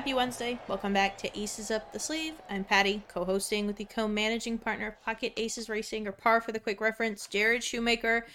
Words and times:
Happy 0.00 0.14
Wednesday. 0.14 0.58
Welcome 0.66 0.94
back 0.94 1.18
to 1.18 1.38
Aces 1.38 1.70
Up 1.70 1.92
the 1.92 1.98
Sleeve. 1.98 2.32
I'm 2.48 2.64
Pati, 2.64 3.02
co 3.06 3.22
hosting 3.22 3.66
with 3.66 3.76
the 3.76 3.84
co 3.84 4.08
managing 4.08 4.56
partner 4.56 4.86
of 4.86 5.02
Pocket 5.02 5.34
Aces 5.36 5.68
Racing, 5.68 6.08
or 6.08 6.12
PAR 6.12 6.40
for 6.40 6.52
the 6.52 6.58
quick 6.58 6.80
reference, 6.80 7.26
Jared 7.26 7.62
Shoemaker. 7.62 8.26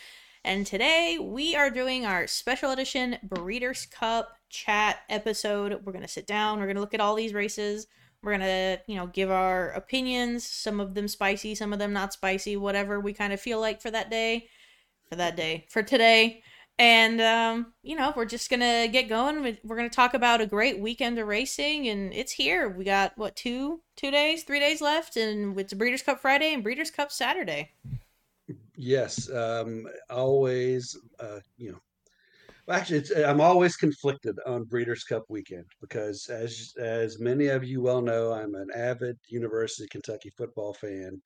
And 0.43 0.67
today 0.67 1.17
we 1.19 1.55
are 1.55 1.71
doing 1.71 2.05
our 2.05 2.27
special 2.27 2.69
edition 2.69 3.17
Breeders' 3.23 3.87
Cup 3.87 4.37
chat 4.47 4.99
episode. 5.09 5.81
We're 5.83 5.91
going 5.91 6.03
to 6.03 6.07
sit 6.07 6.27
down, 6.27 6.59
we're 6.59 6.67
going 6.67 6.75
to 6.75 6.81
look 6.81 6.93
at 6.93 7.01
all 7.01 7.15
these 7.15 7.33
races. 7.33 7.87
We're 8.21 8.37
going 8.37 8.41
to, 8.41 8.79
you 8.85 8.97
know, 8.97 9.07
give 9.07 9.31
our 9.31 9.71
opinions, 9.71 10.45
some 10.45 10.79
of 10.79 10.93
them 10.93 11.07
spicy, 11.07 11.55
some 11.55 11.73
of 11.73 11.79
them 11.79 11.93
not 11.93 12.13
spicy, 12.13 12.57
whatever 12.57 12.99
we 12.99 13.11
kind 13.11 13.33
of 13.33 13.41
feel 13.41 13.59
like 13.59 13.81
for 13.81 13.89
that 13.89 14.11
day. 14.11 14.49
For 15.09 15.15
that 15.15 15.35
day. 15.35 15.65
For 15.69 15.81
today. 15.81 16.43
And 16.77 17.21
um, 17.21 17.73
you 17.83 17.95
know, 17.95 18.11
we're 18.15 18.25
just 18.25 18.49
gonna 18.49 18.87
get 18.89 19.07
going. 19.07 19.57
We're 19.63 19.77
gonna 19.77 19.89
talk 19.89 20.13
about 20.13 20.41
a 20.41 20.45
great 20.45 20.79
weekend 20.79 21.17
of 21.17 21.27
racing, 21.27 21.87
and 21.87 22.13
it's 22.13 22.33
here. 22.33 22.69
We 22.69 22.83
got 22.83 23.17
what 23.17 23.35
two, 23.35 23.81
two 23.95 24.11
days, 24.11 24.43
three 24.43 24.59
days 24.59 24.81
left, 24.81 25.15
and 25.15 25.57
it's 25.57 25.73
Breeders' 25.73 26.01
Cup 26.01 26.19
Friday 26.19 26.53
and 26.53 26.63
Breeders' 26.63 26.91
Cup 26.91 27.13
Saturday. 27.13 27.71
Yes, 28.75 29.31
um, 29.31 29.87
always. 30.09 30.97
Uh, 31.17 31.39
you 31.57 31.71
know, 31.71 31.79
well, 32.67 32.77
actually, 32.77 33.23
I'm 33.23 33.39
always 33.39 33.77
conflicted 33.77 34.37
on 34.45 34.65
Breeders' 34.65 35.05
Cup 35.05 35.23
weekend 35.29 35.65
because, 35.79 36.27
as 36.27 36.73
as 36.77 37.19
many 37.19 37.47
of 37.47 37.63
you 37.63 37.81
well 37.81 38.01
know, 38.01 38.33
I'm 38.33 38.53
an 38.53 38.67
avid 38.75 39.17
University 39.29 39.85
of 39.85 39.91
Kentucky 39.91 40.31
football 40.31 40.73
fan, 40.73 41.21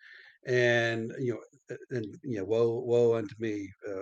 and 0.45 1.11
you 1.17 1.33
know, 1.33 1.77
and 1.89 2.05
you 2.23 2.37
know, 2.37 2.45
woe 2.45 2.83
woe 2.85 3.15
unto 3.15 3.33
me 3.39 3.67
uh, 3.89 4.01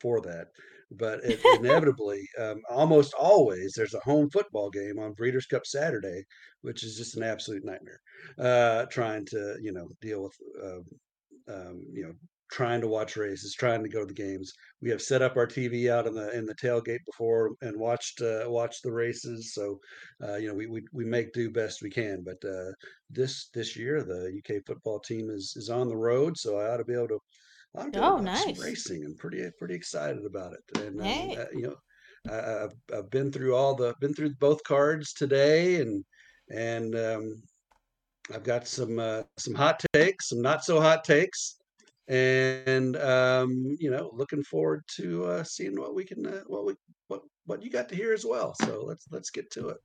for 0.00 0.20
that. 0.22 0.48
But 0.90 1.20
it, 1.24 1.40
inevitably, 1.60 2.28
um, 2.38 2.62
almost 2.70 3.14
always, 3.14 3.74
there's 3.74 3.94
a 3.94 4.00
home 4.00 4.30
football 4.30 4.70
game 4.70 4.98
on 4.98 5.14
Breeders' 5.14 5.46
Cup 5.46 5.66
Saturday, 5.66 6.24
which 6.62 6.84
is 6.84 6.96
just 6.96 7.16
an 7.16 7.22
absolute 7.22 7.64
nightmare. 7.64 8.00
Uh, 8.38 8.86
trying 8.86 9.26
to, 9.26 9.56
you 9.60 9.72
know, 9.72 9.88
deal 10.00 10.22
with, 10.22 10.36
uh, 10.62 11.52
um, 11.52 11.84
you 11.92 12.04
know, 12.04 12.12
trying 12.50 12.80
to 12.80 12.88
watch 12.88 13.16
races, 13.16 13.54
trying 13.54 13.82
to 13.82 13.88
go 13.88 14.00
to 14.00 14.06
the 14.06 14.14
games. 14.14 14.52
We 14.80 14.90
have 14.90 15.02
set 15.02 15.22
up 15.22 15.36
our 15.36 15.46
TV 15.46 15.90
out 15.90 16.06
in 16.06 16.14
the 16.14 16.30
in 16.36 16.46
the 16.46 16.54
tailgate 16.54 17.04
before 17.04 17.50
and 17.60 17.78
watched 17.78 18.20
uh, 18.22 18.44
watched 18.46 18.82
the 18.82 18.92
races. 18.92 19.52
So, 19.52 19.80
uh, 20.22 20.36
you 20.36 20.48
know, 20.48 20.54
we, 20.54 20.66
we 20.66 20.82
we 20.92 21.04
make 21.04 21.32
do 21.32 21.50
best 21.50 21.82
we 21.82 21.90
can. 21.90 22.24
But 22.24 22.48
uh, 22.48 22.72
this 23.10 23.48
this 23.52 23.76
year, 23.76 24.02
the 24.02 24.38
UK 24.38 24.62
football 24.66 25.00
team 25.00 25.30
is 25.30 25.54
is 25.56 25.70
on 25.70 25.88
the 25.88 25.96
road, 25.96 26.36
so 26.36 26.56
I 26.56 26.70
ought 26.70 26.78
to 26.78 26.84
be 26.84 26.94
able 26.94 27.08
to 27.08 27.20
I'm 27.76 27.90
gonna 27.90 28.10
Oh, 28.10 28.20
nice. 28.20 28.56
racing. 28.56 29.04
I'm 29.04 29.16
pretty 29.16 29.48
pretty 29.58 29.74
excited 29.74 30.24
about 30.24 30.54
it, 30.54 30.78
and 30.80 31.00
um, 31.00 31.30
Hey. 31.30 31.36
uh, 31.36 31.46
you 31.52 31.62
know, 31.62 31.76
I, 32.28 32.64
I've 32.64 32.72
I've 32.94 33.10
been 33.10 33.30
through 33.32 33.54
all 33.54 33.74
the 33.74 33.94
been 34.00 34.14
through 34.14 34.34
both 34.36 34.62
cards 34.64 35.12
today, 35.12 35.80
and 35.80 36.04
and 36.50 36.94
um, 36.96 37.42
I've 38.34 38.44
got 38.44 38.66
some 38.68 38.98
uh, 38.98 39.22
some 39.38 39.54
hot 39.54 39.82
takes, 39.92 40.28
some 40.30 40.42
not 40.42 40.64
so 40.64 40.80
hot 40.80 41.04
takes, 41.04 41.56
and 42.08 42.96
um, 42.96 43.76
you 43.80 43.90
know, 43.90 44.10
looking 44.14 44.42
forward 44.44 44.82
to 44.96 45.24
uh, 45.26 45.44
seeing 45.44 45.78
what 45.78 45.94
we 45.94 46.04
can 46.04 46.26
uh, 46.26 46.42
what 46.46 46.64
we 46.66 46.74
what 47.08 47.22
what 47.46 47.62
you 47.62 47.70
got 47.70 47.88
to 47.90 47.96
hear 47.96 48.12
as 48.12 48.24
well. 48.26 48.54
So 48.62 48.82
let's 48.84 49.06
let's 49.10 49.30
get 49.30 49.50
to 49.52 49.68
it. 49.70 49.78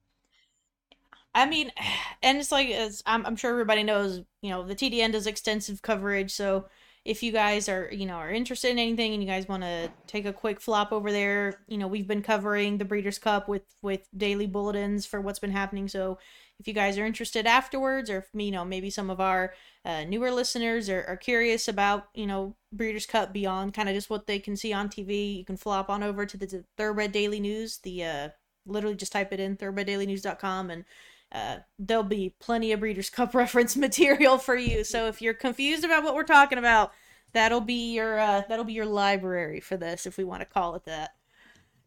I 1.34 1.46
mean, 1.46 1.72
and 2.24 2.38
it's 2.38 2.51
like 2.51 2.69
as 2.69 3.03
I'm, 3.06 3.25
I'm 3.25 3.35
sure 3.35 3.51
everybody 3.51 3.84
knows, 3.84 4.19
you 4.41 4.50
know, 4.50 4.63
the 4.63 4.75
TDN 4.75 5.12
does 5.12 5.28
extensive 5.28 5.81
coverage. 5.81 6.31
So 6.31 6.68
if 7.03 7.23
you 7.23 7.31
guys 7.31 7.67
are, 7.67 7.89
you 7.91 8.06
know, 8.06 8.16
are 8.16 8.29
interested 8.29 8.69
in 8.69 8.78
anything 8.78 9.13
and 9.13 9.23
you 9.23 9.28
guys 9.28 9.47
want 9.47 9.63
to 9.63 9.91
take 10.06 10.25
a 10.25 10.34
quick 10.34 10.62
flop 10.62 10.91
over 10.91 11.12
there, 11.12 11.62
you 11.67 11.78
know, 11.78 11.88
we've 11.88 12.07
been 12.07 12.22
covering 12.22 12.78
the 12.78 12.85
Breeders' 12.85 13.17
Cup 13.17 13.47
with 13.47 13.63
with 13.81 14.07
daily 14.16 14.45
bulletins 14.45 15.06
for 15.06 15.19
what's 15.19 15.39
been 15.39 15.51
happening. 15.51 15.88
So 15.88 16.19
if 16.59 16.67
you 16.67 16.73
guys 16.75 17.00
are 17.00 17.06
interested 17.06 17.47
afterwards, 17.47 18.09
or 18.09 18.19
if 18.19 18.28
you 18.34 18.51
know, 18.51 18.63
maybe 18.63 18.91
some 18.91 19.09
of 19.09 19.19
our 19.19 19.53
uh, 19.84 20.03
newer 20.03 20.29
listeners 20.29 20.89
are, 20.89 21.03
are 21.07 21.17
curious 21.17 21.67
about, 21.67 22.09
you 22.13 22.28
know, 22.28 22.56
Breeders' 22.72 23.07
Cup 23.07 23.33
beyond 23.33 23.73
kind 23.73 23.89
of 23.89 23.95
just 23.95 24.12
what 24.12 24.28
they 24.28 24.38
can 24.38 24.56
see 24.56 24.72
on 24.72 24.88
TV, 24.88 25.38
you 25.38 25.45
can 25.45 25.57
flop 25.57 25.89
on 25.89 26.03
over 26.03 26.25
to 26.28 26.38
the 26.38 26.63
Thoroughbred 26.78 27.12
Daily 27.12 27.39
News. 27.39 27.79
The 27.79 28.03
uh, 28.03 28.29
literally 28.68 28.95
just 28.95 29.12
type 29.12 29.33
it 29.33 29.39
in 29.39 29.57
thoroughbreddailynews.com 29.57 30.69
and 30.69 30.85
uh, 31.31 31.58
there'll 31.80 32.03
be 32.03 32.36
plenty 32.40 32.72
of 32.72 32.80
Breeders' 32.81 33.09
Cup 33.09 33.34
reference 33.36 33.75
material 33.75 34.38
for 34.38 34.56
you. 34.56 34.84
So 34.84 35.08
if 35.08 35.22
you're 35.22 35.34
confused 35.34 35.84
about 35.84 36.03
what 36.03 36.16
we're 36.16 36.24
talking 36.24 36.58
about, 36.58 36.92
that'll 37.34 37.62
be 37.62 37.94
your 37.94 38.19
uh, 38.19 38.44
that'll 38.47 38.66
be 38.66 38.74
your 38.74 38.86
library 38.86 39.59
for 39.59 39.78
this, 39.78 40.06
if 40.06 40.18
we 40.18 40.24
want 40.24 40.42
to 40.42 40.46
call 40.46 40.75
it 40.75 40.86
that. 40.86 41.12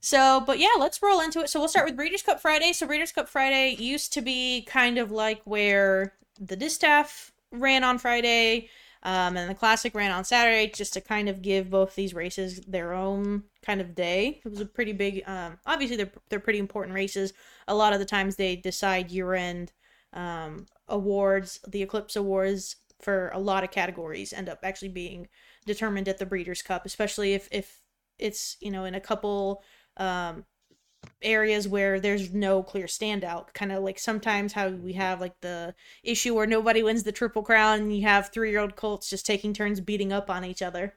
So, 0.01 0.43
but 0.47 0.59
yeah, 0.59 0.75
let's 0.79 1.01
roll 1.03 1.21
into 1.21 1.41
it. 1.41 1.49
So 1.49 1.59
we'll 1.59 1.69
start 1.69 1.87
with 1.87 1.97
Breeders' 1.97 2.23
Cup 2.23 2.41
Friday. 2.41 2.73
So 2.73 2.87
Breeders' 2.87 3.13
Cup 3.13 3.29
Friday 3.29 3.75
used 3.79 4.13
to 4.13 4.21
be 4.21 4.63
kind 4.69 4.99
of 4.99 5.11
like 5.11 5.41
where 5.45 6.15
the 6.39 6.57
distaff 6.57 7.33
ran 7.51 7.85
on 7.85 7.99
Friday, 7.99 8.69
um, 9.05 9.37
and 9.37 9.51
the 9.51 9.55
Classic 9.55 9.95
ran 9.95 10.11
on 10.11 10.25
Saturday, 10.25 10.71
just 10.71 10.95
to 10.95 11.01
kind 11.01 11.29
of 11.29 11.43
give 11.43 11.71
both 11.71 11.95
these 11.95 12.15
races 12.15 12.61
their 12.67 12.95
own 12.95 13.45
kind 13.63 13.81
of 13.81 13.95
day. 13.95 14.41
It 14.45 14.49
was 14.49 14.61
a 14.61 14.67
pretty 14.67 14.93
big. 14.93 15.23
Um, 15.27 15.59
obviously, 15.67 15.97
they're 15.97 16.13
they're 16.31 16.41
pretty 16.41 16.59
important 16.59 16.95
races. 16.95 17.35
A 17.69 17.75
lot 17.75 17.93
of 17.93 17.99
the 17.99 18.07
times 18.07 18.37
they 18.37 18.57
decide 18.57 19.11
year 19.11 19.35
end 19.35 19.73
um, 20.15 20.67
awards, 20.89 21.61
the 21.69 21.83
Eclipse 21.83 22.17
Awards 22.17 22.77
for 23.01 23.29
a 23.35 23.39
lot 23.39 23.65
of 23.65 23.71
categories 23.71 24.33
end 24.33 24.49
up 24.49 24.61
actually 24.63 24.89
being 24.89 25.29
determined 25.67 26.09
at 26.09 26.19
the 26.19 26.27
Breeders' 26.27 26.63
Cup, 26.63 26.87
especially 26.87 27.35
if 27.35 27.49
if 27.53 27.81
it's 28.19 28.57
you 28.61 28.71
know 28.71 28.85
in 28.85 28.95
a 28.95 29.01
couple 29.01 29.63
um, 29.99 30.45
areas 31.23 31.67
where 31.69 32.01
there's 32.01 32.33
no 32.33 32.63
clear 32.63 32.87
standout. 32.87 33.53
Kind 33.55 33.73
of 33.73 33.83
like 33.83 33.99
sometimes 33.99 34.53
how 34.53 34.69
we 34.69 34.93
have 34.95 35.21
like 35.21 35.41
the 35.41 35.75
issue 36.03 36.35
where 36.35 36.47
nobody 36.47 36.83
wins 36.83 37.03
the 37.03 37.13
Triple 37.13 37.43
Crown 37.43 37.81
and 37.81 37.97
you 37.97 38.03
have 38.03 38.29
three 38.29 38.51
year 38.51 38.61
old 38.61 38.77
colts 38.77 39.11
just 39.11 39.27
taking 39.27 39.53
turns 39.53 39.81
beating 39.81 40.13
up 40.13 40.31
on 40.31 40.45
each 40.45 40.63
other. 40.63 40.95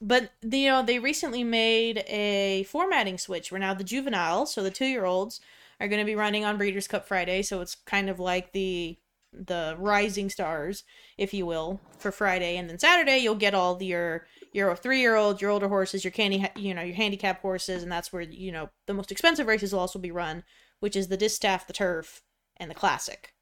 But 0.00 0.30
you 0.42 0.68
know 0.68 0.82
they 0.82 0.98
recently 0.98 1.44
made 1.44 2.04
a 2.06 2.64
formatting 2.64 3.18
switch 3.18 3.50
where 3.50 3.60
now 3.60 3.74
the 3.74 3.84
juveniles, 3.84 4.52
so 4.52 4.62
the 4.62 4.70
two 4.70 4.86
year 4.86 5.04
olds, 5.04 5.40
are 5.80 5.88
going 5.88 6.00
to 6.00 6.06
be 6.06 6.14
running 6.14 6.44
on 6.44 6.58
Breeders' 6.58 6.88
Cup 6.88 7.06
Friday. 7.06 7.42
So 7.42 7.60
it's 7.60 7.74
kind 7.74 8.08
of 8.08 8.18
like 8.18 8.52
the 8.52 8.98
the 9.32 9.76
rising 9.78 10.30
stars, 10.30 10.84
if 11.18 11.34
you 11.34 11.44
will, 11.44 11.80
for 11.98 12.10
Friday, 12.10 12.56
and 12.56 12.68
then 12.68 12.78
Saturday 12.78 13.18
you'll 13.18 13.34
get 13.34 13.54
all 13.54 13.80
your 13.82 14.26
your 14.58 14.76
three 14.76 15.00
year 15.00 15.16
olds, 15.16 15.40
your 15.40 15.50
older 15.50 15.68
horses, 15.68 16.04
your 16.04 16.10
candy, 16.10 16.44
you 16.56 16.74
know, 16.74 16.82
your 16.82 16.96
handicap 16.96 17.40
horses, 17.40 17.82
and 17.82 17.90
that's 17.90 18.12
where 18.12 18.22
you 18.22 18.52
know 18.52 18.68
the 18.86 18.94
most 18.94 19.12
expensive 19.12 19.46
races 19.46 19.72
will 19.72 19.80
also 19.80 19.98
be 19.98 20.10
run, 20.10 20.42
which 20.80 20.96
is 20.96 21.08
the 21.08 21.16
distaff, 21.16 21.66
the 21.66 21.72
turf, 21.72 22.22
and 22.56 22.70
the 22.70 22.74
classic. 22.74 23.34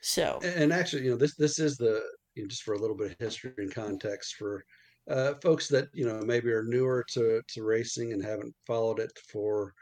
So 0.00 0.40
And 0.42 0.72
actually, 0.72 1.04
you 1.04 1.10
know, 1.10 1.16
this 1.16 1.34
this 1.36 1.58
is 1.58 1.76
the 1.76 2.02
you 2.34 2.42
know, 2.42 2.48
just 2.48 2.62
for 2.62 2.74
a 2.74 2.78
little 2.78 2.96
bit 2.96 3.12
of 3.12 3.18
history 3.18 3.52
and 3.58 3.74
context 3.74 4.36
for 4.36 4.64
uh, 5.10 5.34
folks 5.42 5.68
that 5.68 5.88
you 5.92 6.06
know 6.06 6.20
maybe 6.24 6.50
are 6.50 6.64
newer 6.64 7.04
to 7.10 7.42
to 7.48 7.62
racing 7.62 8.12
and 8.12 8.24
haven't 8.24 8.54
followed 8.66 9.00
it 9.00 9.12
for 9.30 9.74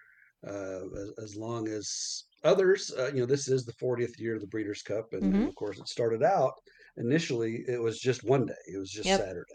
uh, 0.47 0.81
as, 0.96 1.12
as 1.23 1.37
long 1.37 1.69
as 1.69 2.25
others. 2.44 2.93
Uh, 2.99 3.08
you 3.08 3.20
know, 3.20 3.26
this 3.26 3.49
is 3.49 3.64
the 3.64 3.73
40th 3.73 4.19
year 4.19 4.34
of 4.34 4.41
the 4.41 4.46
Breeders' 4.46 4.82
Cup, 4.82 5.12
and, 5.12 5.23
and 5.23 5.34
mm-hmm. 5.34 5.49
of 5.49 5.55
course, 5.55 5.79
it 5.79 5.88
started 5.88 6.23
out 6.23 6.55
initially. 6.96 7.64
It 7.69 7.81
was 7.81 7.99
just 7.99 8.25
one 8.25 8.46
day. 8.46 8.55
It 8.73 8.79
was 8.79 8.91
just 8.91 9.06
Yep. 9.06 9.20
Saturday, 9.20 9.55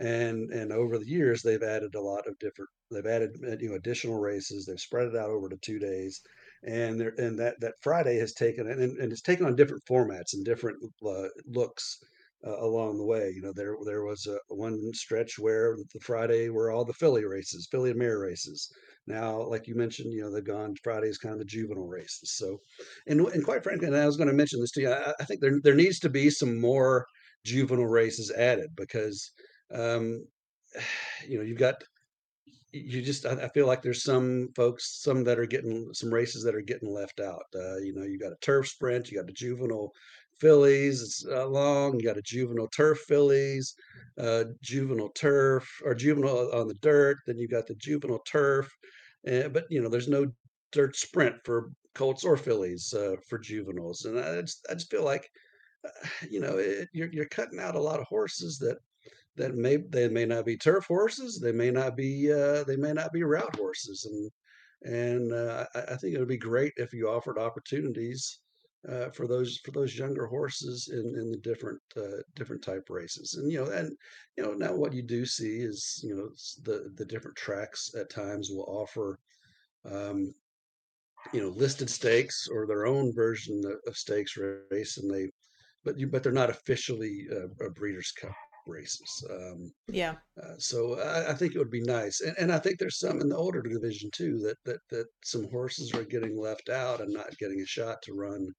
and 0.00 0.50
and 0.50 0.72
over 0.72 0.98
the 0.98 1.08
years, 1.08 1.42
they've 1.42 1.62
added 1.62 1.94
a 1.94 2.00
lot 2.00 2.26
of 2.26 2.38
different. 2.38 2.70
They've 2.90 3.06
added 3.06 3.30
uh, 3.46 3.56
you 3.58 3.70
know 3.70 3.76
additional 3.76 4.18
races. 4.18 4.66
They've 4.66 4.80
spread 4.80 5.08
it 5.08 5.16
out 5.16 5.30
over 5.30 5.48
to 5.48 5.56
two 5.56 5.78
days, 5.78 6.20
and 6.62 7.00
there 7.00 7.14
and 7.18 7.38
that 7.38 7.60
that 7.60 7.74
Friday 7.80 8.18
has 8.18 8.32
taken 8.32 8.68
and, 8.68 8.98
and 8.98 9.12
it's 9.12 9.22
taken 9.22 9.46
on 9.46 9.56
different 9.56 9.84
formats 9.88 10.34
and 10.34 10.44
different 10.44 10.78
uh, 11.06 11.28
looks 11.46 11.98
uh, 12.46 12.58
along 12.58 12.98
the 12.98 13.04
way. 13.04 13.32
You 13.34 13.42
know, 13.42 13.52
there 13.54 13.76
there 13.84 14.04
was 14.04 14.26
a 14.26 14.38
one 14.54 14.92
stretch 14.92 15.38
where 15.38 15.76
the 15.76 16.00
Friday 16.00 16.48
were 16.48 16.70
all 16.70 16.84
the 16.84 16.92
filly 16.92 17.24
races, 17.24 17.68
filly 17.70 17.90
and 17.90 17.98
mare 17.98 18.18
races. 18.18 18.70
Now, 19.06 19.40
like 19.42 19.66
you 19.68 19.74
mentioned, 19.76 20.12
you 20.12 20.22
know, 20.22 20.32
they've 20.32 20.44
gone 20.44 20.74
Friday 20.82 21.08
is 21.08 21.18
kind 21.18 21.32
of 21.32 21.38
the 21.38 21.44
juvenile 21.44 21.86
races. 21.86 22.34
So, 22.36 22.58
and 23.06 23.20
and 23.20 23.44
quite 23.44 23.62
frankly, 23.62 23.86
and 23.88 23.96
I 23.96 24.06
was 24.06 24.16
going 24.16 24.28
to 24.28 24.34
mention 24.34 24.60
this 24.60 24.72
to 24.72 24.80
you, 24.82 24.90
I, 24.90 25.12
I 25.20 25.24
think 25.24 25.40
there 25.40 25.58
there 25.62 25.74
needs 25.74 25.98
to 26.00 26.10
be 26.10 26.30
some 26.30 26.60
more 26.60 27.06
juvenile 27.44 27.86
races 27.86 28.32
added 28.32 28.70
because 28.76 29.30
um, 29.72 30.24
you 31.28 31.38
know 31.38 31.44
you've 31.44 31.58
got 31.58 31.82
you 32.72 33.00
just 33.00 33.24
I, 33.24 33.48
feel 33.48 33.66
like 33.66 33.82
there's 33.82 34.02
some 34.02 34.48
folks 34.54 35.00
some 35.02 35.24
that 35.24 35.38
are 35.38 35.46
getting 35.46 35.92
some 35.94 36.12
races 36.12 36.42
that 36.44 36.54
are 36.54 36.60
getting 36.60 36.92
left 36.92 37.20
out 37.20 37.44
uh, 37.54 37.76
you 37.76 37.94
know 37.94 38.02
you 38.02 38.18
got 38.18 38.32
a 38.32 38.40
turf 38.40 38.68
sprint 38.68 39.10
you 39.10 39.16
got 39.16 39.26
the 39.26 39.32
juvenile 39.32 39.92
fillies 40.40 41.02
it's 41.02 41.26
uh, 41.26 41.46
long 41.46 41.98
you 41.98 42.04
got 42.04 42.18
a 42.18 42.22
juvenile 42.22 42.68
turf 42.68 42.98
fillies 43.08 43.74
uh, 44.18 44.44
juvenile 44.62 45.10
turf 45.10 45.68
or 45.84 45.94
juvenile 45.94 46.50
on 46.52 46.68
the 46.68 46.74
dirt 46.74 47.18
then 47.26 47.38
you 47.38 47.48
got 47.48 47.66
the 47.66 47.74
juvenile 47.76 48.22
turf 48.26 48.70
uh, 49.30 49.48
but 49.48 49.64
you 49.70 49.80
know 49.80 49.88
there's 49.88 50.08
no 50.08 50.26
dirt 50.72 50.96
sprint 50.96 51.36
for 51.44 51.70
colts 51.94 52.24
or 52.24 52.36
fillies 52.36 52.92
uh, 52.92 53.16
for 53.28 53.38
juveniles 53.38 54.04
and 54.04 54.18
I 54.18 54.42
just, 54.42 54.66
I 54.70 54.74
just 54.74 54.90
feel 54.90 55.04
like 55.04 55.30
uh, 55.84 56.08
you 56.28 56.40
know 56.40 56.58
it, 56.58 56.88
you're, 56.92 57.08
you're 57.08 57.28
cutting 57.28 57.60
out 57.60 57.76
a 57.76 57.80
lot 57.80 58.00
of 58.00 58.06
horses 58.06 58.58
that 58.58 58.78
that 59.36 59.54
may 59.54 59.76
they 59.76 60.08
may 60.08 60.24
not 60.24 60.44
be 60.46 60.56
turf 60.56 60.86
horses, 60.86 61.38
they 61.38 61.52
may 61.52 61.70
not 61.70 61.96
be 61.96 62.32
uh, 62.32 62.64
they 62.64 62.76
may 62.76 62.92
not 62.92 63.12
be 63.12 63.22
route 63.22 63.54
horses, 63.56 64.04
and 64.04 64.30
and 64.94 65.32
uh, 65.32 65.66
I, 65.74 65.80
I 65.92 65.96
think 65.96 66.14
it 66.14 66.18
would 66.18 66.28
be 66.28 66.38
great 66.38 66.72
if 66.76 66.92
you 66.92 67.08
offered 67.08 67.38
opportunities 67.38 68.40
uh, 68.88 69.10
for 69.10 69.26
those 69.26 69.58
for 69.58 69.72
those 69.72 69.98
younger 69.98 70.26
horses 70.26 70.88
in, 70.92 71.18
in 71.18 71.30
the 71.30 71.38
different 71.38 71.80
uh, 71.96 72.22
different 72.34 72.62
type 72.62 72.88
races. 72.88 73.34
And 73.34 73.50
you 73.50 73.64
know, 73.64 73.70
and 73.70 73.96
you 74.36 74.44
know, 74.44 74.52
now 74.52 74.74
what 74.74 74.92
you 74.92 75.02
do 75.02 75.26
see 75.26 75.58
is 75.58 76.00
you 76.02 76.16
know 76.16 76.28
the 76.62 76.90
the 76.96 77.04
different 77.04 77.36
tracks 77.36 77.94
at 77.98 78.10
times 78.10 78.50
will 78.50 78.64
offer 78.68 79.18
um, 79.84 80.34
you 81.32 81.40
know 81.40 81.48
listed 81.48 81.90
stakes 81.90 82.48
or 82.50 82.66
their 82.66 82.86
own 82.86 83.12
version 83.14 83.62
of 83.86 83.96
stakes 83.96 84.36
race, 84.36 84.98
and 84.98 85.10
they 85.12 85.30
but 85.84 85.98
you 85.98 86.06
but 86.06 86.22
they're 86.22 86.32
not 86.32 86.50
officially 86.50 87.26
uh, 87.30 87.66
a 87.66 87.70
Breeders' 87.70 88.12
Cup 88.12 88.32
races. 88.66 89.10
Um, 89.30 89.72
Yeah. 89.88 90.16
uh, 90.42 90.54
so 90.58 90.98
I, 91.00 91.30
I 91.30 91.34
think 91.34 91.54
it 91.54 91.58
would 91.58 91.70
be 91.70 91.82
nice, 91.82 92.20
and, 92.20 92.36
and 92.38 92.52
I 92.52 92.58
think 92.58 92.78
there's 92.78 92.98
some 92.98 93.20
in 93.20 93.28
the 93.28 93.36
older 93.36 93.62
division 93.62 94.10
too 94.12 94.38
that 94.40 94.56
that 94.64 94.80
that 94.90 95.06
some 95.24 95.48
horses 95.50 95.92
are 95.94 96.04
getting 96.04 96.36
left 96.36 96.68
out 96.68 97.00
and 97.00 97.12
not 97.12 97.38
getting 97.38 97.60
a 97.60 97.66
shot 97.66 98.02
to 98.02 98.12
run 98.14 98.52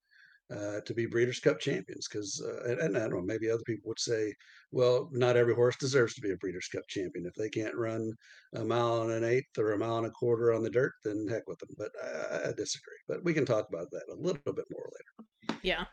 uh, 0.50 0.80
to 0.86 0.94
be 0.94 1.06
Breeders' 1.06 1.39
Cup 1.39 1.59
champions. 1.59 2.07
Because, 2.07 2.42
uh, 2.45 2.71
and, 2.71 2.80
and 2.80 2.98
I 2.98 3.01
don't 3.01 3.12
know, 3.12 3.21
maybe 3.21 3.50
other 3.50 3.63
people 3.65 3.89
would 3.89 4.00
say, 4.00 4.33
well, 4.71 5.09
not 5.12 5.36
every 5.36 5.54
horse 5.54 5.75
deserves 5.77 6.13
to 6.15 6.21
be 6.21 6.31
a 6.31 6.38
Breeders' 6.38 6.69
Cup 6.74 6.83
champion. 6.88 7.25
If 7.25 7.33
they 7.36 7.50
can't 7.50 7.75
run 7.75 8.12
a 8.56 8.63
mile 8.63 9.03
and 9.03 9.12
an 9.12 9.24
eighth 9.24 9.57
or 9.57 9.74
a 9.74 9.77
mile 9.77 9.98
and 9.98 10.07
a 10.07 10.12
quarter 10.12 10.53
on 10.53 10.63
the 10.63 10.69
dirt, 10.69 10.94
then 11.03 11.27
heck 11.30 11.48
with 11.48 11.60
them. 11.60 11.69
But 11.77 11.92
I, 12.03 12.50
I 12.50 12.53
disagree. 12.56 12.98
But 13.07 13.24
we 13.24 13.33
can 13.33 13.45
talk 13.45 13.68
about 13.69 13.92
that 13.92 14.06
a 14.10 14.15
little 14.15 14.53
bit 14.53 14.65
more 14.71 14.89
later. 14.94 15.60
Yeah. 15.63 15.86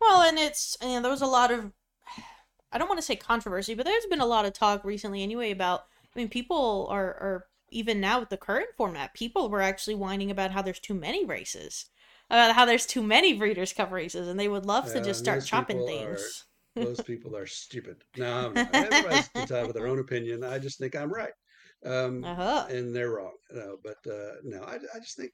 Well, 0.00 0.22
and 0.22 0.38
it's 0.38 0.76
and 0.80 1.04
there 1.04 1.12
was 1.12 1.22
a 1.22 1.26
lot 1.26 1.50
of 1.50 1.72
I 2.72 2.78
don't 2.78 2.88
want 2.88 2.98
to 2.98 3.06
say 3.06 3.16
controversy, 3.16 3.74
but 3.74 3.86
there's 3.86 4.06
been 4.06 4.20
a 4.20 4.26
lot 4.26 4.44
of 4.44 4.52
talk 4.52 4.84
recently 4.84 5.22
anyway 5.22 5.50
about 5.50 5.86
I 6.14 6.18
mean 6.18 6.28
people 6.28 6.88
are 6.90 7.04
are 7.04 7.46
even 7.70 8.00
now 8.00 8.20
with 8.20 8.28
the 8.28 8.36
current 8.36 8.68
format, 8.76 9.14
people 9.14 9.48
were 9.48 9.62
actually 9.62 9.94
whining 9.94 10.30
about 10.30 10.50
how 10.50 10.62
there's 10.62 10.80
too 10.80 10.94
many 10.94 11.24
races. 11.24 11.86
About 12.30 12.54
how 12.54 12.64
there's 12.64 12.86
too 12.86 13.02
many 13.02 13.34
Breeders' 13.34 13.72
Cup 13.74 13.90
races 13.92 14.28
and 14.28 14.38
they 14.40 14.48
would 14.48 14.64
love 14.66 14.90
to 14.92 15.00
Uh, 15.00 15.04
just 15.04 15.20
start 15.20 15.44
chopping 15.44 15.78
people 15.78 16.00
are 16.00 16.16
things. 16.16 16.44
those 16.76 17.00
people 17.02 17.36
are 17.36 17.46
stupid. 17.46 18.04
No, 18.16 18.46
I'm 18.46 18.54
not. 18.72 18.74
everybody's 18.74 19.28
entitled 19.34 19.68
to 19.68 19.72
their 19.74 19.86
own 19.88 19.98
opinion. 19.98 20.44
I 20.44 20.58
just 20.58 20.78
think 20.78 20.96
I'm 20.96 21.12
right, 21.12 21.32
um, 21.84 22.24
uh-huh. 22.24 22.66
and 22.70 22.94
they're 22.94 23.10
wrong. 23.10 23.36
No, 23.50 23.76
but 23.82 23.98
uh, 24.10 24.36
no, 24.42 24.62
I, 24.64 24.76
I 24.94 24.98
just 25.00 25.16
think 25.16 25.32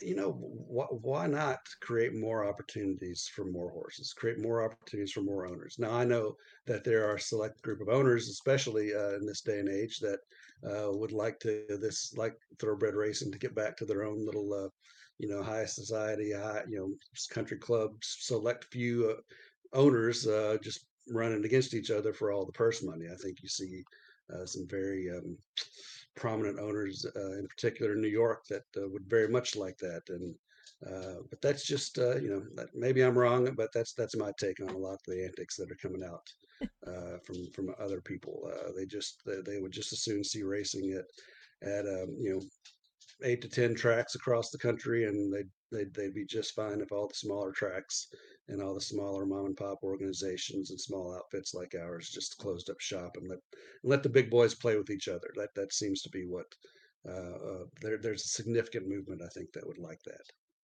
you 0.00 0.14
know, 0.14 0.32
wh- 0.32 1.04
why 1.04 1.26
not 1.26 1.58
create 1.80 2.14
more 2.14 2.46
opportunities 2.46 3.30
for 3.34 3.44
more 3.44 3.70
horses, 3.70 4.12
create 4.12 4.38
more 4.38 4.64
opportunities 4.64 5.12
for 5.12 5.22
more 5.22 5.46
owners? 5.46 5.76
Now, 5.78 5.92
I 5.92 6.04
know 6.04 6.36
that 6.66 6.84
there 6.84 7.08
are 7.08 7.16
a 7.16 7.20
select 7.20 7.62
group 7.62 7.80
of 7.80 7.88
owners, 7.88 8.28
especially 8.28 8.94
uh, 8.94 9.14
in 9.16 9.26
this 9.26 9.40
day 9.40 9.58
and 9.58 9.68
age, 9.68 9.98
that 10.00 10.18
uh, 10.64 10.90
would 10.92 11.12
like 11.12 11.38
to 11.40 11.64
this 11.80 12.14
like 12.16 12.34
thoroughbred 12.58 12.94
racing 12.94 13.32
to 13.32 13.38
get 13.38 13.54
back 13.54 13.76
to 13.76 13.84
their 13.84 14.04
own 14.04 14.24
little, 14.24 14.52
uh, 14.52 14.68
you 15.18 15.28
know, 15.28 15.42
high 15.42 15.64
society, 15.64 16.32
high, 16.32 16.62
you 16.68 16.78
know, 16.78 16.92
country 17.30 17.58
clubs, 17.58 18.16
select 18.20 18.64
few 18.64 19.10
uh, 19.10 19.76
owners 19.76 20.26
uh, 20.26 20.56
just 20.62 20.86
running 21.08 21.44
against 21.44 21.74
each 21.74 21.90
other 21.90 22.12
for 22.12 22.32
all 22.32 22.44
the 22.44 22.52
purse 22.52 22.82
money. 22.82 23.06
I 23.12 23.16
think 23.16 23.42
you 23.42 23.48
see 23.48 23.84
uh, 24.34 24.44
some 24.44 24.66
very 24.68 25.08
um, 25.10 25.36
prominent 26.16 26.58
owners, 26.58 27.06
uh, 27.16 27.32
in 27.32 27.46
particular 27.46 27.92
in 27.92 28.00
New 28.00 28.08
York, 28.08 28.44
that 28.48 28.64
uh, 28.76 28.88
would 28.88 29.08
very 29.08 29.28
much 29.28 29.56
like 29.56 29.78
that. 29.78 30.02
And 30.08 30.34
uh, 30.86 31.22
but 31.30 31.40
that's 31.40 31.64
just 31.64 31.98
uh, 31.98 32.16
you 32.16 32.28
know 32.28 32.66
maybe 32.74 33.02
I'm 33.02 33.16
wrong, 33.16 33.48
but 33.56 33.70
that's 33.72 33.92
that's 33.94 34.16
my 34.16 34.32
take 34.38 34.60
on 34.60 34.70
a 34.70 34.78
lot 34.78 34.94
of 34.94 35.00
the 35.06 35.24
antics 35.24 35.56
that 35.56 35.70
are 35.70 35.76
coming 35.76 36.04
out 36.04 36.26
uh, 36.86 37.18
from 37.24 37.50
from 37.54 37.74
other 37.80 38.00
people. 38.00 38.50
They 38.76 38.86
just 38.86 39.22
they, 39.24 39.40
they 39.40 39.60
would 39.60 39.72
just 39.72 39.92
as 39.92 40.02
soon 40.02 40.24
see 40.24 40.42
racing 40.42 40.92
at 40.92 41.68
at 41.68 41.86
um, 41.86 42.16
you 42.20 42.34
know 42.34 42.42
eight 43.22 43.40
to 43.42 43.48
ten 43.48 43.74
tracks 43.74 44.14
across 44.14 44.50
the 44.50 44.58
country, 44.58 45.04
and 45.04 45.32
they'd 45.32 45.48
they'd, 45.72 45.92
they'd 45.94 46.14
be 46.14 46.24
just 46.24 46.54
fine 46.54 46.80
if 46.80 46.92
all 46.92 47.08
the 47.08 47.14
smaller 47.14 47.52
tracks 47.52 48.08
and 48.48 48.62
all 48.62 48.74
the 48.74 48.80
smaller 48.80 49.26
mom 49.26 49.46
and 49.46 49.56
pop 49.56 49.78
organizations 49.82 50.70
and 50.70 50.80
small 50.80 51.14
outfits 51.16 51.54
like 51.54 51.74
ours 51.74 52.10
just 52.10 52.38
closed 52.38 52.70
up 52.70 52.80
shop 52.80 53.16
and 53.16 53.28
let 53.28 53.38
let 53.82 54.02
the 54.02 54.08
big 54.08 54.30
boys 54.30 54.54
play 54.54 54.76
with 54.76 54.90
each 54.90 55.08
other. 55.08 55.28
That 55.34 55.50
that 55.56 55.72
seems 55.72 56.02
to 56.02 56.10
be 56.10 56.24
what 56.24 56.46
uh, 57.08 57.12
uh, 57.12 57.64
there. 57.80 57.98
There's 57.98 58.24
a 58.24 58.28
significant 58.28 58.88
movement 58.88 59.22
I 59.22 59.28
think 59.28 59.52
that 59.52 59.66
would 59.66 59.78
like 59.78 60.00
that. 60.06 60.22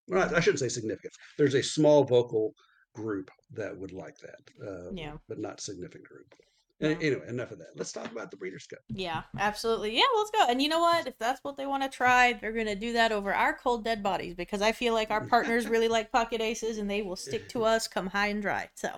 Well, 0.08 0.34
I 0.34 0.40
shouldn't 0.40 0.60
say 0.60 0.69
significant. 0.69 1.12
There's 1.38 1.54
a 1.54 1.62
small 1.62 2.04
vocal 2.04 2.52
group 2.94 3.31
that 3.52 3.76
would 3.76 3.93
like 3.93 4.16
that, 4.19 4.66
uh, 4.69 4.93
Yeah. 4.93 5.16
but 5.28 5.38
not 5.38 5.60
significant 5.60 6.04
group. 6.04 6.34
No. 6.82 6.88
Anyway, 6.88 7.23
enough 7.29 7.52
of 7.52 7.58
that. 7.58 7.69
Let's 7.76 7.93
talk 7.93 8.11
about 8.11 8.32
the 8.32 8.37
Breeders' 8.37 8.67
Cup. 8.67 8.81
Yeah, 8.88 9.23
absolutely. 9.38 9.94
Yeah, 9.94 10.02
let's 10.17 10.31
go. 10.32 10.46
And 10.49 10.61
you 10.61 10.69
know 10.69 10.81
what? 10.81 11.06
If 11.06 11.17
that's 11.17 11.43
what 11.44 11.56
they 11.56 11.64
want 11.64 11.84
to 11.84 11.88
try, 11.88 12.32
they're 12.32 12.52
going 12.52 12.67
to 12.67 12.75
do 12.75 12.93
that 12.94 13.12
over 13.12 13.32
our 13.32 13.55
cold 13.55 13.84
dead 13.84 14.02
bodies 14.02 14.34
because 14.34 14.61
I 14.61 14.73
feel 14.73 14.93
like 14.93 15.12
our 15.12 15.25
mm. 15.25 15.29
partners 15.29 15.69
really 15.69 15.88
like 15.88 16.11
pocket 16.11 16.40
aces 16.40 16.79
and 16.79 16.90
they 16.90 17.02
will 17.02 17.17
stick 17.17 17.49
to 17.50 17.64
us 17.64 17.87
come 17.87 18.08
high 18.08 18.29
and 18.29 18.43
dry. 18.43 18.69
So, 18.75 18.90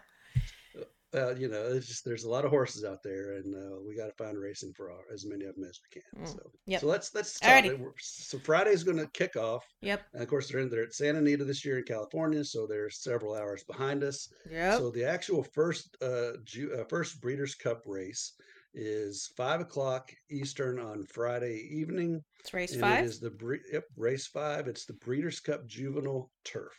Uh, 1.15 1.35
you 1.37 1.49
know, 1.49 1.63
it's 1.73 1.87
just 1.87 2.05
there's 2.05 2.25
a 2.25 2.29
lot 2.29 2.45
of 2.45 2.51
horses 2.51 2.85
out 2.85 2.99
there, 3.05 3.35
and 3.35 3.55
uh, 3.55 3.77
we 3.87 3.97
got 3.97 4.07
to 4.07 4.25
find 4.25 4.37
racing 4.39 4.73
for 4.77 4.91
our, 4.91 5.01
as 5.13 5.25
many 5.25 5.45
of 5.45 5.55
them 5.55 5.65
as 5.65 5.79
we 5.83 6.01
can. 6.01 6.25
Mm, 6.25 6.29
So, 6.33 6.51
yep. 6.67 6.81
so 6.81 6.87
let's 6.89 7.15
let's. 7.15 7.39
We're- 7.43 7.93
So 7.99 8.39
Friday's 8.39 8.83
going 8.83 8.99
to 8.99 9.07
kick 9.13 9.37
off. 9.37 9.65
yep. 9.81 10.03
And 10.13 10.23
of 10.23 10.29
course, 10.29 10.49
they're 10.49 10.61
in, 10.61 10.69
they're 10.71 10.83
at 10.83 10.93
Santa 10.95 11.19
Anita 11.21 11.45
this 11.45 11.65
year 11.65 11.79
in 11.79 11.85
California, 11.85 12.45
so 12.45 12.67
they're 12.67 12.91
several 12.91 13.35
hours 13.35 13.63
behind 13.65 14.03
us. 14.03 14.29
Yep. 14.51 14.79
So 14.79 14.91
the 14.91 15.05
actual 15.05 15.43
first 15.43 15.97
uh, 16.03 16.33
Ju- 16.45 16.73
uh, 16.81 16.85
first 16.89 17.21
Breeders' 17.21 17.55
Cup 17.55 17.83
race 17.87 18.33
is 18.77 19.31
five 19.37 19.61
o'clock 19.61 20.11
Eastern 20.33 20.81
on 20.81 21.05
Friday 21.05 21.69
evening, 21.71 22.21
it's 22.41 22.53
race 22.53 22.75
five. 22.75 23.05
it 23.05 23.07
is 23.07 23.21
the 23.21 23.31
bre- 23.31 23.63
yep, 23.73 23.85
race 23.97 24.27
five. 24.27 24.67
It's 24.67 24.85
the 24.85 24.95
Breeders' 24.95 25.39
Cup 25.39 25.65
Juvenile 25.67 26.29
Turf, 26.45 26.73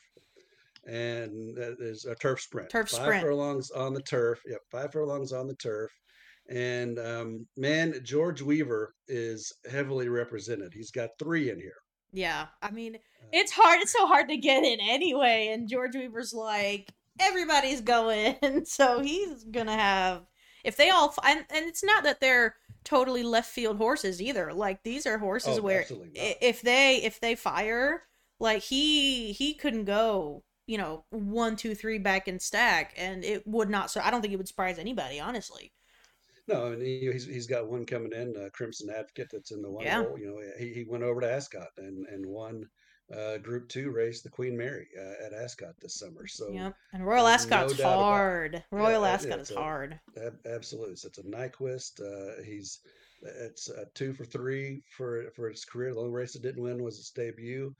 and 0.85 1.55
that 1.57 1.77
is 1.79 2.05
a 2.05 2.15
turf 2.15 2.41
sprint. 2.41 2.69
Turf 2.69 2.89
five 2.89 3.01
sprint. 3.01 3.23
furlongs 3.23 3.71
on 3.71 3.93
the 3.93 4.01
turf. 4.01 4.41
Yep, 4.47 4.59
five 4.71 4.91
furlongs 4.91 5.31
on 5.33 5.47
the 5.47 5.55
turf. 5.55 5.91
And 6.49 6.99
um, 6.99 7.47
man, 7.57 7.95
George 8.03 8.41
Weaver 8.41 8.93
is 9.07 9.51
heavily 9.71 10.09
represented. 10.09 10.73
He's 10.73 10.91
got 10.91 11.09
three 11.17 11.49
in 11.49 11.59
here. 11.59 11.73
Yeah. 12.13 12.45
I 12.61 12.69
mean, 12.71 12.95
Uh, 12.95 13.25
it's 13.33 13.51
hard. 13.51 13.81
It's 13.81 13.91
so 13.93 14.05
hard 14.05 14.29
to 14.29 14.37
get 14.37 14.63
in 14.63 14.79
anyway. 14.79 15.49
And 15.51 15.67
George 15.67 15.95
Weaver's 15.95 16.33
like, 16.33 16.91
everybody's 17.19 17.81
going. 17.81 18.35
So 18.65 18.99
he's 19.01 19.43
going 19.45 19.65
to 19.65 19.73
have, 19.73 20.21
if 20.63 20.77
they 20.77 20.91
all, 20.91 21.13
and, 21.23 21.39
and 21.49 21.65
it's 21.67 21.83
not 21.83 22.03
that 22.03 22.19
they're 22.21 22.55
totally 22.83 23.23
left 23.23 23.49
field 23.51 23.77
horses 23.77 24.21
either. 24.21 24.53
Like, 24.53 24.83
these 24.83 25.07
are 25.07 25.17
horses 25.17 25.57
Oh, 25.57 25.61
where 25.63 25.81
absolutely 25.81 26.11
not. 26.15 26.23
i- 26.23 26.37
if 26.41 26.61
they, 26.61 26.97
if 27.03 27.19
they 27.19 27.33
fire, 27.35 28.03
like 28.39 28.61
he, 28.61 29.31
he 29.33 29.55
couldn't 29.55 29.85
go, 29.85 30.43
you 30.67 30.77
know, 30.77 31.05
one, 31.11 31.55
two, 31.55 31.75
three 31.75 31.97
back 31.97 32.27
in 32.27 32.39
stack. 32.39 32.93
And 32.97 33.23
it 33.23 33.45
would 33.47 33.69
not, 33.69 33.91
so 33.91 34.01
I 34.03 34.11
don't 34.11 34.21
think 34.21 34.33
it 34.33 34.37
would 34.37 34.47
surprise 34.47 34.79
anybody, 34.79 35.19
honestly. 35.19 35.71
No, 36.47 36.67
and 36.67 36.81
he, 36.81 37.09
he's 37.11 37.25
he's 37.25 37.47
got 37.47 37.67
one 37.67 37.85
coming 37.87 38.11
in, 38.13 38.35
uh, 38.37 38.49
Crimson 38.53 38.89
Advocate, 38.95 39.29
that's 39.31 39.51
in 39.51 39.63
the 39.63 39.69
one 39.71 39.83
Yeah. 39.83 40.03
hole. 40.03 40.19
You 40.19 40.27
know, 40.27 40.41
he, 40.59 40.73
he 40.73 40.83
went 40.87 41.03
over 41.03 41.19
to 41.21 41.31
Ascot 41.31 41.69
and 41.77 42.05
and 42.05 42.23
won 42.23 42.69
uh, 43.15 43.37
Group 43.39 43.67
Two 43.67 43.89
race, 43.91 44.21
the 44.21 44.29
Queen 44.29 44.55
Mary 44.55 44.87
uh, 44.95 45.25
at 45.25 45.33
Ascot 45.33 45.73
this 45.81 45.95
summer. 45.95 46.27
So 46.27 46.49
Yep. 46.51 46.75
And 46.93 47.05
Royal 47.05 47.23
no 47.23 47.29
Ascot's 47.29 47.79
it. 47.79 47.83
hard. 47.83 48.63
Royal 48.71 49.03
uh, 49.05 49.09
Ascot 49.09 49.39
is 49.39 49.49
a- 49.51 49.55
hard. 49.55 49.99
ab- 50.23 50.37
absolutely, 50.45 50.95
so 50.97 51.07
it's 51.07 51.17
a 51.17 51.23
Nyquist. 51.23 51.99
Uh, 52.01 52.43
he's 52.43 52.79
it's 53.23 53.71
uh, 53.71 53.85
two 53.95 54.13
for 54.13 54.25
three 54.25 54.83
for 54.95 55.31
for 55.35 55.49
his 55.49 55.65
career. 55.65 55.93
The 55.95 55.99
only 55.99 56.11
race 56.11 56.33
that 56.33 56.43
didn't 56.43 56.61
win 56.61 56.83
was 56.83 56.97
his 56.97 57.09
debut. 57.09 57.73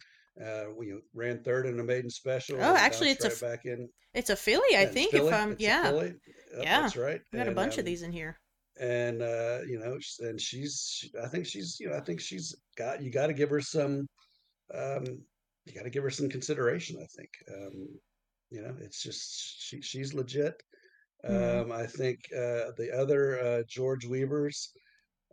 Uh, 0.43 0.65
we, 0.77 0.93
ran 1.13 1.41
third 1.43 1.65
in 1.65 1.79
a 1.79 1.83
maiden 1.83 2.09
special. 2.09 2.57
Oh, 2.61 2.75
actually, 2.75 3.11
it's 3.11 3.23
a 3.25 3.29
right 3.29 3.39
back 3.39 3.65
in. 3.65 3.87
It's 4.13 4.29
a 4.29 4.35
filly, 4.35 4.75
I 4.75 4.81
Yeah, 4.81 4.85
think. 4.85 5.11
filly. 5.11 5.27
If 5.27 5.33
I'm, 5.33 5.51
It's 5.53 5.61
a 5.61 5.63
yeah, 5.63 5.83
filly. 5.83 6.13
Yeah. 6.61 6.81
that's 6.81 6.97
right. 6.97 7.21
we 7.31 7.39
got 7.39 7.47
a 7.47 7.51
bunch 7.51 7.73
of 7.73 7.79
um, 7.79 7.85
these 7.85 8.01
in 8.01 8.11
here. 8.11 8.37
and 8.79 9.21
uh 9.21 9.59
you 9.65 9.79
know 9.79 9.97
and 10.27 10.39
she's 10.39 10.73
she- 10.97 11.11
i 11.23 11.27
think 11.27 11.45
she's 11.45 11.77
you 11.79 11.87
know 11.89 11.95
i 11.95 12.01
think 12.01 12.19
she's 12.19 12.53
got 12.75 13.01
you 13.01 13.09
got 13.09 13.27
to 13.27 13.33
give 13.33 13.49
her 13.49 13.61
some 13.61 14.05
um 14.73 15.05
you 15.65 15.73
got 15.73 15.83
to 15.83 15.89
give 15.89 16.03
her 16.03 16.09
some 16.09 16.29
consideration 16.29 16.97
i 17.01 17.07
think 17.17 17.29
um 17.55 17.87
you 18.49 18.61
know 18.61 18.75
it's 18.81 19.01
just 19.01 19.61
she 19.65 19.81
she's 19.81 20.13
legit 20.13 20.61
Mhm. 21.25 21.61
um 21.63 21.71
i 21.71 21.85
think 21.85 22.17
uh 22.35 22.71
the 22.77 22.89
other 23.01 23.39
uh 23.39 23.63
george 23.67 24.05
weavers 24.05 24.71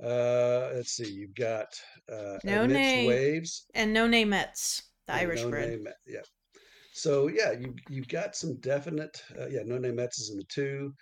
uh 0.02 0.70
let's 0.74 0.92
see 0.92 1.10
you've 1.10 1.34
got 1.34 1.66
uh 2.12 2.38
No 2.44 2.66
name. 2.66 3.06
waves 3.06 3.66
And 3.74 3.92
No 3.92 4.06
Nay 4.06 4.24
Mets, 4.24 4.82
the 5.06 5.14
yeah, 5.14 5.18
Irish 5.20 5.42
no 5.42 5.50
bred. 5.50 5.68
name 5.70 5.88
yeah 6.06 6.20
so 6.92 7.28
yeah 7.28 7.52
you 7.52 7.74
you've 7.88 8.08
got 8.08 8.36
some 8.36 8.54
definite 8.60 9.22
uh, 9.38 9.46
yeah 9.46 9.62
No 9.64 9.78
Nay 9.78 9.90
Mets 9.92 10.18
is 10.18 10.30
in 10.30 10.38
the 10.38 10.44
two 10.44 10.92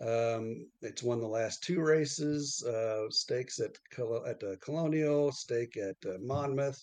um, 0.00 0.66
it's 0.80 1.02
won 1.02 1.20
the 1.20 1.26
last 1.26 1.62
two 1.64 1.80
races, 1.80 2.62
uh, 2.64 3.10
stakes 3.10 3.58
at 3.58 3.72
Col- 3.92 4.24
at 4.26 4.42
uh, 4.44 4.54
Colonial, 4.60 5.32
stake 5.32 5.76
at 5.76 5.96
uh, 6.08 6.18
Monmouth. 6.20 6.80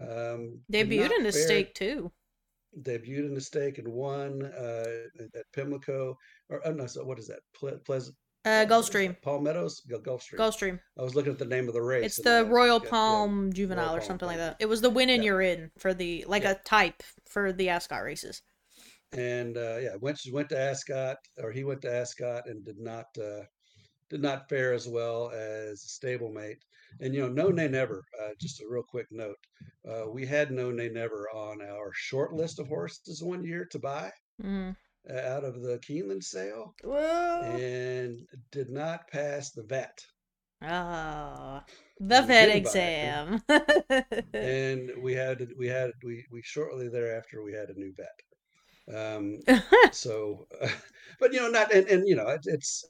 Um, 0.00 0.60
Debuted 0.70 1.16
in 1.16 1.24
the 1.24 1.32
fare- 1.32 1.42
stake 1.42 1.74
too. 1.74 2.12
Debuted 2.82 3.26
in 3.26 3.34
the 3.34 3.40
stake 3.40 3.78
and 3.78 3.88
won 3.88 4.42
uh, 4.42 4.84
at, 5.20 5.34
at 5.34 5.52
Pimlico. 5.54 6.18
Or 6.50 6.60
oh, 6.66 6.72
no, 6.72 6.86
so 6.86 7.04
what 7.04 7.18
is 7.18 7.28
that? 7.28 7.40
Ple- 7.58 7.80
Pleasant 7.86 8.16
Uh, 8.44 8.66
Gulfstream. 8.66 9.16
Palmettos, 9.22 9.80
Gulfstream. 9.88 10.36
Gulfstream. 10.38 10.78
I 10.98 11.02
was 11.02 11.14
looking 11.14 11.32
at 11.32 11.38
the 11.38 11.46
name 11.46 11.66
of 11.66 11.74
the 11.74 11.80
race. 11.82 12.04
It's 12.04 12.20
the 12.22 12.44
Royal 12.44 12.78
Palm 12.78 13.46
yeah, 13.46 13.52
Juvenile 13.54 13.84
Royal 13.86 13.96
or 13.96 13.98
Palm, 14.00 14.06
something 14.06 14.28
like 14.28 14.36
that. 14.36 14.56
It 14.60 14.66
was 14.66 14.82
the 14.82 14.90
win 14.90 15.08
and 15.08 15.22
Yeah. 15.22 15.26
you're 15.28 15.40
in 15.40 15.70
for 15.78 15.94
the 15.94 16.24
like 16.28 16.42
Yeah. 16.42 16.50
a 16.52 16.54
type 16.56 17.02
for 17.26 17.52
the 17.52 17.70
Ascot 17.70 18.02
races. 18.02 18.42
and 19.12 19.56
uh, 19.56 19.76
yeah, 19.80 19.94
went 20.00 20.20
went 20.32 20.48
to 20.50 20.58
Ascot, 20.58 21.16
or 21.38 21.52
he 21.52 21.62
went 21.64 21.80
to 21.82 21.90
Ascot, 21.94 22.46
and 22.48 22.64
did 22.64 22.78
not 22.78 23.06
uh, 23.16 23.44
did 24.10 24.20
not 24.20 24.48
fare 24.48 24.72
as 24.74 24.86
well 24.88 25.30
as 25.30 25.80
stablemate. 25.82 26.58
And 27.00 27.14
you 27.14 27.20
know, 27.22 27.28
no 27.28 27.48
nay 27.48 27.68
never. 27.68 28.02
Uh, 28.20 28.30
just 28.40 28.60
a 28.60 28.64
real 28.68 28.82
quick 28.82 29.06
note: 29.10 29.38
uh, 29.88 30.10
we 30.10 30.26
had 30.26 30.50
no 30.50 30.70
nay 30.70 30.88
never 30.90 31.28
on 31.32 31.62
our 31.62 31.92
short 31.94 32.32
list 32.34 32.58
of 32.58 32.66
horses 32.68 33.22
one 33.22 33.42
year 33.44 33.64
to 33.70 33.78
buy 33.78 34.10
Mm. 34.42 34.74
Out 35.10 35.44
of 35.44 35.62
the 35.62 35.78
Keeneland 35.78 36.22
sale, 36.22 36.74
Whoa. 36.82 37.42
and 37.42 38.26
did 38.50 38.70
not 38.70 39.08
pass 39.08 39.50
the 39.50 39.62
vet. 39.62 40.04
Oh, 40.62 41.60
the 42.00 42.22
vet 42.22 42.48
exam. 42.48 43.42
And 44.32 44.90
we 45.00 45.12
had 45.14 45.46
we 45.58 45.68
had 45.68 45.92
we 46.02 46.24
we 46.30 46.42
shortly 46.42 46.88
thereafter 46.88 47.42
we 47.42 47.52
had 47.52 47.68
a 47.68 47.78
new 47.78 47.92
vet. 47.96 48.96
Um, 48.96 49.40
so 49.92 50.46
but 51.20 51.32
you 51.32 51.40
know 51.40 51.48
not 51.48 51.72
and, 51.72 51.86
and 51.88 52.08
you 52.08 52.16
know 52.16 52.28
it, 52.28 52.40
it's 52.44 52.84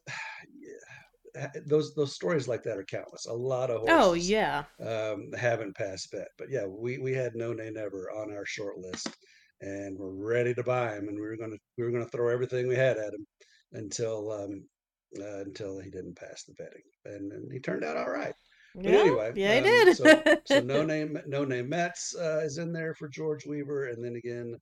yeah, 1.35 1.49
those 1.67 1.95
those 1.95 2.15
stories 2.15 2.49
like 2.49 2.63
that 2.65 2.79
are 2.79 2.85
countless 2.85 3.27
a 3.27 3.33
lot 3.33 3.71
of 3.71 3.81
horses 3.83 3.97
oh 3.97 4.15
yeah. 4.15 4.65
um 4.81 5.31
haven't 5.39 5.77
passed 5.77 6.11
vet 6.11 6.29
but 6.37 6.51
yeah 6.51 6.67
we 6.67 6.99
we 6.99 7.13
had 7.13 7.37
no 7.37 7.53
nay 7.53 7.71
never 7.71 8.11
on 8.11 8.33
our 8.33 8.45
short 8.45 8.79
list 8.79 9.09
and 9.65 9.99
we're 9.99 10.11
ready 10.11 10.55
to 10.55 10.63
buy 10.63 10.95
him 10.95 11.09
and 11.09 11.17
we 11.17 11.27
were 11.27 11.37
gonna 11.37 11.57
we 11.79 11.85
were 11.85 11.91
gonna 11.91 12.09
throw 12.09 12.29
everything 12.29 12.69
we 12.69 12.77
had 12.77 12.99
at 12.99 13.15
him 13.15 13.27
until 13.73 14.31
um 14.33 14.65
uh, 15.21 15.41
until 15.41 15.79
he 15.79 15.91
didn't 15.91 16.17
pass 16.17 16.45
the 16.45 16.53
vetting 16.55 17.15
and, 17.15 17.33
and 17.33 17.53
he 17.53 17.59
turned 17.61 17.85
out 17.85 17.97
all 17.97 18.11
right 18.11 18.35
but 18.85 18.95
Yeah, 18.95 19.01
anyway 19.01 19.33
yeah, 19.35 19.59
um, 19.59 19.63
did. 19.63 19.97
so, 19.97 20.23
so 20.45 20.61
no 20.61 20.83
name 20.85 21.19
No 21.27 21.45
Nay 21.45 21.63
Mets 21.63 22.15
uh, 22.17 22.41
is 22.45 22.59
in 22.59 22.73
there 22.73 22.95
for 22.95 23.09
george 23.09 23.47
weaver 23.47 23.89
and 23.89 24.05
then 24.05 24.17
again 24.17 24.57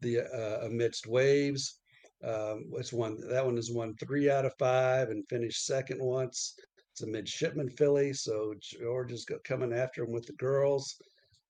the 0.00 0.20
uh, 0.20 0.66
amidst 0.66 1.06
waves 1.06 1.80
um, 2.24 2.70
it's 2.74 2.92
one 2.92 3.18
that 3.28 3.44
one 3.44 3.56
has 3.56 3.70
won 3.70 3.94
three 3.96 4.30
out 4.30 4.46
of 4.46 4.54
five 4.58 5.10
and 5.10 5.28
finished 5.28 5.66
second 5.66 6.02
once. 6.02 6.54
It's 6.92 7.02
a 7.02 7.06
midshipman 7.06 7.70
filly, 7.70 8.14
so 8.14 8.54
George 8.60 9.12
is 9.12 9.26
coming 9.44 9.74
after 9.74 10.04
him 10.04 10.12
with 10.12 10.26
the 10.26 10.32
girls. 10.34 10.96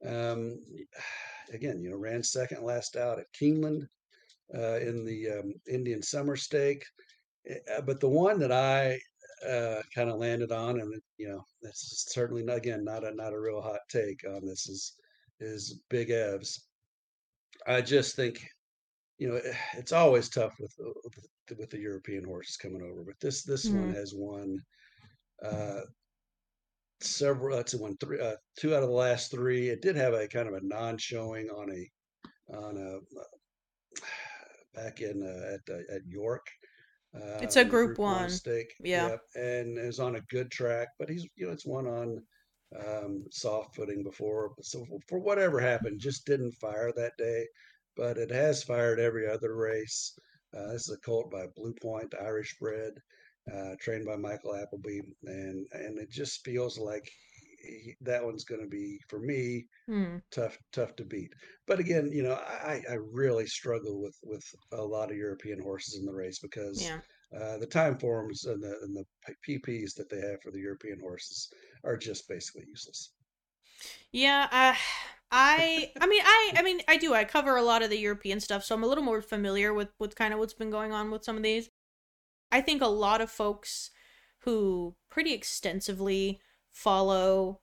Um, 0.04 0.58
again, 1.52 1.82
you 1.82 1.90
know, 1.90 1.96
ran 1.96 2.22
second 2.22 2.62
last 2.64 2.96
out 2.96 3.18
at 3.18 3.32
Keeneland 3.32 3.86
uh, 4.54 4.78
in 4.78 5.04
the 5.04 5.30
um, 5.30 5.54
Indian 5.68 6.02
Summer 6.02 6.36
Stake. 6.36 6.84
Uh, 7.50 7.80
but 7.82 8.00
the 8.00 8.08
one 8.08 8.38
that 8.38 8.52
I 8.52 8.98
uh, 9.46 9.82
kind 9.94 10.10
of 10.10 10.16
landed 10.18 10.52
on, 10.52 10.80
and 10.80 11.00
you 11.18 11.28
know, 11.28 11.44
that's 11.62 12.06
certainly 12.12 12.42
not, 12.42 12.56
again 12.56 12.84
not 12.84 13.04
a 13.04 13.14
not 13.14 13.32
a 13.34 13.40
real 13.40 13.60
hot 13.60 13.80
take 13.88 14.24
on 14.26 14.44
this 14.46 14.68
is 14.68 14.94
is 15.40 15.80
Big 15.90 16.08
Evs. 16.08 16.60
I 17.66 17.80
just 17.80 18.16
think 18.16 18.46
you 19.18 19.28
know, 19.28 19.36
eh, 19.36 19.54
it's 19.74 19.92
always 19.92 20.28
tough 20.28 20.54
with 20.58 20.74
with 21.58 21.70
the, 21.70 21.78
European 21.78 22.24
horses 22.24 22.56
coming 22.56 22.82
over, 22.82 23.04
but 23.04 23.20
this 23.20 23.42
this 23.42 23.70
one 23.70 23.88
Mhm. 23.88 23.94
has 23.94 24.14
won 24.14 24.58
uh, 25.42 25.82
several. 27.04 27.58
It's 27.58 27.74
won 27.74 27.96
three, 27.98 28.20
uh, 28.20 28.36
two 28.58 28.74
out 28.74 28.82
of 28.82 28.88
the 28.88 28.94
last 28.94 29.30
three. 29.30 29.68
It 29.68 29.82
did 29.82 29.96
have 29.96 30.14
a 30.14 30.28
kind 30.28 30.48
of 30.48 30.54
a 30.54 30.60
non-showing 30.62 31.48
on 31.48 31.70
a 31.70 32.56
on 32.56 32.76
a 32.76 32.96
uh, 33.20 33.24
back 34.74 35.00
in 35.00 35.22
uh, 35.22 35.54
at 35.54 35.74
uh, 35.74 35.94
at 35.94 36.02
York. 36.06 36.46
Uh, 37.14 37.38
It's 37.40 37.56
a 37.56 37.64
the 37.64 37.70
Group 37.70 37.98
One. 37.98 38.28
stake. 38.30 38.74
Yeah. 38.80 39.08
Yep, 39.10 39.20
and 39.36 39.78
is 39.78 40.00
on 40.00 40.16
a 40.16 40.20
good 40.22 40.50
track, 40.50 40.88
but 40.98 41.08
he's 41.08 41.26
you 41.36 41.46
know 41.46 41.52
it's 41.52 41.66
one 41.66 41.86
on 41.86 42.22
um, 42.86 43.24
soft 43.30 43.76
footing 43.76 44.02
before. 44.02 44.52
So 44.62 44.84
for, 44.86 44.98
for 45.08 45.18
whatever 45.18 45.60
happened, 45.60 46.00
just 46.00 46.26
didn't 46.26 46.52
fire 46.52 46.92
that 46.96 47.16
day. 47.18 47.46
But 47.96 48.18
it 48.18 48.30
has 48.30 48.64
fired 48.64 48.98
every 48.98 49.28
other 49.28 49.54
race. 49.54 50.18
Uh, 50.56 50.72
this 50.72 50.88
is 50.88 50.94
a 50.94 51.00
colt 51.06 51.30
by 51.30 51.46
Blue 51.54 51.74
Point, 51.80 52.14
Irish 52.20 52.56
bred, 52.58 52.92
uh, 53.52 53.74
trained 53.80 54.06
by 54.06 54.16
Michael 54.16 54.54
Appleby, 54.54 55.00
and 55.24 55.66
and 55.72 55.98
it 55.98 56.10
just 56.10 56.44
feels 56.44 56.78
like 56.78 57.10
he, 57.62 57.94
that 58.02 58.24
one's 58.24 58.44
going 58.44 58.60
to 58.60 58.66
be 58.68 58.98
for 59.08 59.20
me 59.20 59.66
Hmm. 59.86 60.16
tough 60.30 60.58
tough 60.72 60.96
to 60.96 61.04
beat. 61.04 61.32
But 61.66 61.80
again, 61.80 62.10
you 62.12 62.22
know, 62.22 62.34
I, 62.34 62.82
I 62.90 62.94
really 62.94 63.46
struggle 63.46 64.02
with 64.02 64.16
with 64.24 64.44
a 64.72 64.82
lot 64.82 65.10
of 65.10 65.16
European 65.16 65.60
horses 65.60 65.96
in 65.98 66.04
the 66.06 66.14
race 66.14 66.38
because 66.40 66.80
Yeah. 66.80 67.00
uh, 67.36 67.58
the 67.58 67.66
time 67.66 67.98
forms 67.98 68.44
and 68.44 68.62
the 68.62 68.78
and 68.82 68.96
the 68.96 69.04
PPs 69.42 69.94
that 69.96 70.10
they 70.10 70.20
have 70.20 70.42
for 70.42 70.50
the 70.50 70.60
European 70.60 71.00
horses 71.00 71.48
are 71.84 71.96
just 71.96 72.28
basically 72.28 72.64
useless. 72.68 73.12
Yeah, 74.12 74.48
uh, 74.50 74.74
I 75.30 75.92
I 76.00 76.06
mean 76.06 76.22
I 76.24 76.52
I 76.56 76.62
mean 76.62 76.80
I 76.88 76.96
do 76.96 77.14
I 77.14 77.24
cover 77.24 77.56
a 77.56 77.62
lot 77.62 77.82
of 77.82 77.90
the 77.90 77.98
European 77.98 78.40
stuff, 78.40 78.64
so 78.64 78.74
I'm 78.74 78.84
a 78.84 78.86
little 78.86 79.04
more 79.04 79.22
familiar 79.22 79.74
with 79.74 79.90
with 79.98 80.14
kind 80.16 80.32
of 80.32 80.38
what's 80.40 80.54
been 80.54 80.70
going 80.70 80.92
on 80.92 81.10
with 81.10 81.24
some 81.24 81.36
of 81.36 81.42
these. 81.42 81.68
I 82.54 82.60
think 82.60 82.80
a 82.80 82.86
lot 82.86 83.20
of 83.20 83.32
folks 83.32 83.90
who 84.42 84.94
pretty 85.10 85.32
extensively 85.32 86.40
follow 86.70 87.58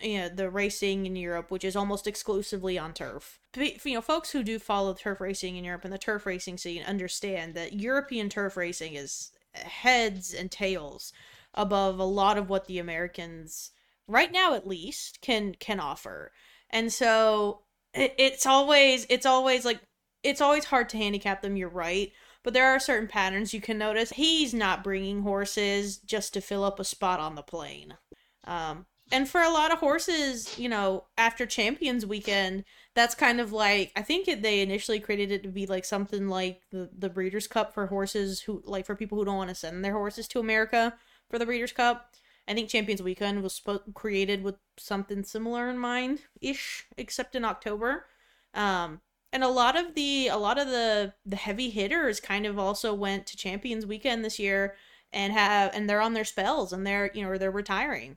you 0.00 0.18
know, 0.18 0.28
the 0.28 0.48
racing 0.48 1.06
in 1.06 1.16
Europe, 1.16 1.50
which 1.50 1.64
is 1.64 1.74
almost 1.74 2.06
exclusively 2.06 2.78
on 2.78 2.94
turf. 2.94 3.40
You 3.56 3.94
know, 3.94 4.00
folks 4.00 4.30
who 4.30 4.44
do 4.44 4.60
follow 4.60 4.94
turf 4.94 5.20
racing 5.20 5.56
in 5.56 5.64
Europe 5.64 5.84
and 5.84 5.92
the 5.92 5.98
turf 5.98 6.24
racing 6.24 6.56
scene 6.56 6.84
understand 6.84 7.54
that 7.54 7.80
European 7.80 8.28
turf 8.28 8.56
racing 8.56 8.94
is 8.94 9.32
heads 9.54 10.32
and 10.32 10.52
tails 10.52 11.12
above 11.52 11.98
a 11.98 12.04
lot 12.04 12.38
of 12.38 12.48
what 12.48 12.66
the 12.66 12.78
Americans 12.78 13.72
right 14.06 14.30
now 14.30 14.54
at 14.54 14.68
least 14.68 15.20
can 15.20 15.54
can 15.54 15.80
offer. 15.80 16.30
And 16.70 16.92
so 16.92 17.62
it, 17.92 18.14
it's 18.18 18.46
always 18.46 19.04
it's 19.10 19.26
always 19.26 19.64
like 19.64 19.80
it's 20.22 20.40
always 20.40 20.66
hard 20.66 20.88
to 20.90 20.96
handicap 20.96 21.42
them, 21.42 21.56
you're 21.56 21.68
right. 21.68 22.12
But 22.48 22.54
there 22.54 22.74
are 22.74 22.80
certain 22.80 23.08
patterns 23.08 23.52
you 23.52 23.60
can 23.60 23.76
notice. 23.76 24.08
He's 24.08 24.54
not 24.54 24.82
bringing 24.82 25.20
horses 25.20 25.98
just 25.98 26.32
to 26.32 26.40
fill 26.40 26.64
up 26.64 26.80
a 26.80 26.84
spot 26.84 27.20
on 27.20 27.34
the 27.34 27.42
plane. 27.42 27.98
Um, 28.44 28.86
and 29.12 29.28
for 29.28 29.42
a 29.42 29.50
lot 29.50 29.70
of 29.70 29.80
horses, 29.80 30.58
you 30.58 30.66
know, 30.66 31.04
after 31.18 31.44
Champions 31.44 32.06
Weekend, 32.06 32.64
that's 32.94 33.14
kind 33.14 33.38
of 33.38 33.52
like 33.52 33.92
I 33.96 34.00
think 34.00 34.28
it, 34.28 34.40
they 34.40 34.62
initially 34.62 34.98
created 34.98 35.30
it 35.30 35.42
to 35.42 35.50
be 35.50 35.66
like 35.66 35.84
something 35.84 36.28
like 36.28 36.62
the 36.70 36.88
the 36.96 37.10
Breeders' 37.10 37.46
Cup 37.46 37.74
for 37.74 37.88
horses 37.88 38.40
who 38.40 38.62
like 38.64 38.86
for 38.86 38.96
people 38.96 39.18
who 39.18 39.26
don't 39.26 39.36
want 39.36 39.50
to 39.50 39.54
send 39.54 39.84
their 39.84 39.92
horses 39.92 40.26
to 40.28 40.40
America 40.40 40.94
for 41.28 41.38
the 41.38 41.44
Breeders' 41.44 41.72
Cup. 41.72 42.14
I 42.48 42.54
think 42.54 42.70
Champions 42.70 43.02
Weekend 43.02 43.42
was 43.42 43.60
created 43.92 44.42
with 44.42 44.56
something 44.78 45.22
similar 45.22 45.68
in 45.68 45.76
mind 45.76 46.20
ish, 46.40 46.86
except 46.96 47.36
in 47.36 47.44
October. 47.44 48.06
Um, 48.54 49.02
and 49.32 49.44
a 49.44 49.48
lot 49.48 49.76
of 49.76 49.94
the 49.94 50.28
a 50.28 50.36
lot 50.36 50.58
of 50.58 50.68
the 50.68 51.14
the 51.26 51.36
heavy 51.36 51.70
hitters 51.70 52.20
kind 52.20 52.46
of 52.46 52.58
also 52.58 52.94
went 52.94 53.26
to 53.26 53.36
Champions 53.36 53.86
Weekend 53.86 54.24
this 54.24 54.38
year 54.38 54.76
and 55.12 55.32
have 55.32 55.74
and 55.74 55.88
they're 55.88 56.00
on 56.00 56.14
their 56.14 56.24
spells 56.24 56.72
and 56.72 56.86
they're 56.86 57.10
you 57.14 57.22
know 57.22 57.36
they're 57.38 57.50
retiring. 57.50 58.16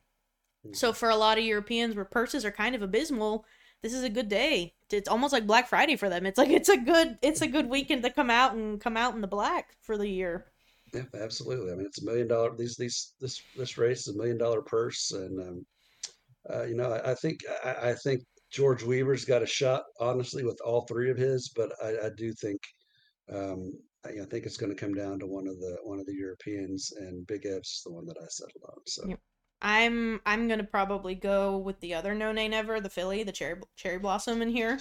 So 0.74 0.94
for 0.94 1.10
a 1.10 1.16
lot 1.16 1.40
of 1.40 1.44
Europeans 1.44 1.96
where 1.96 2.06
purses 2.06 2.46
are 2.46 2.52
kind 2.52 2.76
of 2.76 2.84
abysmal, 2.84 3.46
this 3.82 3.94
is 3.94 4.04
a 4.04 4.10
good 4.10 4.30
day. 4.30 4.76
It's 4.92 5.10
almost 5.10 5.34
like 5.34 5.48
Black 5.48 5.68
Friday 5.68 5.96
for 5.96 6.08
them. 6.08 6.26
It's 6.26 6.38
like 6.38 6.50
it's 6.50 6.70
a 6.70 6.78
good 6.78 7.18
it's 7.22 7.42
a 7.42 7.48
good 7.48 7.70
weekend 7.70 8.04
to 8.04 8.12
come 8.12 8.30
out 8.30 8.54
and 8.54 8.80
come 8.80 8.96
out 8.96 9.16
in 9.16 9.22
the 9.22 9.28
black 9.28 9.76
for 9.82 9.98
the 9.98 10.08
year. 10.08 10.46
Yeah, 10.94 11.04
absolutely. 11.20 11.72
I 11.72 11.76
mean, 11.76 11.86
it's 11.86 12.02
a 12.02 12.06
million 12.06 12.28
dollar. 12.28 12.56
These 12.56 12.76
these 12.78 13.14
this 13.20 13.42
this 13.58 13.78
race 13.78 14.08
is 14.08 14.16
a 14.16 14.18
million 14.18 14.38
dollar 14.38 14.62
purse, 14.62 15.12
and 15.12 15.40
um, 15.40 15.66
uh, 16.54 16.64
you 16.64 16.76
know, 16.76 16.92
I, 16.92 17.12
I 17.12 17.16
think 17.16 17.40
I, 17.64 17.90
I 17.90 17.94
think 17.96 18.24
George 18.52 18.84
Weaver's 18.84 19.26
got 19.26 19.44
a 19.44 19.48
shot, 19.48 19.84
honestly, 20.00 20.44
with 20.44 20.60
all 20.66 20.82
three 20.86 21.10
of 21.12 21.18
his. 21.18 21.50
But 21.56 21.72
I, 21.84 22.08
I 22.08 22.10
do 22.16 22.34
think 22.34 22.62
um, 23.34 23.74
I, 24.06 24.10
I 24.22 24.26
think 24.26 24.46
it's 24.46 24.58
going 24.58 24.76
to 24.76 24.80
come 24.82 24.94
down 24.94 25.20
to 25.20 25.28
one 25.28 25.48
of 25.48 25.60
the 25.60 25.78
one 25.84 26.00
of 26.00 26.06
the 26.06 26.16
Europeans, 26.16 26.94
and 26.98 27.28
Big 27.28 27.44
Evs 27.44 27.84
the 27.84 27.92
one 27.94 28.06
that 28.08 28.18
I 28.22 28.26
settled 28.30 28.64
on. 28.70 28.80
So 28.88 29.04
Yep. 29.04 29.20
I'm 29.62 30.22
I'm 30.26 30.48
gonna 30.48 30.64
probably 30.64 31.16
go 31.16 31.58
with 31.58 31.80
the 31.82 31.94
other 31.94 32.16
no 32.16 32.32
name 32.32 32.54
ever, 32.54 32.80
the 32.82 32.90
filly, 32.90 33.24
the 33.24 33.32
cherry 33.32 33.62
cherry 33.76 34.00
blossom 34.00 34.42
in 34.42 34.50
here. 34.50 34.80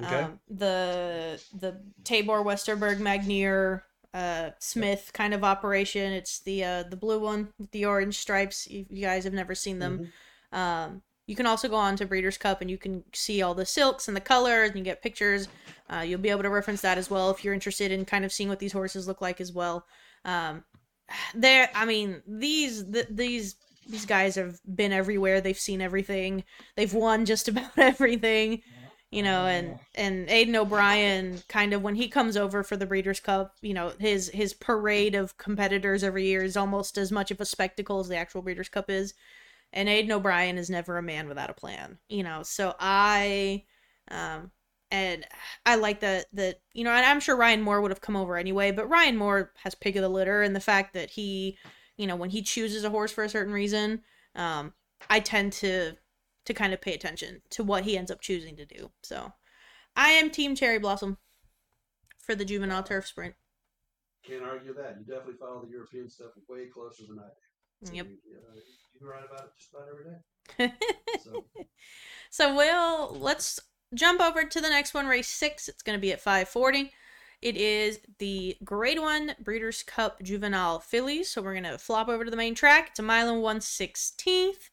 okay, 0.00 0.28
Um, 0.28 0.40
the 0.48 1.42
the 1.52 1.82
Tabor 2.04 2.42
Westerberg 2.44 3.00
Magnier 3.00 3.84
uh 4.14 4.50
Smith 4.60 5.12
kind 5.14 5.34
of 5.34 5.44
operation. 5.44 6.12
It's 6.12 6.40
the 6.40 6.64
uh 6.64 6.82
the 6.84 6.96
blue 6.96 7.20
one 7.20 7.52
with 7.58 7.70
the 7.72 7.86
orange 7.86 8.18
stripes. 8.18 8.66
If 8.66 8.86
you 8.90 9.02
guys 9.02 9.24
have 9.24 9.34
never 9.34 9.54
seen 9.54 9.78
them. 9.80 10.00
Mhm. 10.00 10.12
Um 10.52 11.02
you 11.28 11.36
can 11.36 11.46
also 11.46 11.68
go 11.68 11.76
on 11.76 11.94
to 11.96 12.06
Breeders' 12.06 12.38
Cup 12.38 12.62
and 12.62 12.70
you 12.70 12.78
can 12.78 13.04
see 13.12 13.42
all 13.42 13.54
the 13.54 13.66
silks 13.66 14.08
and 14.08 14.16
the 14.16 14.20
colors 14.20 14.70
and 14.70 14.78
you 14.78 14.84
get 14.84 15.02
pictures. 15.02 15.46
Uh, 15.92 15.98
you'll 15.98 16.18
be 16.18 16.30
able 16.30 16.42
to 16.42 16.48
reference 16.48 16.80
that 16.80 16.96
as 16.96 17.10
well 17.10 17.30
if 17.30 17.44
you're 17.44 17.52
interested 17.52 17.92
in 17.92 18.06
kind 18.06 18.24
of 18.24 18.32
seeing 18.32 18.48
what 18.48 18.58
these 18.58 18.72
horses 18.72 19.06
look 19.06 19.20
like 19.20 19.38
as 19.38 19.52
well. 19.52 19.84
Um, 20.24 20.64
there, 21.34 21.70
I 21.74 21.84
mean, 21.84 22.22
these 22.26 22.82
th- 22.82 23.08
these 23.10 23.56
these 23.86 24.06
guys 24.06 24.36
have 24.36 24.58
been 24.74 24.90
everywhere. 24.90 25.42
They've 25.42 25.58
seen 25.58 25.82
everything. 25.82 26.44
They've 26.76 26.92
won 26.92 27.26
just 27.26 27.46
about 27.48 27.76
everything. 27.76 28.62
you 29.10 29.22
know, 29.22 29.44
and 29.44 29.78
and 29.96 30.30
Aidan 30.30 30.56
O'Brien 30.56 31.42
kind 31.46 31.74
of 31.74 31.82
when 31.82 31.94
he 31.94 32.08
comes 32.08 32.38
over 32.38 32.62
for 32.62 32.78
the 32.78 32.86
Breeders' 32.86 33.20
Cup, 33.20 33.54
you 33.60 33.74
know, 33.74 33.92
his 33.98 34.30
his 34.30 34.54
parade 34.54 35.14
of 35.14 35.36
competitors 35.36 36.02
every 36.02 36.24
year 36.24 36.42
is 36.42 36.56
almost 36.56 36.96
as 36.96 37.12
much 37.12 37.30
of 37.30 37.38
a 37.38 37.44
spectacle 37.44 38.00
as 38.00 38.08
the 38.08 38.16
actual 38.16 38.40
Breeders' 38.40 38.70
Cup 38.70 38.88
is. 38.88 39.12
And 39.72 39.88
Aidan 39.88 40.12
O'Brien 40.12 40.58
is 40.58 40.70
never 40.70 40.96
a 40.96 41.02
man 41.02 41.28
without 41.28 41.50
a 41.50 41.54
plan, 41.54 41.98
you 42.08 42.22
know. 42.22 42.42
So 42.42 42.74
I, 42.78 43.64
um, 44.10 44.50
and 44.90 45.26
I 45.66 45.74
like 45.74 46.00
that 46.00 46.26
that 46.32 46.60
you 46.72 46.84
know, 46.84 46.90
and 46.90 47.04
I'm 47.04 47.20
sure 47.20 47.36
Ryan 47.36 47.60
Moore 47.60 47.80
would 47.80 47.90
have 47.90 48.00
come 48.00 48.16
over 48.16 48.36
anyway, 48.36 48.70
but 48.72 48.88
Ryan 48.88 49.16
Moore 49.16 49.52
has 49.62 49.74
pick 49.74 49.96
of 49.96 50.02
the 50.02 50.08
litter, 50.08 50.42
and 50.42 50.56
the 50.56 50.60
fact 50.60 50.94
that 50.94 51.10
he, 51.10 51.58
you 51.96 52.06
know, 52.06 52.16
when 52.16 52.30
he 52.30 52.40
chooses 52.40 52.84
a 52.84 52.90
horse 52.90 53.12
for 53.12 53.24
a 53.24 53.28
certain 53.28 53.52
reason, 53.52 54.02
um, 54.34 54.72
I 55.10 55.20
tend 55.20 55.52
to 55.54 55.96
to 56.46 56.54
kind 56.54 56.72
of 56.72 56.80
pay 56.80 56.94
attention 56.94 57.42
to 57.50 57.62
what 57.62 57.84
he 57.84 57.98
ends 57.98 58.10
up 58.10 58.22
choosing 58.22 58.56
to 58.56 58.64
do. 58.64 58.90
So 59.02 59.32
I 59.94 60.10
am 60.10 60.30
Team 60.30 60.54
Cherry 60.54 60.78
Blossom 60.78 61.18
for 62.18 62.34
the 62.34 62.44
juvenile 62.44 62.82
turf 62.82 63.06
sprint. 63.06 63.34
Can't 64.24 64.42
argue 64.42 64.72
that. 64.74 64.96
You 64.98 65.04
definitely 65.04 65.34
follow 65.38 65.62
the 65.64 65.70
European 65.70 66.08
stuff 66.08 66.30
way 66.48 66.66
closer 66.66 67.04
than 67.06 67.18
I 67.18 67.28
do. 67.28 67.48
Yep. 67.82 68.06
You, 68.06 68.36
uh, 68.36 68.54
you 69.00 69.10
write 69.10 69.24
about 69.24 69.46
it 69.46 69.50
just 69.56 69.70
about 69.72 69.88
every 69.90 70.04
day. 70.04 70.74
So 71.22 71.44
so 72.30 72.56
we'll 72.56 73.18
let's 73.18 73.60
jump 73.94 74.20
over 74.20 74.44
to 74.44 74.60
the 74.60 74.68
next 74.68 74.94
one, 74.94 75.06
race 75.06 75.28
six. 75.28 75.68
It's 75.68 75.82
gonna 75.82 75.98
be 75.98 76.12
at 76.12 76.20
five 76.20 76.48
forty. 76.48 76.92
It 77.40 77.56
is 77.56 78.00
the 78.18 78.56
Grade 78.64 78.98
One 78.98 79.36
Breeders' 79.40 79.84
Cup 79.84 80.20
Juvenile 80.22 80.80
Fillies. 80.80 81.30
So 81.30 81.40
we're 81.40 81.54
gonna 81.54 81.78
flop 81.78 82.08
over 82.08 82.24
to 82.24 82.30
the 82.30 82.36
main 82.36 82.54
track. 82.54 82.88
It's 82.90 82.98
a 82.98 83.02
mile 83.02 83.28
and 83.32 83.42
one 83.42 83.60
sixteenth. 83.60 84.70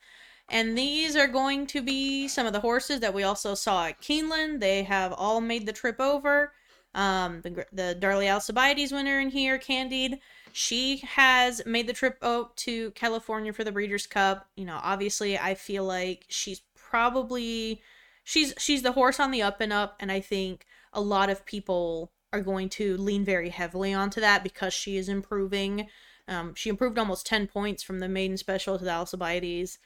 And 0.49 0.77
these 0.77 1.15
are 1.15 1.27
going 1.27 1.65
to 1.67 1.81
be 1.81 2.27
some 2.27 2.45
of 2.45 2.53
the 2.53 2.59
horses 2.59 2.99
that 2.99 3.13
we 3.13 3.23
also 3.23 3.55
saw 3.55 3.87
at 3.87 4.01
Keeneland. 4.01 4.59
They 4.59 4.83
have 4.83 5.11
all 5.13 5.41
made 5.41 5.65
the 5.65 5.73
trip 5.73 5.99
over. 5.99 6.53
Um, 6.93 7.41
the, 7.41 7.65
the 7.73 7.95
Darley 7.95 8.29
Alcibiades 8.29 8.91
winner 8.91 9.19
in 9.19 9.29
here, 9.29 9.57
Candide, 9.57 10.19
she 10.55 10.97
has 11.05 11.61
made 11.65 11.87
the 11.87 11.93
trip 11.93 12.17
up 12.21 12.55
to 12.57 12.91
California 12.91 13.51
for 13.51 13.63
the 13.63 13.71
Breeders' 13.71 14.07
Cup. 14.07 14.47
You 14.55 14.65
know, 14.65 14.79
obviously, 14.81 15.37
I 15.37 15.55
feel 15.55 15.83
like 15.83 16.25
she's 16.29 16.61
probably 16.75 17.81
she's 18.23 18.53
she's 18.57 18.81
the 18.81 18.93
horse 18.93 19.19
on 19.19 19.31
the 19.31 19.41
up 19.41 19.61
and 19.61 19.73
up, 19.73 19.97
and 19.99 20.11
I 20.11 20.21
think 20.21 20.65
a 20.93 21.01
lot 21.01 21.29
of 21.29 21.45
people 21.45 22.11
are 22.31 22.41
going 22.41 22.69
to 22.69 22.97
lean 22.97 23.25
very 23.25 23.49
heavily 23.49 23.93
onto 23.93 24.21
that 24.21 24.43
because 24.43 24.73
she 24.73 24.97
is 24.97 25.09
improving. 25.09 25.87
Um, 26.27 26.55
she 26.55 26.69
improved 26.69 26.97
almost 26.97 27.25
ten 27.27 27.47
points 27.47 27.83
from 27.83 27.99
the 27.99 28.09
maiden 28.09 28.37
special 28.37 28.77
to 28.77 28.83
the 28.83 28.91
Alcibiades 28.91 29.77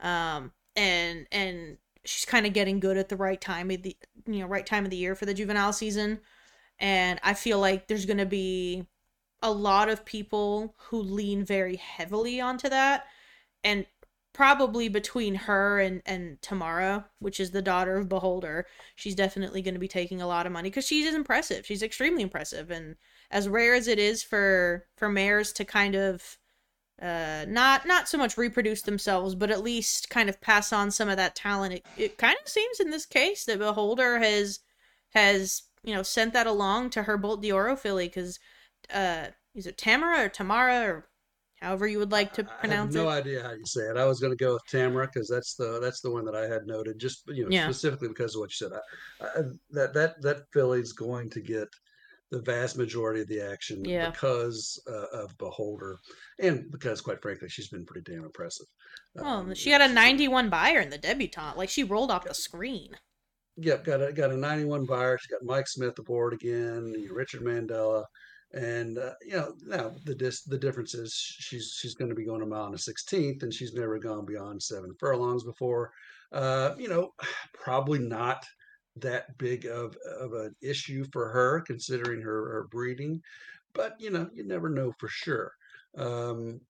um, 0.00 0.52
and 0.76 1.26
and 1.32 1.78
she's 2.04 2.24
kind 2.24 2.46
of 2.46 2.52
getting 2.52 2.80
good 2.80 2.96
at 2.96 3.08
the 3.08 3.16
right 3.16 3.40
time 3.40 3.70
of 3.70 3.82
the 3.82 3.96
you 4.26 4.40
know 4.40 4.46
right 4.46 4.66
time 4.66 4.84
of 4.84 4.90
the 4.90 4.96
year 4.96 5.14
for 5.14 5.26
the 5.26 5.34
juvenile 5.34 5.72
season, 5.72 6.20
and 6.78 7.18
I 7.22 7.34
feel 7.34 7.58
like 7.58 7.88
there's 7.88 8.06
gonna 8.06 8.26
be 8.26 8.86
a 9.42 9.50
lot 9.50 9.88
of 9.88 10.04
people 10.04 10.74
who 10.88 11.00
lean 11.00 11.44
very 11.44 11.76
heavily 11.76 12.40
onto 12.40 12.68
that, 12.68 13.06
and 13.62 13.86
probably 14.32 14.88
between 14.88 15.34
her 15.34 15.80
and 15.80 16.02
and 16.06 16.40
Tamara, 16.42 17.06
which 17.18 17.40
is 17.40 17.50
the 17.50 17.62
daughter 17.62 17.96
of 17.96 18.08
Beholder, 18.08 18.66
she's 18.94 19.14
definitely 19.14 19.62
going 19.62 19.74
to 19.74 19.80
be 19.80 19.88
taking 19.88 20.22
a 20.22 20.26
lot 20.26 20.46
of 20.46 20.52
money 20.52 20.70
because 20.70 20.86
she's 20.86 21.12
impressive. 21.12 21.66
She's 21.66 21.82
extremely 21.82 22.22
impressive, 22.22 22.70
and 22.70 22.96
as 23.30 23.48
rare 23.48 23.74
as 23.74 23.88
it 23.88 23.98
is 23.98 24.22
for 24.22 24.86
for 24.96 25.08
mares 25.08 25.52
to 25.52 25.64
kind 25.64 25.94
of 25.94 26.38
uh 27.00 27.44
not 27.48 27.86
not 27.86 28.08
so 28.08 28.18
much 28.18 28.36
reproduce 28.36 28.82
themselves 28.82 29.36
but 29.36 29.50
at 29.52 29.62
least 29.62 30.10
kind 30.10 30.28
of 30.28 30.40
pass 30.40 30.72
on 30.72 30.90
some 30.90 31.08
of 31.08 31.16
that 31.16 31.36
talent 31.36 31.74
it, 31.74 31.86
it 31.96 32.18
kind 32.18 32.36
of 32.42 32.48
seems 32.48 32.80
in 32.80 32.90
this 32.90 33.06
case 33.06 33.44
that 33.44 33.58
beholder 33.58 34.18
has 34.18 34.60
has 35.10 35.62
you 35.84 35.94
know 35.94 36.02
sent 36.02 36.32
that 36.32 36.46
along 36.46 36.90
to 36.90 37.04
her 37.04 37.16
bolt 37.16 37.40
d'oro 37.40 37.76
filly 37.76 38.08
because 38.08 38.40
uh 38.92 39.26
is 39.54 39.66
it 39.66 39.78
tamara 39.78 40.24
or 40.24 40.28
tamara 40.28 40.82
or 40.86 41.08
however 41.60 41.86
you 41.86 41.98
would 41.98 42.12
like 42.12 42.32
to 42.32 42.44
pronounce 42.44 42.94
I 42.94 42.98
have 43.00 43.06
no 43.06 43.10
it 43.10 43.14
idea 43.20 43.42
how 43.42 43.52
you 43.52 43.66
say 43.66 43.82
it. 43.82 43.96
I 43.96 44.04
was 44.04 44.20
going 44.20 44.32
to 44.36 44.44
go 44.44 44.52
with 44.54 44.62
Tamara 44.70 45.08
because 45.12 45.28
that's 45.28 45.54
the 45.56 45.80
that's 45.80 46.00
the 46.00 46.10
one 46.10 46.24
that 46.26 46.36
I 46.36 46.46
had 46.46 46.66
noted. 46.66 46.98
Just 47.00 47.22
you 47.26 47.44
know, 47.44 47.50
Yeah. 47.50 47.64
specifically 47.64 48.08
because 48.08 48.34
of 48.36 48.40
what 48.40 48.50
you 48.50 48.68
said. 48.68 48.78
I, 49.20 49.24
I, 49.26 49.42
that 49.70 49.92
that 49.94 50.22
that 50.22 50.42
filly's 50.52 50.92
going 50.92 51.30
to 51.30 51.40
get 51.40 51.66
the 52.30 52.40
vast 52.42 52.76
majority 52.76 53.22
of 53.22 53.28
the 53.28 53.40
action 53.40 53.84
Yeah. 53.84 54.10
because 54.10 54.80
uh, 54.88 55.06
of 55.22 55.36
Beholder, 55.38 55.96
and 56.38 56.70
because, 56.70 57.00
quite 57.00 57.20
frankly, 57.22 57.48
she's 57.48 57.68
been 57.68 57.86
pretty 57.86 58.08
damn 58.12 58.24
impressive. 58.24 58.66
well 59.14 59.26
Um, 59.38 59.54
she 59.54 59.70
got 59.70 59.80
a 59.80 59.88
91 59.88 60.50
Beyer 60.50 60.80
in 60.80 60.90
the 60.90 60.98
debutante 60.98 61.56
like 61.56 61.70
she 61.70 61.82
rolled 61.84 62.10
off 62.12 62.24
the 62.24 62.34
screen 62.34 62.96
Yep, 63.56 63.84
got 63.84 64.02
a 64.02 64.12
got 64.12 64.30
a 64.30 64.36
91 64.36 64.84
Beyer. 64.86 65.18
She's 65.18 65.26
got 65.30 65.42
Mike 65.44 65.66
Smith 65.66 65.98
aboard 65.98 66.32
again, 66.32 66.94
you 66.96 67.12
Richard 67.12 67.42
Mandella, 67.42 68.04
and 68.52 68.98
uh, 68.98 69.12
you 69.22 69.32
know 69.32 69.52
now 69.66 69.92
the 70.04 70.14
dis 70.14 70.42
the 70.42 70.58
difference 70.58 70.94
is 70.94 71.14
she's 71.14 71.76
she's 71.78 71.94
going 71.94 72.08
to 72.08 72.14
be 72.14 72.24
going 72.24 72.42
a 72.42 72.46
mile 72.46 72.66
and 72.66 72.74
a 72.74 72.78
sixteenth, 72.78 73.42
and 73.42 73.52
she's 73.52 73.74
never 73.74 73.98
gone 73.98 74.24
beyond 74.24 74.62
seven 74.62 74.94
furlongs 74.98 75.44
before. 75.44 75.92
Uh, 76.32 76.74
you 76.78 76.88
know, 76.88 77.12
probably 77.52 77.98
not 77.98 78.44
that 78.96 79.36
big 79.38 79.66
of 79.66 79.96
of 80.18 80.32
an 80.32 80.54
issue 80.62 81.04
for 81.12 81.28
her 81.28 81.60
considering 81.60 82.20
her 82.22 82.52
her 82.52 82.68
breeding, 82.70 83.20
but 83.74 83.94
you 84.00 84.10
know 84.10 84.28
you 84.32 84.44
never 84.44 84.68
know 84.68 84.92
for 84.98 85.08
sure. 85.08 85.52
Um, 85.96 86.60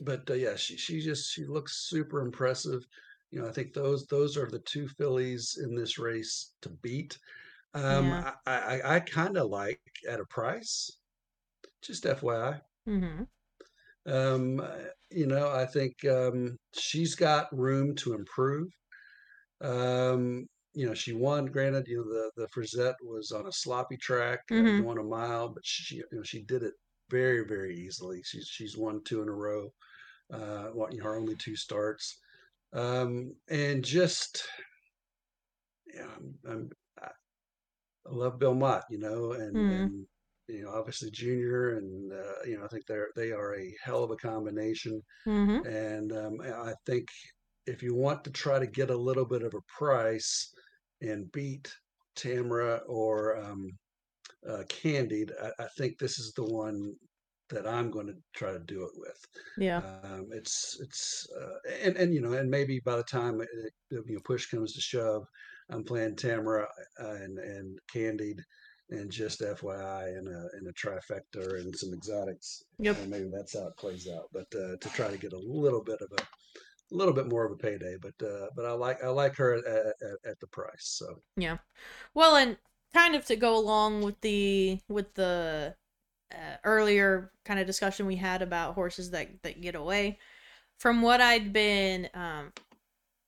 but 0.00 0.28
uh, 0.28 0.34
yeah, 0.34 0.56
she 0.56 0.76
she 0.76 1.00
just 1.00 1.32
she 1.32 1.44
looks 1.44 1.88
super 1.88 2.20
impressive. 2.20 2.86
You 3.30 3.40
know, 3.40 3.48
I 3.48 3.52
think 3.52 3.72
those 3.72 4.06
those 4.06 4.36
are 4.36 4.50
the 4.50 4.58
two 4.60 4.86
fillies 4.88 5.58
in 5.62 5.74
this 5.74 5.98
race 5.98 6.52
to 6.60 6.68
beat. 6.68 7.18
Um, 7.74 8.08
yeah 8.08 8.32
I 8.46 8.52
I, 8.52 8.96
I 8.96 9.00
kind 9.00 9.38
of 9.38 9.48
like 9.48 9.80
at 10.06 10.20
a 10.20 10.26
price, 10.26 10.90
just 11.82 12.04
FYI. 12.04 12.60
mm-hmm 12.88 13.24
Um, 14.06 14.60
uh, 14.60 14.68
you 15.10 15.26
know, 15.26 15.50
I 15.50 15.66
think 15.66 16.04
um, 16.04 16.58
she's 16.74 17.14
got 17.14 17.56
room 17.56 17.94
to 17.96 18.14
improve. 18.14 18.68
Um, 19.60 20.46
you 20.74 20.86
know, 20.86 20.94
she 20.94 21.12
won. 21.12 21.46
Granted, 21.46 21.86
you 21.88 21.98
know 21.98 22.04
the 22.04 22.30
the 22.42 22.48
Frizette 22.48 22.96
was 23.02 23.30
on 23.32 23.46
a 23.46 23.52
sloppy 23.52 23.96
track, 23.96 24.40
uh, 24.52 24.54
mm-hmm 24.54 24.82
going 24.82 24.98
a 24.98 25.02
mile, 25.04 25.48
but 25.48 25.64
she 25.64 25.96
you 25.96 26.04
know 26.12 26.22
she 26.22 26.42
did 26.42 26.62
it 26.62 26.74
very 27.10 27.44
very 27.46 27.76
easily. 27.76 28.22
She's 28.24 28.46
she's 28.48 28.76
won 28.76 29.02
two 29.04 29.22
in 29.22 29.28
a 29.28 29.32
row. 29.32 29.72
Uh, 30.32 30.66
what 30.72 30.94
her 30.98 31.16
only 31.16 31.36
two 31.36 31.56
starts, 31.56 32.18
um, 32.72 33.34
and 33.50 33.84
just 33.84 34.44
yeah, 35.94 36.06
I'm, 36.16 36.38
I'm, 36.48 36.70
I 37.02 37.08
I 38.06 38.10
love 38.12 38.38
Bill 38.38 38.54
Mott, 38.54 38.84
you 38.90 38.98
know, 38.98 39.32
and 39.32 39.54
mm-hmm 39.54 39.70
and 39.70 40.06
you 40.48 40.64
know 40.64 40.70
obviously 40.70 41.10
Junior, 41.10 41.78
and 41.78 42.12
uh, 42.12 42.44
you 42.46 42.58
know 42.58 42.64
I 42.64 42.68
think 42.68 42.86
they're 42.86 43.08
they 43.16 43.32
are 43.32 43.54
a 43.54 43.74
hell 43.82 44.04
of 44.04 44.10
a 44.10 44.16
combination, 44.16 45.02
mm-hmm. 45.26 45.66
And 45.66 46.12
um, 46.12 46.40
I 46.42 46.72
think 46.86 47.08
if 47.66 47.82
you 47.82 47.94
want 47.94 48.24
to 48.24 48.30
try 48.30 48.58
to 48.58 48.66
get 48.66 48.90
a 48.90 48.96
little 48.96 49.24
bit 49.24 49.42
of 49.42 49.54
a 49.54 49.78
price 49.78 50.52
and 51.00 51.30
beat 51.32 51.72
Tamara 52.16 52.80
or 52.86 53.38
um, 53.38 53.70
uh, 54.48 54.62
Candide, 54.68 55.32
I, 55.42 55.62
I 55.62 55.66
think 55.78 55.98
this 55.98 56.18
is 56.18 56.32
the 56.32 56.44
one 56.44 56.94
that 57.50 57.66
I'm 57.66 57.90
going 57.90 58.06
to 58.06 58.14
try 58.34 58.52
to 58.52 58.58
do 58.58 58.82
it 58.82 58.92
with. 58.96 59.26
yeah. 59.58 59.82
Um, 60.02 60.28
it's 60.32 60.78
it's 60.80 61.26
uh, 61.40 61.58
and 61.82 61.96
and 61.96 62.14
you 62.14 62.20
know 62.20 62.32
and 62.32 62.50
maybe 62.50 62.80
by 62.84 62.96
the 62.96 63.02
time 63.04 63.40
it, 63.40 63.48
it, 63.90 64.04
you 64.06 64.14
know 64.14 64.20
push 64.24 64.46
comes 64.46 64.72
to 64.72 64.80
shove, 64.80 65.24
I'm 65.70 65.84
playing 65.84 66.16
Tamara 66.16 66.66
uh, 67.00 67.10
and 67.10 67.38
and 67.38 67.78
Candide 67.92 68.40
and 68.92 69.10
just 69.10 69.40
FYI 69.40 70.16
and 70.18 70.28
a 70.28 70.48
in 70.58 70.68
a 70.68 70.72
trifecta 70.72 71.60
and 71.60 71.74
some 71.76 71.92
exotics. 71.92 72.64
yep 72.78 72.96
And 72.98 73.10
maybe 73.10 73.30
that's 73.32 73.54
how 73.54 73.66
it 73.66 73.76
plays 73.76 74.08
out. 74.08 74.28
But 74.32 74.46
uh, 74.54 74.76
to 74.80 74.88
try 74.94 75.10
to 75.10 75.18
get 75.18 75.32
a 75.32 75.38
little 75.38 75.82
bit 75.82 76.00
of 76.00 76.10
a 76.18 76.22
a 76.22 76.96
little 76.96 77.14
bit 77.14 77.28
more 77.28 77.44
of 77.44 77.52
a 77.52 77.56
payday, 77.56 77.96
but 78.00 78.14
uh, 78.24 78.48
but 78.54 78.66
I 78.66 78.72
like 78.72 79.02
I 79.02 79.08
like 79.08 79.34
her 79.36 79.54
at, 79.54 79.64
at, 79.66 80.30
at 80.30 80.40
the 80.40 80.46
price. 80.46 80.96
So 80.98 81.22
Yeah. 81.36 81.58
Well, 82.14 82.36
and 82.36 82.56
kind 82.94 83.14
of 83.14 83.24
to 83.26 83.36
go 83.36 83.56
along 83.56 84.02
with 84.02 84.20
the 84.20 84.80
with 84.88 85.14
the 85.14 85.74
uh, 86.32 86.56
earlier 86.64 87.32
kind 87.44 87.60
of 87.60 87.66
discussion 87.66 88.06
we 88.06 88.16
had 88.16 88.42
about 88.42 88.74
horses 88.74 89.10
that 89.10 89.42
that 89.42 89.60
get 89.60 89.74
away. 89.74 90.18
From 90.78 91.02
what 91.02 91.20
I'd 91.20 91.52
been 91.52 92.08
um 92.14 92.52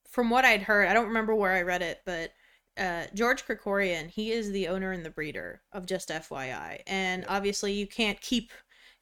from 0.08 0.30
what 0.30 0.44
I'd 0.44 0.62
heard, 0.62 0.88
I 0.88 0.94
don't 0.94 1.08
remember 1.08 1.34
where 1.34 1.52
I 1.52 1.62
read 1.62 1.82
it, 1.82 2.02
but 2.04 2.30
uh 2.78 3.04
George 3.14 3.44
Krikorian, 3.46 4.08
he 4.08 4.32
is 4.32 4.50
the 4.50 4.68
owner 4.68 4.92
and 4.92 5.04
the 5.04 5.10
breeder 5.10 5.62
of 5.72 5.86
Just 5.86 6.08
FYI. 6.08 6.80
And 6.86 7.24
obviously 7.28 7.72
you 7.72 7.86
can't 7.86 8.20
keep 8.20 8.52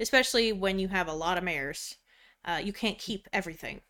especially 0.00 0.52
when 0.52 0.78
you 0.78 0.88
have 0.88 1.08
a 1.08 1.12
lot 1.12 1.38
of 1.38 1.44
mares, 1.44 1.96
uh 2.44 2.60
you 2.62 2.72
can't 2.72 2.98
keep 2.98 3.28
everything. 3.32 3.80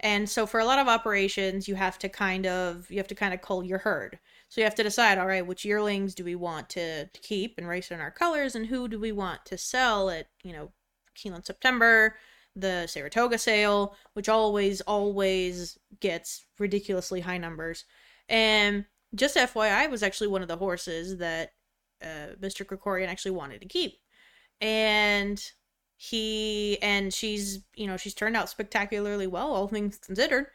And 0.00 0.28
so 0.28 0.46
for 0.46 0.60
a 0.60 0.64
lot 0.64 0.78
of 0.78 0.86
operations, 0.86 1.66
you 1.66 1.74
have 1.74 1.98
to 1.98 2.08
kind 2.08 2.46
of 2.46 2.90
you 2.90 2.98
have 2.98 3.08
to 3.08 3.14
kind 3.14 3.34
of 3.34 3.42
cull 3.42 3.64
your 3.64 3.78
herd. 3.78 4.18
So 4.48 4.60
you 4.60 4.64
have 4.64 4.74
to 4.76 4.82
decide, 4.82 5.18
all 5.18 5.26
right, 5.26 5.46
which 5.46 5.64
yearlings 5.64 6.14
do 6.14 6.24
we 6.24 6.34
want 6.34 6.70
to, 6.70 7.06
to 7.06 7.20
keep 7.20 7.58
and 7.58 7.68
race 7.68 7.90
in 7.90 8.00
our 8.00 8.10
colors, 8.10 8.54
and 8.54 8.66
who 8.66 8.88
do 8.88 8.98
we 8.98 9.12
want 9.12 9.44
to 9.46 9.58
sell 9.58 10.08
at 10.10 10.28
you 10.44 10.52
know 10.52 10.72
Keeneland 11.16 11.46
September, 11.46 12.16
the 12.54 12.86
Saratoga 12.86 13.38
sale, 13.38 13.96
which 14.14 14.28
always 14.28 14.80
always 14.82 15.78
gets 16.00 16.46
ridiculously 16.58 17.20
high 17.20 17.38
numbers, 17.38 17.84
and 18.28 18.84
just 19.14 19.36
FYI, 19.36 19.90
was 19.90 20.02
actually 20.02 20.28
one 20.28 20.42
of 20.42 20.48
the 20.48 20.56
horses 20.56 21.18
that 21.18 21.52
uh, 22.02 22.34
Mr. 22.40 22.64
Krikorian 22.64 23.08
actually 23.08 23.32
wanted 23.32 23.60
to 23.60 23.68
keep, 23.68 23.98
and 24.60 25.42
he 25.96 26.78
and 26.80 27.12
she's 27.12 27.60
you 27.74 27.86
know 27.86 27.96
she's 27.96 28.14
turned 28.14 28.36
out 28.36 28.48
spectacularly 28.48 29.26
well, 29.26 29.52
all 29.52 29.68
things 29.68 29.98
considered, 29.98 30.46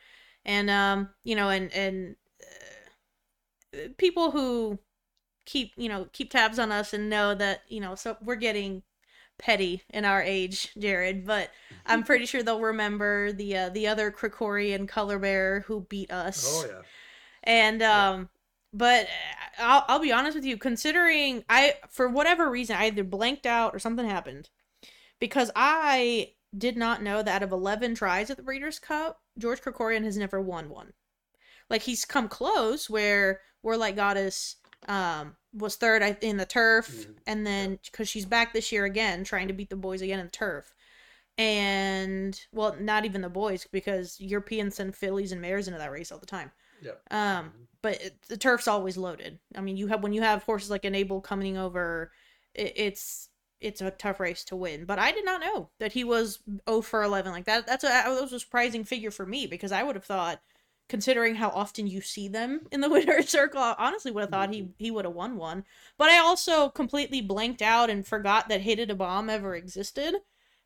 and 0.46 0.70
um 0.70 1.10
you 1.24 1.36
know 1.36 1.50
and 1.50 1.74
and 1.74 2.16
uh, 3.74 3.88
people 3.98 4.32
who 4.32 4.80
keep 5.46 5.74
you 5.76 5.90
know 5.90 6.08
keep 6.14 6.32
tabs 6.32 6.60
on 6.60 6.72
us 6.72 6.94
and 6.94 7.10
know 7.10 7.36
that 7.36 7.62
you 7.68 7.82
know 7.82 7.96
so 7.96 8.16
we're 8.24 8.36
getting 8.36 8.84
petty 9.38 9.84
in 9.90 10.06
our 10.06 10.22
age, 10.22 10.74
Jared, 10.78 11.26
but 11.26 11.50
I'm 11.86 12.04
pretty 12.06 12.26
sure 12.26 12.44
they'll 12.44 12.62
remember 12.62 13.32
the 13.32 13.58
uh, 13.58 13.70
the 13.70 13.88
other 13.88 14.12
Krikorian 14.12 14.88
color 14.88 15.20
bear 15.20 15.62
who 15.62 15.82
beat 15.82 16.12
us. 16.12 16.46
Oh 16.48 16.68
yeah. 16.68 16.82
And 17.44 17.84
um 17.84 18.30
but 18.74 19.08
I'll 19.60 19.86
I'll 19.88 20.00
be 20.00 20.12
honest 20.12 20.36
with 20.36 20.46
you, 20.46 20.58
considering 20.58 21.44
I 21.50 21.76
for 21.90 22.10
whatever 22.10 22.50
reason 22.50 22.76
I 22.76 22.88
either 22.88 23.04
blanked 23.04 23.46
out 23.46 23.76
or 23.76 23.80
something 23.80 24.08
happened 24.08 24.50
because 25.20 25.52
I 25.56 26.34
did 26.58 26.76
not 26.76 27.02
know 27.02 27.24
that 27.24 27.36
out 27.36 27.44
of 27.44 27.52
11 27.52 27.96
tries 27.96 28.30
at 28.30 28.38
the 28.38 28.44
Breeders' 28.44 28.80
Cup, 28.80 29.22
George 29.38 29.62
Krikorian 29.62 30.04
has 30.04 30.18
never 30.18 30.40
won 30.42 30.70
one. 30.70 30.94
Like 31.70 31.84
he's 31.84 32.06
come 32.06 32.28
close 32.28 32.90
where 32.90 33.42
Warlike 33.64 33.96
Goddess 33.96 34.58
um 34.88 35.36
was 35.54 35.76
third 35.76 36.18
in 36.22 36.38
the 36.38 36.46
turf 36.46 36.90
mm-hmm. 36.90 37.12
and 37.28 37.46
then 37.46 37.80
because 37.86 38.10
she's 38.10 38.26
back 38.26 38.54
this 38.54 38.72
year 38.72 38.86
again 38.86 39.24
trying 39.24 39.48
to 39.48 39.54
beat 39.54 39.70
the 39.70 39.76
boys 39.76 40.02
again 40.02 40.20
in 40.20 40.26
the 40.26 40.32
turf 40.32 40.74
and 41.38 42.42
well 42.52 42.76
not 42.80 43.06
even 43.06 43.22
the 43.22 43.30
boys 43.30 43.66
because 43.72 44.20
europeans 44.20 44.76
send 44.76 44.94
fillies 44.94 45.32
and 45.32 45.42
mares 45.42 45.68
into 45.68 45.80
that 45.80 45.92
race 45.92 46.12
all 46.12 46.20
the 46.20 46.26
time 46.26 46.52
yeah 46.86 47.40
um 47.40 47.52
but 47.82 48.02
it, 48.02 48.16
the 48.30 48.38
turf's 48.38 48.68
always 48.68 48.98
loaded 48.98 49.40
i 49.56 49.62
mean 49.62 49.78
you 49.78 49.88
have 49.88 50.04
when 50.04 50.14
you 50.14 50.22
have 50.22 50.44
horses 50.44 50.70
like 50.70 50.86
enable 50.86 51.22
coming 51.22 51.58
over 51.58 52.12
it, 52.54 52.74
it's 52.76 53.30
it's 53.62 53.82
a 53.82 53.92
tough 53.92 54.20
race 54.20 54.44
to 54.44 54.56
win 54.56 54.86
but 54.86 55.00
i 55.00 55.12
did 55.12 55.26
not 55.26 55.42
know 55.42 55.70
that 55.80 55.94
he 55.94 56.04
was 56.04 56.40
0 56.70 56.82
for 56.82 57.04
11 57.04 57.32
like 57.32 57.46
that 57.46 57.66
that's 57.66 57.84
a 57.84 57.88
that 57.88 58.10
was 58.10 58.34
a 58.34 58.40
surprising 58.40 58.84
figure 58.84 59.12
for 59.12 59.26
me 59.26 59.48
because 59.48 59.72
i 59.72 59.84
would 59.84 59.96
have 59.96 60.06
thought 60.06 60.42
considering 60.90 61.36
how 61.36 61.50
often 61.50 61.88
you 61.88 62.02
see 62.02 62.28
them 62.28 62.62
in 62.72 62.82
the 62.82 62.90
winner's 62.90 63.30
circle. 63.30 63.60
I 63.62 63.76
honestly 63.78 64.12
would 64.12 64.22
have 64.22 64.30
thought 64.30 64.54
he 64.54 64.70
he 64.78 64.92
would 64.92 65.06
have 65.06 65.14
won 65.14 65.38
one. 65.38 65.66
But 65.98 66.10
I 66.10 66.20
also 66.20 66.70
completely 66.70 67.22
blanked 67.22 67.62
out 67.62 67.90
and 67.90 68.06
forgot 68.06 68.50
that 68.50 68.62
It 68.66 68.90
a 68.90 68.96
Bomb 68.96 69.30
ever 69.30 69.56
existed 69.56 70.16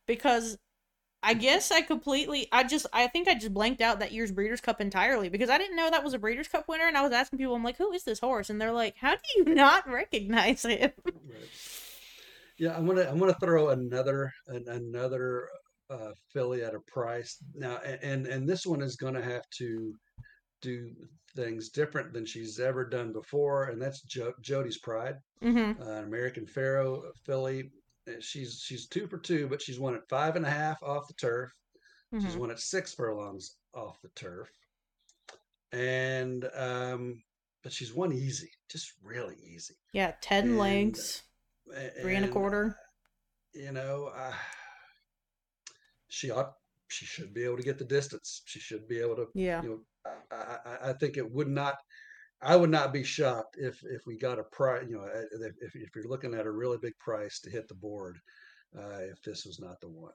because 0.06 0.58
I 1.24 1.34
guess 1.34 1.72
I 1.72 1.82
completely 1.82 2.48
I 2.52 2.64
just 2.64 2.86
I 2.94 3.08
think 3.08 3.28
I 3.28 3.34
just 3.34 3.54
blanked 3.54 3.82
out 3.82 4.00
that 4.00 4.12
year's 4.12 4.32
Breeders' 4.32 4.62
Cup 4.62 4.80
entirely 4.80 5.30
because 5.30 5.50
I 5.50 5.58
didn't 5.58 5.76
know 5.76 5.90
that 5.90 6.04
was 6.04 6.14
a 6.14 6.20
Breeders' 6.20 6.48
Cup 6.48 6.68
winner 6.68 6.88
and 6.88 6.98
I 6.98 7.02
was 7.02 7.12
asking 7.12 7.40
people 7.40 7.56
I'm 7.56 7.64
like 7.64 7.78
who 7.78 7.92
is 7.92 8.04
this 8.04 8.20
horse 8.20 8.50
and 8.50 8.62
they're 8.62 8.72
like 8.72 8.96
how 8.98 9.16
do 9.16 9.22
you 9.36 9.46
not 9.56 9.90
recognize 9.90 10.64
him? 10.64 10.92
Right. 11.06 11.50
Yeah, 12.60 12.76
I'm 12.76 12.88
gonna 12.88 13.04
I'm 13.04 13.20
gonna 13.20 13.36
throw 13.40 13.70
another 13.70 14.34
another 14.48 15.48
uh, 15.90 16.12
filly 16.34 16.64
at 16.64 16.74
a 16.74 16.80
price 16.92 17.38
now, 17.54 17.78
and 18.02 18.26
and 18.26 18.50
this 18.50 18.66
one 18.66 18.82
is 18.82 18.96
gonna 18.96 19.22
have 19.22 19.48
to 19.58 19.94
do 20.62 20.90
things 21.36 21.70
different 21.70 22.14
than 22.14 22.26
she's 22.26 22.60
ever 22.60 22.84
done 22.84 23.14
before, 23.14 23.66
and 23.66 23.82
that's 23.82 24.02
jo- 24.02 24.34
Jody's 24.42 24.80
Pride, 24.80 25.16
mm-hmm. 25.44 25.82
uh, 25.82 26.02
American 26.02 26.48
Pharoah 26.48 27.02
filly. 27.26 27.70
Uh, 28.08 28.14
she's 28.20 28.62
she's 28.64 28.88
two 28.88 29.08
for 29.08 29.18
two, 29.18 29.48
but 29.48 29.62
she's 29.62 29.80
won 29.80 29.96
at 29.96 30.08
five 30.10 30.36
and 30.36 30.46
a 30.46 30.50
half 30.50 30.82
off 30.84 31.08
the 31.08 31.14
turf. 31.14 31.52
Mm-hmm. 32.14 32.26
She's 32.26 32.38
won 32.38 32.52
at 32.52 32.60
six 32.60 32.94
furlongs 32.94 33.58
off 33.74 34.02
the 34.02 34.10
turf, 34.16 34.50
and 35.72 36.48
um, 36.56 37.22
but 37.64 37.72
she's 37.72 37.94
won 37.94 38.14
easy, 38.14 38.50
just 38.70 38.94
really 39.04 39.36
easy. 39.44 39.76
Yeah, 39.94 40.14
ten 40.22 40.46
and, 40.46 40.58
lengths, 40.58 41.24
three 42.02 42.16
and, 42.16 42.24
and, 42.24 42.26
a 42.26 42.34
quarter. 42.34 42.78
You 43.54 43.72
know, 43.72 44.12
uh, 44.16 44.34
she 46.08 46.32
ought 46.32 46.54
she 46.88 47.06
should 47.06 47.34
be 47.34 47.44
able 47.44 47.58
to 47.58 47.64
get 47.64 47.78
the 47.78 47.86
distance. 47.86 48.42
She 48.46 48.60
should 48.60 48.88
be 48.88 49.00
able 49.00 49.16
to, 49.16 49.28
yeah. 49.34 49.62
You 49.62 49.70
know, 49.70 50.14
I, 50.32 50.90
I 50.90 50.94
think 50.94 51.18
it 51.18 51.32
would 51.32 51.50
not. 51.50 51.76
I 52.42 52.56
would 52.56 52.70
not 52.70 52.94
be 52.94 53.04
shocked 53.04 53.58
if 53.58 53.84
if 53.84 54.06
we 54.06 54.18
got 54.18 54.40
a 54.40 54.44
price. 54.44 54.86
You 54.88 54.98
know, 54.98 55.04
uh, 55.04 55.48
if 55.62 55.76
if 55.76 55.96
you're 55.96 56.08
looking 56.08 56.34
at 56.34 56.46
a 56.46 56.52
really 56.52 56.78
big 56.78 56.98
price 57.00 57.40
to 57.42 57.50
hit 57.50 57.68
the 57.68 57.76
board, 57.76 58.20
uh, 58.78 59.00
if 59.12 59.22
this 59.24 59.46
was 59.46 59.60
not 59.60 59.80
the 59.82 59.90
one 59.90 60.14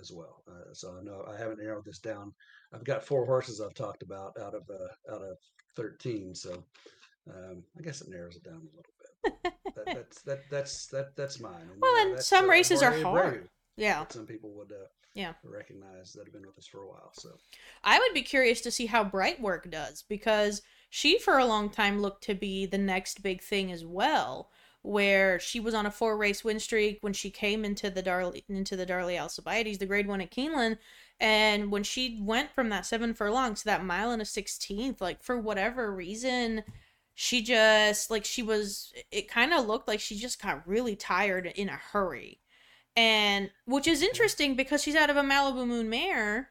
as 0.00 0.10
well. 0.12 0.42
Uh, 0.48 0.72
so 0.72 0.96
I 0.98 1.02
know 1.02 1.24
I 1.28 1.36
haven't 1.36 1.62
narrowed 1.62 1.84
this 1.84 1.98
down. 1.98 2.32
I've 2.74 2.84
got 2.84 3.04
four 3.04 3.26
horses 3.26 3.60
I've 3.60 3.74
talked 3.74 4.02
about 4.02 4.32
out 4.40 4.54
of 4.54 4.62
uh, 4.70 5.14
out 5.14 5.22
of 5.22 5.36
thirteen. 5.76 6.34
So 6.34 6.62
um, 7.28 7.62
I 7.78 7.82
guess 7.82 8.00
it 8.00 8.08
narrows 8.10 8.36
it 8.36 8.44
down 8.44 8.60
a 8.60 8.76
little 8.76 9.44
bit. 9.44 9.54
that, 9.76 9.84
that's 9.94 10.22
that 10.22 10.40
that's 10.50 10.86
that 10.88 11.16
that's 11.16 11.40
mine. 11.40 11.68
And, 11.70 11.80
well, 11.80 12.06
and 12.06 12.20
some 12.20 12.46
uh, 12.46 12.48
races 12.48 12.82
are 12.82 12.98
hard. 13.00 13.48
Yeah, 13.76 14.04
some 14.10 14.26
people 14.26 14.52
would 14.56 14.72
uh, 14.72 14.86
yeah 15.14 15.32
recognize 15.44 16.12
that 16.12 16.24
have 16.24 16.32
been 16.32 16.46
with 16.46 16.58
us 16.58 16.66
for 16.66 16.82
a 16.82 16.88
while. 16.88 17.12
So 17.14 17.30
I 17.84 17.98
would 17.98 18.14
be 18.14 18.22
curious 18.22 18.60
to 18.62 18.70
see 18.70 18.86
how 18.86 19.04
Brightwork 19.04 19.70
does 19.70 20.04
because 20.08 20.62
she 20.94 21.18
for 21.18 21.38
a 21.38 21.46
long 21.46 21.70
time 21.70 22.02
looked 22.02 22.22
to 22.24 22.34
be 22.34 22.66
the 22.66 22.76
next 22.76 23.22
big 23.22 23.40
thing 23.40 23.72
as 23.72 23.82
well. 23.82 24.50
Where 24.82 25.38
she 25.40 25.58
was 25.58 25.72
on 25.72 25.86
a 25.86 25.90
four 25.90 26.18
race 26.18 26.44
win 26.44 26.60
streak 26.60 26.98
when 27.00 27.14
she 27.14 27.30
came 27.30 27.64
into 27.64 27.88
the 27.88 28.02
Darley 28.02 28.44
into 28.46 28.76
the 28.76 28.84
Darley 28.84 29.18
Alcibiades, 29.18 29.78
the 29.78 29.86
grade 29.86 30.06
one 30.06 30.20
at 30.20 30.30
Keeneland, 30.30 30.76
and 31.18 31.70
when 31.70 31.82
she 31.82 32.20
went 32.20 32.50
from 32.50 32.68
that 32.68 32.84
seven 32.84 33.14
furlong 33.14 33.54
to 33.54 33.64
that 33.64 33.84
mile 33.84 34.10
and 34.10 34.20
a 34.20 34.26
sixteenth, 34.26 35.00
like 35.00 35.22
for 35.22 35.38
whatever 35.40 35.94
reason, 35.94 36.62
she 37.14 37.42
just 37.42 38.10
like 38.10 38.24
she 38.26 38.42
was 38.42 38.92
it 39.10 39.30
kind 39.30 39.54
of 39.54 39.66
looked 39.66 39.88
like 39.88 40.00
she 40.00 40.18
just 40.18 40.42
got 40.42 40.66
really 40.68 40.96
tired 40.96 41.46
in 41.46 41.68
a 41.70 41.80
hurry 41.92 42.40
and 42.96 43.50
which 43.64 43.86
is 43.86 44.02
interesting 44.02 44.56
because 44.56 44.82
she's 44.82 44.96
out 44.96 45.08
of 45.10 45.16
a 45.16 45.22
Malibu 45.22 45.66
Moon 45.66 45.88
mare 45.88 46.50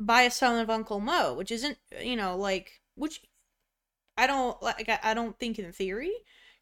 by 0.00 0.22
a 0.22 0.30
son 0.30 0.58
of 0.58 0.70
Uncle 0.70 1.00
Mo, 1.00 1.34
which 1.34 1.50
isn't 1.50 1.76
you 2.02 2.16
know 2.16 2.36
like 2.36 2.80
which 2.94 3.20
I 4.16 4.26
don't 4.26 4.60
like. 4.62 4.88
I 5.02 5.14
don't 5.14 5.38
think 5.38 5.58
in 5.58 5.72
theory 5.72 6.12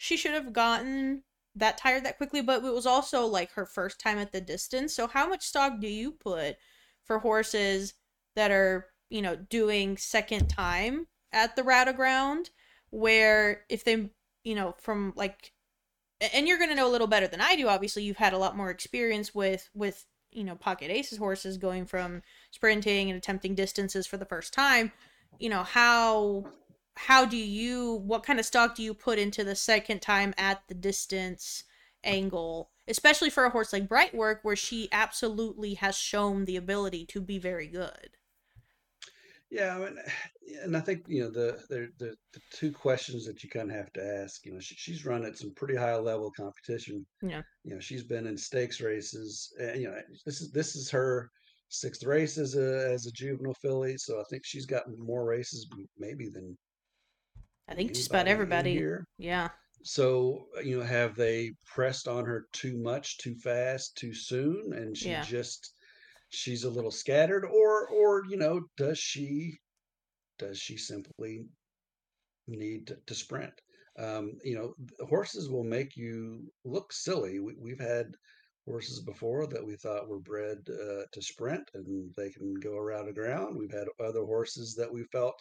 she 0.03 0.17
should 0.17 0.33
have 0.33 0.53
gotten 0.53 1.23
that 1.55 1.79
tired 1.79 2.05
that 2.05 2.17
quickly, 2.17 2.43
but 2.43 2.65
it 2.65 2.75
was 2.75 2.87
also 2.87 3.25
like 3.25 3.53
her 3.53 3.67
first 3.67 4.01
time 4.01 4.19
at 4.19 4.33
the 4.33 4.41
distance. 4.41 4.95
So 4.95 5.07
how 5.07 5.29
much 5.29 5.45
stock 5.45 5.81
do 5.81 5.87
you 5.87 6.11
put 6.11 6.57
for 7.05 7.21
horses 7.21 7.95
that 8.35 8.51
are 8.51 8.87
you 9.11 9.23
know 9.23 9.37
doing 9.37 9.97
second 9.97 10.49
time 10.49 11.07
at 11.33 11.55
the 11.55 11.63
Rata 11.63 11.93
ground, 11.93 12.51
where 12.91 13.65
if 13.69 13.85
they 13.85 14.11
you 14.43 14.55
know 14.55 14.75
from 14.79 15.13
like 15.15 15.53
and 16.33 16.47
you're 16.47 16.59
going 16.59 16.71
to 16.71 16.77
know 16.77 16.89
a 16.89 16.91
little 16.91 17.07
better 17.07 17.27
than 17.27 17.41
I 17.41 17.57
do. 17.57 17.69
Obviously, 17.69 18.05
you've 18.05 18.17
had 18.17 18.33
a 18.33 18.39
lot 18.39 18.57
more 18.57 18.71
experience 18.71 19.35
with 19.35 19.69
with 19.75 20.05
you 20.33 20.45
know 20.45 20.57
pocket 20.57 20.91
aces 20.91 21.19
horses 21.19 21.59
going 21.59 21.87
from 21.87 22.23
sprinting 22.51 23.11
and 23.11 23.17
attempting 23.17 23.55
distances 23.55 24.07
for 24.07 24.17
the 24.17 24.25
first 24.25 24.53
time. 24.53 24.93
You 25.39 25.51
know 25.51 25.63
how 25.63 26.47
how 26.97 27.25
do 27.25 27.37
you 27.37 27.95
what 28.05 28.25
kind 28.25 28.39
of 28.39 28.47
stock 28.47 28.75
do 28.75 28.83
you 28.83 28.95
put 28.95 29.19
into 29.19 29.45
the 29.45 29.57
second 29.57 30.03
time 30.03 30.35
at 30.37 30.63
the 30.69 30.75
distance 30.75 31.65
angle, 32.05 32.71
especially 32.89 33.31
for 33.31 33.45
a 33.45 33.51
horse 33.51 33.73
like 33.73 33.89
Brightwork, 33.89 34.39
where 34.43 34.57
she 34.57 34.89
absolutely 34.93 35.75
has 35.75 35.97
shown 35.97 36.45
the 36.45 36.57
ability 36.57 37.07
to 37.07 37.21
be 37.21 37.39
very 37.39 37.67
good. 37.67 38.11
Yeah, 39.51 39.77
I 39.77 39.79
mean, 39.81 39.99
and 40.63 40.77
I 40.77 40.81
think 40.81 41.05
you 41.07 41.25
know 41.25 41.31
the 41.31 41.59
the 41.69 41.89
the, 41.99 42.17
the 42.33 42.41
two 42.53 42.73
questions 42.73 43.27
that 43.27 43.45
you 43.45 43.51
kind 43.51 43.71
of 43.71 43.77
have 43.77 43.93
to 43.93 44.03
ask. 44.23 44.47
You 44.47 44.55
know, 44.55 44.61
she, 44.61 44.75
she's 44.77 45.05
run 45.05 45.27
at 45.27 45.37
some 45.37 45.53
pretty 45.55 45.77
high 45.77 45.97
level 45.97 46.33
competition. 46.35 47.05
Yeah. 47.21 47.43
You 47.63 47.75
know, 47.75 47.81
she's 47.81 48.03
been 48.03 48.27
in 48.27 48.39
stakes 48.39 48.81
races. 48.81 49.53
And, 49.61 49.79
you 49.79 49.89
know, 49.89 49.99
this 50.25 50.41
is 50.41 50.51
this 50.53 50.75
is 50.75 50.91
her 50.91 51.31
sixth 51.69 52.05
race 52.05 52.39
as 52.39 52.55
a 52.57 52.91
as 52.91 53.07
a 53.07 53.13
juvenile 53.13 53.55
filly. 53.61 53.99
So 53.99 54.19
I 54.19 54.25
think 54.31 54.43
she's 54.47 54.65
gotten 54.65 54.97
more 54.99 55.27
races 55.27 55.69
maybe 55.99 56.31
than 56.31 56.57
I 57.69 57.75
think 57.75 57.95
just 57.95 58.11
about 58.11 58.29
everybody 58.29 58.73
here. 58.73 59.07
Yeah. 59.19 59.49
So 59.85 60.47
you 60.63 60.79
know, 60.79 60.85
have 60.85 61.17
they 61.17 61.53
pressed 61.65 62.09
on 62.09 62.25
her 62.25 62.47
too 62.53 62.79
much, 62.79 63.19
too 63.19 63.35
fast, 63.35 63.97
too 63.97 64.15
soon, 64.15 64.73
and 64.75 64.97
she 64.97 65.11
yeah. 65.11 65.23
just 65.23 65.75
she's 66.33 66.65
a 66.65 66.71
little 66.71 66.91
scattered 66.91 67.45
or 67.45 67.89
or 67.89 68.25
you 68.29 68.37
know 68.37 68.63
does 68.77 68.99
she 68.99 69.59
does 70.39 70.59
she 70.59 70.77
simply 70.79 71.45
need 72.49 72.87
to, 72.87 72.97
to 73.07 73.15
sprint 73.15 73.53
um, 73.99 74.33
you 74.43 74.55
know 74.55 74.75
horses 75.07 75.51
will 75.51 75.65
make 75.65 75.95
you 75.95 76.51
look 76.65 76.93
silly 76.93 77.39
we, 77.39 77.55
we've 77.61 77.81
had 77.81 78.07
horses 78.65 79.01
before 79.01 79.47
that 79.47 79.65
we 79.65 79.77
thought 79.77 80.09
were 80.09 80.21
bred 80.21 80.57
uh, 80.71 81.03
to 81.13 81.21
sprint 81.21 81.71
and 81.75 82.11
they 82.17 82.31
can 82.31 82.55
go 82.55 82.77
around 82.77 83.07
the 83.07 83.13
ground 83.13 83.57
we've 83.57 83.73
had 83.73 83.87
other 84.01 84.25
horses 84.25 84.75
that 84.75 84.91
we 84.91 85.05
felt 85.13 85.39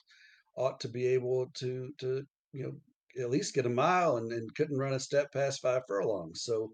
ought 0.56 0.80
to 0.80 0.90
be 0.90 1.06
able 1.08 1.48
to 1.56 1.92
to 2.00 2.24
you 2.54 2.64
know 2.64 3.24
at 3.24 3.30
least 3.30 3.54
get 3.54 3.66
a 3.66 3.70
mile 3.70 4.18
and, 4.18 4.32
and 4.32 4.54
couldn't 4.56 4.78
run 4.80 4.94
a 4.94 5.00
step 5.00 5.32
past 5.34 5.62
five 5.62 5.84
furlongs 5.88 6.44
so 6.44 6.72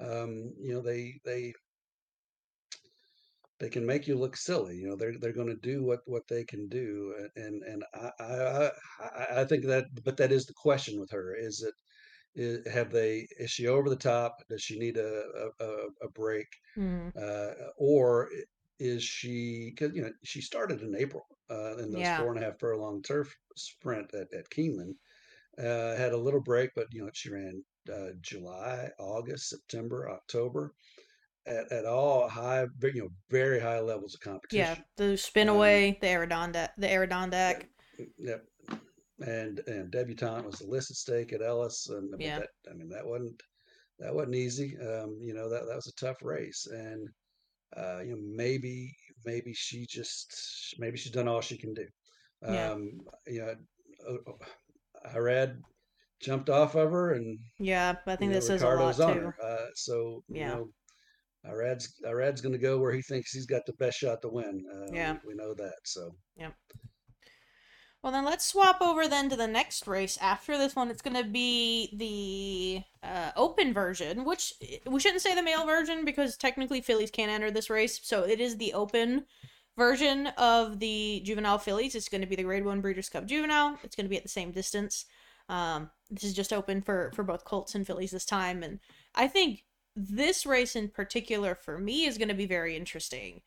um, 0.00 0.52
you 0.60 0.72
know 0.74 0.82
they 0.82 1.14
they 1.24 1.52
they 3.58 3.68
can 3.70 3.86
make 3.86 4.06
you 4.06 4.16
look 4.16 4.36
silly. 4.36 4.76
You 4.76 4.88
know, 4.88 4.96
they're 4.96 5.18
they're 5.18 5.32
going 5.32 5.48
to 5.48 5.56
do 5.56 5.82
what 5.84 6.00
what 6.06 6.28
they 6.28 6.44
can 6.44 6.68
do, 6.68 7.28
and 7.36 7.62
and 7.62 7.84
I, 7.94 8.10
I 8.20 9.40
I 9.40 9.44
think 9.44 9.64
that, 9.66 9.86
but 10.04 10.16
that 10.18 10.32
is 10.32 10.46
the 10.46 10.54
question 10.54 11.00
with 11.00 11.10
her: 11.10 11.34
is 11.34 11.62
it 11.62 11.74
is, 12.34 12.66
have 12.72 12.92
they 12.92 13.26
is 13.38 13.50
she 13.50 13.66
over 13.68 13.88
the 13.90 13.96
top? 13.96 14.36
Does 14.48 14.62
she 14.62 14.78
need 14.78 14.96
a 14.98 15.24
a, 15.60 15.64
a 15.66 15.86
a 16.02 16.10
break, 16.10 16.48
Mm, 16.76 17.10
uh, 17.20 17.52
or 17.78 18.30
is 18.80 19.02
she? 19.04 19.72
Because 19.74 19.94
you 19.96 20.02
know 20.02 20.12
she 20.24 20.40
started 20.42 20.82
in 20.82 20.94
April 20.96 21.26
uh, 21.50 21.76
in 21.76 21.90
those 21.90 22.00
yeah. 22.00 22.18
four 22.18 22.32
and 22.34 22.42
a 22.42 22.46
half 22.46 22.58
furlong 22.58 23.02
turf 23.02 23.34
sprint 23.56 24.12
at 24.14 24.32
at 24.32 24.50
Keeneland. 24.50 24.94
Uh, 25.58 25.96
had 25.96 26.12
a 26.12 26.16
little 26.16 26.40
break, 26.40 26.70
but 26.74 26.86
you 26.92 27.02
know 27.02 27.10
she 27.14 27.30
ran 27.30 27.64
uh, 27.92 28.08
July, 28.20 28.90
August, 28.98 29.48
September, 29.48 30.10
October 30.10 30.74
at, 31.46 31.70
at 31.72 31.84
all 31.86 32.28
high, 32.28 32.66
you 32.82 33.02
know, 33.02 33.08
very 33.30 33.60
high 33.60 33.80
levels 33.80 34.14
of 34.14 34.20
competition. 34.20 34.76
Yeah. 34.76 34.82
The 34.96 35.16
spin 35.16 35.48
Um, 35.48 35.58
the 35.58 36.08
Adirondack, 36.08 36.72
the 36.76 36.86
yeah, 36.86 36.92
Adirondack. 36.92 37.68
yep. 38.18 38.44
And 39.20 39.60
and 39.66 39.90
debutante 39.90 40.44
was 40.44 40.58
the 40.58 40.66
listed 40.66 40.96
stake 40.96 41.32
at 41.32 41.40
Ellis, 41.40 41.88
and 41.88 42.10
but 42.10 42.20
Yeah. 42.20 42.40
that 42.40 42.50
I 42.70 42.74
mean 42.74 42.88
that 42.90 43.06
wasn't 43.06 43.42
that 43.98 44.14
wasn't 44.14 44.34
easy. 44.34 44.76
Um, 44.78 45.18
you 45.22 45.32
know 45.32 45.48
that 45.48 45.66
that 45.66 45.74
was 45.76 45.86
a 45.86 45.94
tough 45.94 46.22
race, 46.22 46.66
and 46.66 47.08
uh, 47.76 48.00
you 48.00 48.10
know 48.10 48.20
maybe 48.22 48.94
maybe 49.26 49.52
she 49.52 49.84
just 49.88 50.74
maybe 50.78 50.96
she's 50.96 51.12
done 51.12 51.28
all 51.28 51.40
she 51.40 51.58
can 51.58 51.74
do. 51.74 51.86
Yeah. 52.42 52.72
Um, 52.72 52.90
you 53.26 53.40
know, 53.40 53.54
Irad 55.14 55.58
jumped 56.20 56.48
off 56.50 56.74
of 56.74 56.90
her, 56.90 57.12
and 57.14 57.38
Yeah. 57.58 57.96
I 58.06 58.12
you 58.12 58.16
think 58.16 58.30
know 58.30 58.36
this 58.36 58.46
says 58.46 58.62
a 58.62 58.66
Ricardo's 58.66 58.98
lot 58.98 59.10
on 59.10 59.16
too. 59.16 59.22
her. 59.22 59.34
Uh, 59.42 59.66
so 59.74 60.22
you 60.28 60.40
Yeah. 60.40 60.48
know 60.48 60.70
Irad's 61.46 61.94
Irad's 62.04 62.40
going 62.40 62.52
to 62.54 62.58
go 62.58 62.78
where 62.78 62.92
he 62.92 63.02
thinks 63.02 63.32
he's 63.32 63.46
got 63.46 63.62
the 63.66 63.72
best 63.74 63.98
shot 63.98 64.22
to 64.22 64.28
win. 64.28 64.64
Uh, 64.72 64.92
Yeah. 64.92 65.12
we 65.24 65.28
we 65.28 65.34
know 65.34 65.54
that. 65.54 65.76
So 65.84 66.16
Yeah. 66.36 66.52
Well, 68.06 68.12
then 68.12 68.24
let's 68.24 68.46
swap 68.46 68.80
over 68.80 69.08
then 69.08 69.28
to 69.30 69.36
the 69.36 69.48
next 69.48 69.88
race. 69.88 70.16
After 70.20 70.56
this 70.56 70.76
one, 70.76 70.92
it's 70.92 71.02
going 71.02 71.16
to 71.16 71.28
be 71.28 71.90
the 71.92 72.84
uh, 73.04 73.32
open 73.34 73.74
version, 73.74 74.24
which 74.24 74.54
we 74.86 75.00
shouldn't 75.00 75.22
say 75.22 75.34
the 75.34 75.42
male 75.42 75.66
version 75.66 76.04
because 76.04 76.36
technically 76.36 76.80
fillies 76.80 77.10
can't 77.10 77.32
enter 77.32 77.50
this 77.50 77.68
race. 77.68 77.98
So 78.04 78.22
it 78.22 78.40
is 78.40 78.58
the 78.58 78.74
open 78.74 79.24
version 79.76 80.28
of 80.38 80.78
the 80.78 81.20
juvenile 81.24 81.58
fillies. 81.58 81.96
It's 81.96 82.08
going 82.08 82.20
to 82.20 82.28
be 82.28 82.36
the 82.36 82.44
Grade 82.44 82.64
One 82.64 82.80
Breeders' 82.80 83.08
Cup 83.08 83.26
Juvenile. 83.26 83.76
It's 83.82 83.96
going 83.96 84.06
to 84.06 84.10
be 84.10 84.16
at 84.16 84.22
the 84.22 84.28
same 84.28 84.52
distance. 84.52 85.06
Um, 85.48 85.90
this 86.08 86.22
is 86.22 86.32
just 86.32 86.52
open 86.52 86.82
for 86.82 87.10
for 87.12 87.24
both 87.24 87.44
colts 87.44 87.74
and 87.74 87.84
fillies 87.84 88.12
this 88.12 88.24
time, 88.24 88.62
and 88.62 88.78
I 89.16 89.26
think 89.26 89.64
this 89.96 90.46
race 90.46 90.76
in 90.76 90.90
particular 90.90 91.56
for 91.56 91.76
me 91.76 92.04
is 92.04 92.18
going 92.18 92.28
to 92.28 92.34
be 92.34 92.46
very 92.46 92.76
interesting 92.76 93.40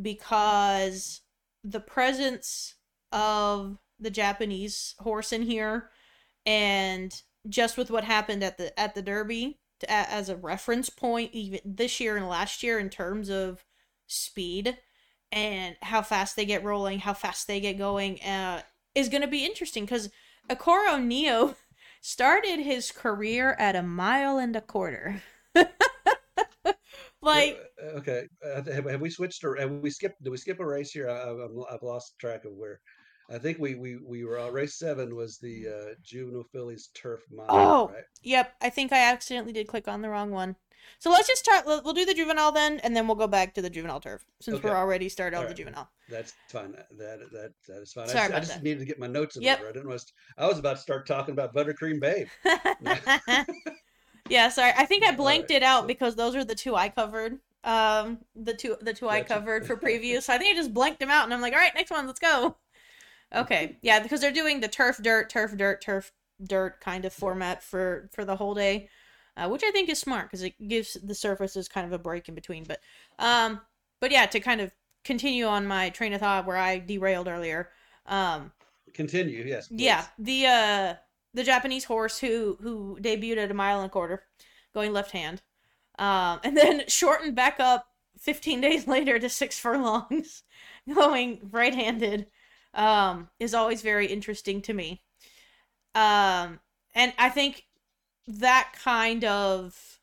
because 0.00 1.22
the 1.64 1.80
presence 1.80 2.76
of 3.10 3.78
the 3.98 4.10
Japanese 4.10 4.94
horse 4.98 5.32
in 5.32 5.42
here, 5.42 5.90
and 6.46 7.22
just 7.48 7.76
with 7.76 7.90
what 7.90 8.04
happened 8.04 8.42
at 8.42 8.58
the 8.58 8.78
at 8.78 8.94
the 8.94 9.02
Derby 9.02 9.58
to, 9.80 9.90
as 9.90 10.28
a 10.28 10.36
reference 10.36 10.90
point, 10.90 11.32
even 11.32 11.60
this 11.64 12.00
year 12.00 12.16
and 12.16 12.28
last 12.28 12.62
year 12.62 12.78
in 12.78 12.90
terms 12.90 13.28
of 13.28 13.64
speed 14.06 14.78
and 15.32 15.76
how 15.82 16.02
fast 16.02 16.36
they 16.36 16.44
get 16.44 16.64
rolling, 16.64 17.00
how 17.00 17.12
fast 17.14 17.46
they 17.46 17.60
get 17.60 17.76
going, 17.76 18.20
uh, 18.22 18.62
is 18.94 19.08
going 19.08 19.22
to 19.22 19.28
be 19.28 19.44
interesting 19.44 19.84
because 19.84 20.10
Okoro 20.48 21.02
Neo 21.02 21.56
started 22.00 22.60
his 22.60 22.92
career 22.92 23.56
at 23.58 23.76
a 23.76 23.82
mile 23.82 24.38
and 24.38 24.54
a 24.54 24.60
quarter. 24.60 25.22
like 27.20 27.58
okay, 27.96 28.26
uh, 28.44 28.62
have, 28.72 28.88
have 28.88 29.00
we 29.00 29.10
switched 29.10 29.44
or 29.44 29.56
have 29.56 29.70
we 29.70 29.90
skipped? 29.90 30.22
Did 30.22 30.30
we 30.30 30.36
skip 30.36 30.60
a 30.60 30.66
race 30.66 30.90
here? 30.90 31.08
I, 31.08 31.30
i 31.30 31.72
have 31.72 31.82
lost 31.82 32.18
track 32.18 32.44
of 32.44 32.52
where. 32.52 32.80
I 33.30 33.38
think 33.38 33.58
we 33.58 33.74
we 33.74 33.96
we 33.96 34.24
were 34.24 34.38
on 34.38 34.52
race 34.52 34.74
seven 34.74 35.14
was 35.14 35.38
the 35.38 35.68
uh, 35.68 35.94
juvenile 36.02 36.44
fillies 36.44 36.88
turf 36.94 37.22
mile, 37.30 37.48
Oh, 37.48 37.86
right? 37.86 38.04
yep. 38.22 38.54
I 38.60 38.70
think 38.70 38.92
I 38.92 38.98
accidentally 38.98 39.52
did 39.52 39.66
click 39.68 39.88
on 39.88 40.02
the 40.02 40.08
wrong 40.10 40.30
one. 40.30 40.56
So 40.98 41.10
let's 41.10 41.26
just 41.28 41.42
start. 41.44 41.64
We'll 41.66 41.94
do 41.94 42.04
the 42.04 42.14
juvenile 42.14 42.52
then, 42.52 42.78
and 42.80 42.94
then 42.94 43.06
we'll 43.06 43.16
go 43.16 43.26
back 43.26 43.54
to 43.54 43.62
the 43.62 43.70
juvenile 43.70 44.00
turf 44.00 44.24
since 44.40 44.62
we're 44.62 44.76
already 44.76 45.08
started 45.08 45.36
on 45.38 45.46
the 45.46 45.54
juvenile. 45.54 45.88
That's 46.08 46.34
fine. 46.50 46.72
That 46.72 47.20
that 47.32 47.52
that 47.66 47.80
is 47.82 47.92
fine. 47.92 48.10
I 48.10 48.12
Sorry 48.12 48.18
just, 48.18 48.30
I 48.30 48.36
about 48.36 48.40
just 48.40 48.54
that. 48.54 48.62
needed 48.62 48.80
to 48.80 48.84
get 48.84 48.98
my 48.98 49.06
notes 49.06 49.36
in 49.36 49.42
Yep. 49.42 49.58
order. 49.58 49.70
I 49.70 49.72
didn't 49.72 49.88
want 49.88 50.00
to, 50.02 50.12
I 50.36 50.46
was 50.46 50.58
about 50.58 50.76
to 50.76 50.82
start 50.82 51.06
talking 51.06 51.32
about 51.32 51.54
Buttercream 51.54 51.98
Babe. 52.00 52.28
yeah, 54.28 54.48
sorry. 54.48 54.72
I 54.76 54.84
think 54.86 55.04
I 55.04 55.12
blanked 55.16 55.50
right. 55.50 55.56
it 55.56 55.62
out 55.62 55.82
So 55.82 55.86
because 55.86 56.16
those 56.16 56.34
are 56.34 56.44
the 56.44 56.54
two 56.54 56.74
I 56.74 56.88
covered. 56.88 57.38
Um, 57.62 58.18
the 58.36 58.52
two 58.54 58.76
the 58.82 58.92
two 58.92 59.08
I 59.08 59.22
covered 59.22 59.66
for 59.66 59.76
preview. 59.78 60.22
So 60.22 60.34
I 60.34 60.38
think 60.38 60.54
I 60.54 60.58
just 60.58 60.74
blanked 60.74 61.00
them 61.00 61.10
out, 61.10 61.24
and 61.24 61.32
I'm 61.34 61.40
like, 61.40 61.52
all 61.54 61.58
right, 61.58 61.74
next 61.74 61.90
one, 61.90 62.06
let's 62.06 62.20
go. 62.20 62.56
Okay, 63.34 63.76
yeah, 63.82 64.00
because 64.00 64.20
they're 64.20 64.32
doing 64.32 64.60
the 64.60 64.68
turf 64.68 64.98
dirt, 65.02 65.30
turf 65.30 65.56
dirt, 65.56 65.80
turf 65.80 66.12
dirt 66.42 66.80
kind 66.80 67.04
of 67.04 67.12
format 67.12 67.62
for 67.62 68.08
for 68.12 68.24
the 68.24 68.36
whole 68.36 68.54
day, 68.54 68.88
uh, 69.36 69.48
which 69.48 69.62
I 69.64 69.70
think 69.70 69.88
is 69.88 69.98
smart 69.98 70.26
because 70.26 70.42
it 70.42 70.54
gives 70.68 70.94
the 71.02 71.14
surfaces 71.14 71.68
kind 71.68 71.86
of 71.86 71.92
a 71.92 71.98
break 71.98 72.28
in 72.28 72.34
between. 72.34 72.64
But 72.64 72.80
um, 73.18 73.60
but 74.00 74.10
yeah, 74.10 74.26
to 74.26 74.40
kind 74.40 74.60
of 74.60 74.72
continue 75.04 75.46
on 75.46 75.66
my 75.66 75.90
train 75.90 76.12
of 76.12 76.20
thought 76.20 76.46
where 76.46 76.56
I 76.56 76.78
derailed 76.78 77.28
earlier. 77.28 77.70
Um, 78.06 78.52
Continue. 78.92 79.44
Yes, 79.44 79.68
yeah, 79.70 80.06
the 80.18 80.46
uh 80.46 80.94
the 81.34 81.44
Japanese 81.44 81.84
horse 81.84 82.18
who 82.18 82.56
who 82.60 82.98
debuted 83.00 83.38
at 83.38 83.50
a 83.50 83.54
mile 83.54 83.80
and 83.80 83.86
a 83.86 83.90
quarter, 83.90 84.24
going 84.72 84.92
left 84.92 85.10
hand, 85.10 85.42
um, 85.98 86.40
and 86.44 86.56
then 86.56 86.84
shortened 86.88 87.34
back 87.34 87.58
up 87.58 87.88
15 88.20 88.60
days 88.60 88.86
later 88.88 89.18
to 89.18 89.28
six 89.28 89.58
furlongs, 89.58 90.44
going 90.94 91.40
right 91.50 91.74
handed, 91.74 92.26
um, 92.74 93.28
is 93.38 93.54
always 93.54 93.82
very 93.82 94.06
interesting 94.06 94.60
to 94.62 94.72
me. 94.72 95.02
Um, 95.94 96.60
and 96.94 97.12
I 97.18 97.28
think 97.28 97.64
that 98.26 98.74
kind 98.82 99.24
of, 99.24 100.00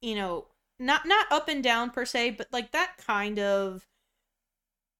you 0.00 0.14
know, 0.14 0.46
not 0.78 1.06
not 1.06 1.26
up 1.30 1.48
and 1.48 1.62
down 1.62 1.90
per 1.90 2.04
se, 2.04 2.30
but 2.32 2.48
like 2.52 2.72
that 2.72 2.94
kind 3.06 3.38
of 3.38 3.86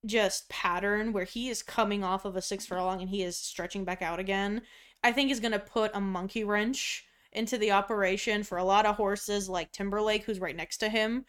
just 0.06 0.48
pattern 0.48 1.12
where 1.12 1.24
he 1.24 1.48
is 1.48 1.62
coming 1.62 2.02
off 2.02 2.24
of 2.24 2.36
a 2.36 2.42
six 2.42 2.66
furlong 2.66 3.00
and 3.00 3.10
he 3.10 3.22
is 3.22 3.36
stretching 3.36 3.84
back 3.84 4.02
out 4.02 4.18
again, 4.18 4.62
I 5.02 5.12
think 5.12 5.30
is 5.30 5.40
going 5.40 5.52
to 5.52 5.58
put 5.58 5.90
a 5.94 6.00
monkey 6.00 6.44
wrench 6.44 7.04
into 7.32 7.58
the 7.58 7.70
operation 7.70 8.42
for 8.42 8.58
a 8.58 8.64
lot 8.64 8.86
of 8.86 8.96
horses 8.96 9.48
like 9.48 9.72
Timberlake, 9.72 10.24
who's 10.24 10.40
right 10.40 10.56
next 10.56 10.78
to 10.78 10.88
him, 10.88 11.24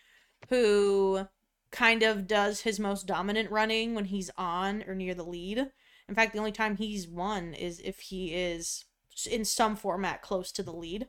who 0.50 1.28
kind 1.72 2.04
of 2.04 2.28
does 2.28 2.62
his 2.62 2.80
most 2.80 3.08
dominant 3.08 3.52
running 3.52 3.94
when 3.94 4.06
he's 4.06 4.32
on 4.38 4.84
or 4.88 4.96
near 4.96 5.14
the 5.14 5.24
lead. 5.24 5.68
In 6.12 6.16
fact, 6.16 6.34
the 6.34 6.40
only 6.40 6.52
time 6.52 6.76
he's 6.76 7.08
won 7.08 7.54
is 7.54 7.80
if 7.80 8.02
he 8.02 8.34
is 8.34 8.84
in 9.32 9.46
some 9.46 9.78
format 9.78 10.22
close 10.22 10.52
to 10.52 10.62
the 10.62 10.74
lead. 10.74 11.08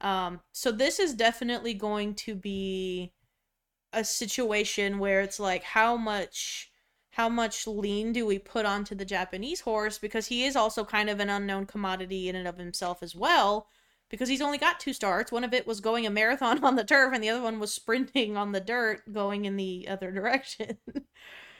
Um, 0.00 0.40
so 0.52 0.70
this 0.70 1.00
is 1.00 1.14
definitely 1.14 1.74
going 1.74 2.14
to 2.14 2.36
be 2.36 3.12
a 3.92 4.04
situation 4.04 5.00
where 5.00 5.20
it's 5.20 5.40
like 5.40 5.64
how 5.64 5.96
much 5.96 6.70
how 7.10 7.28
much 7.28 7.66
lean 7.66 8.12
do 8.12 8.24
we 8.24 8.38
put 8.38 8.66
onto 8.66 8.94
the 8.94 9.04
Japanese 9.04 9.62
horse? 9.62 9.98
Because 9.98 10.28
he 10.28 10.44
is 10.44 10.54
also 10.54 10.84
kind 10.84 11.10
of 11.10 11.18
an 11.18 11.28
unknown 11.28 11.66
commodity 11.66 12.28
in 12.28 12.36
and 12.36 12.46
of 12.46 12.56
himself 12.56 13.02
as 13.02 13.16
well 13.16 13.66
because 14.10 14.28
he's 14.28 14.42
only 14.42 14.58
got 14.58 14.78
two 14.78 14.92
starts. 14.92 15.32
One 15.32 15.42
of 15.42 15.52
it 15.52 15.66
was 15.66 15.80
going 15.80 16.06
a 16.06 16.10
marathon 16.10 16.62
on 16.62 16.76
the 16.76 16.84
turf 16.84 17.12
and 17.12 17.24
the 17.24 17.30
other 17.30 17.42
one 17.42 17.58
was 17.58 17.74
sprinting 17.74 18.36
on 18.36 18.52
the 18.52 18.60
dirt 18.60 19.12
going 19.12 19.44
in 19.44 19.56
the 19.56 19.88
other 19.88 20.12
direction 20.12 20.78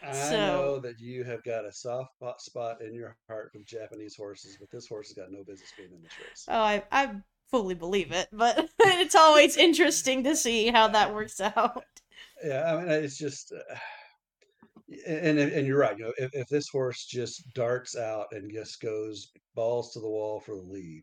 I 0.06 0.12
so 0.12 0.36
know 0.36 0.80
that 0.80 1.00
you 1.00 1.24
have 1.24 1.42
got 1.44 1.64
a 1.64 1.72
soft 1.72 2.14
spot 2.16 2.40
spot 2.40 2.82
in 2.82 2.94
your 2.94 3.16
heart 3.28 3.50
for 3.52 3.60
Japanese 3.64 4.16
horses, 4.16 4.56
but 4.58 4.70
this 4.70 4.86
horse 4.86 5.08
has 5.08 5.16
got 5.16 5.32
no 5.32 5.44
business 5.44 5.72
being 5.76 5.92
in 5.92 6.02
this 6.02 6.12
race. 6.18 6.44
oh 6.48 6.60
I 6.60 6.84
I 6.90 7.10
fully 7.50 7.74
believe 7.74 8.10
it 8.12 8.28
but 8.32 8.68
it's 8.80 9.14
always 9.14 9.56
interesting 9.56 10.24
to 10.24 10.34
see 10.34 10.68
how 10.68 10.88
that 10.88 11.14
works 11.14 11.40
out 11.40 11.84
Yeah, 12.44 12.74
I 12.74 12.78
mean, 12.78 12.90
it's 12.90 13.16
just, 13.18 13.52
uh, 13.52 13.74
and 15.06 15.38
and 15.38 15.66
you're 15.66 15.78
right. 15.78 15.98
You 15.98 16.06
know, 16.06 16.12
if, 16.18 16.30
if 16.34 16.48
this 16.48 16.68
horse 16.68 17.04
just 17.06 17.42
darts 17.54 17.96
out 17.96 18.26
and 18.32 18.52
just 18.52 18.80
goes 18.80 19.30
balls 19.54 19.92
to 19.92 20.00
the 20.00 20.08
wall 20.08 20.40
for 20.40 20.54
the 20.54 20.62
lead, 20.62 21.02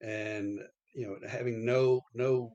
and 0.00 0.60
you 0.94 1.06
know, 1.06 1.16
having 1.28 1.64
no 1.64 2.00
no, 2.14 2.52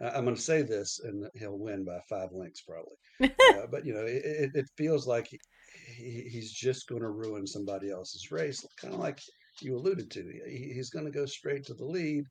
I'm 0.00 0.24
going 0.24 0.36
to 0.36 0.42
say 0.42 0.62
this, 0.62 1.00
and 1.02 1.26
he'll 1.34 1.58
win 1.58 1.84
by 1.84 1.98
five 2.08 2.30
lengths 2.32 2.62
probably. 2.62 2.96
Uh, 3.54 3.66
but 3.70 3.86
you 3.86 3.94
know, 3.94 4.04
it, 4.04 4.50
it, 4.54 4.66
feels 4.76 5.06
like 5.06 5.28
he, 5.28 6.28
he's 6.28 6.50
just 6.52 6.88
going 6.88 7.02
to 7.02 7.08
ruin 7.10 7.46
somebody 7.46 7.90
else's 7.90 8.32
race, 8.32 8.66
kind 8.80 8.92
of 8.92 8.98
like 8.98 9.20
you 9.60 9.76
alluded 9.76 10.10
to. 10.10 10.24
He, 10.48 10.72
he's 10.74 10.90
going 10.90 11.04
to 11.04 11.12
go 11.12 11.24
straight 11.24 11.64
to 11.66 11.74
the 11.74 11.84
lead 11.84 12.24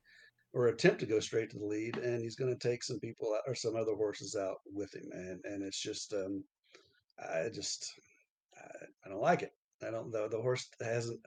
or 0.52 0.66
attempt 0.66 1.00
to 1.00 1.06
go 1.06 1.20
straight 1.20 1.50
to 1.50 1.58
the 1.58 1.64
lead, 1.64 1.96
and 1.96 2.20
he's 2.20 2.36
going 2.36 2.54
to 2.54 2.68
take 2.68 2.84
some 2.84 3.00
people 3.00 3.34
out, 3.34 3.42
or 3.46 3.54
some 3.54 3.76
other 3.76 3.94
horses 3.94 4.36
out 4.36 4.58
with 4.66 4.94
him, 4.94 5.08
and 5.12 5.40
and 5.44 5.62
it's 5.62 5.80
just 5.80 6.12
um, 6.12 6.44
I 7.18 7.48
just 7.52 7.90
I, 8.56 8.86
I 9.06 9.08
don't 9.08 9.22
like 9.22 9.42
it. 9.42 9.52
I 9.82 9.90
don't 9.90 10.12
the 10.12 10.28
the 10.28 10.40
horse 10.40 10.68
hasn't 10.80 11.20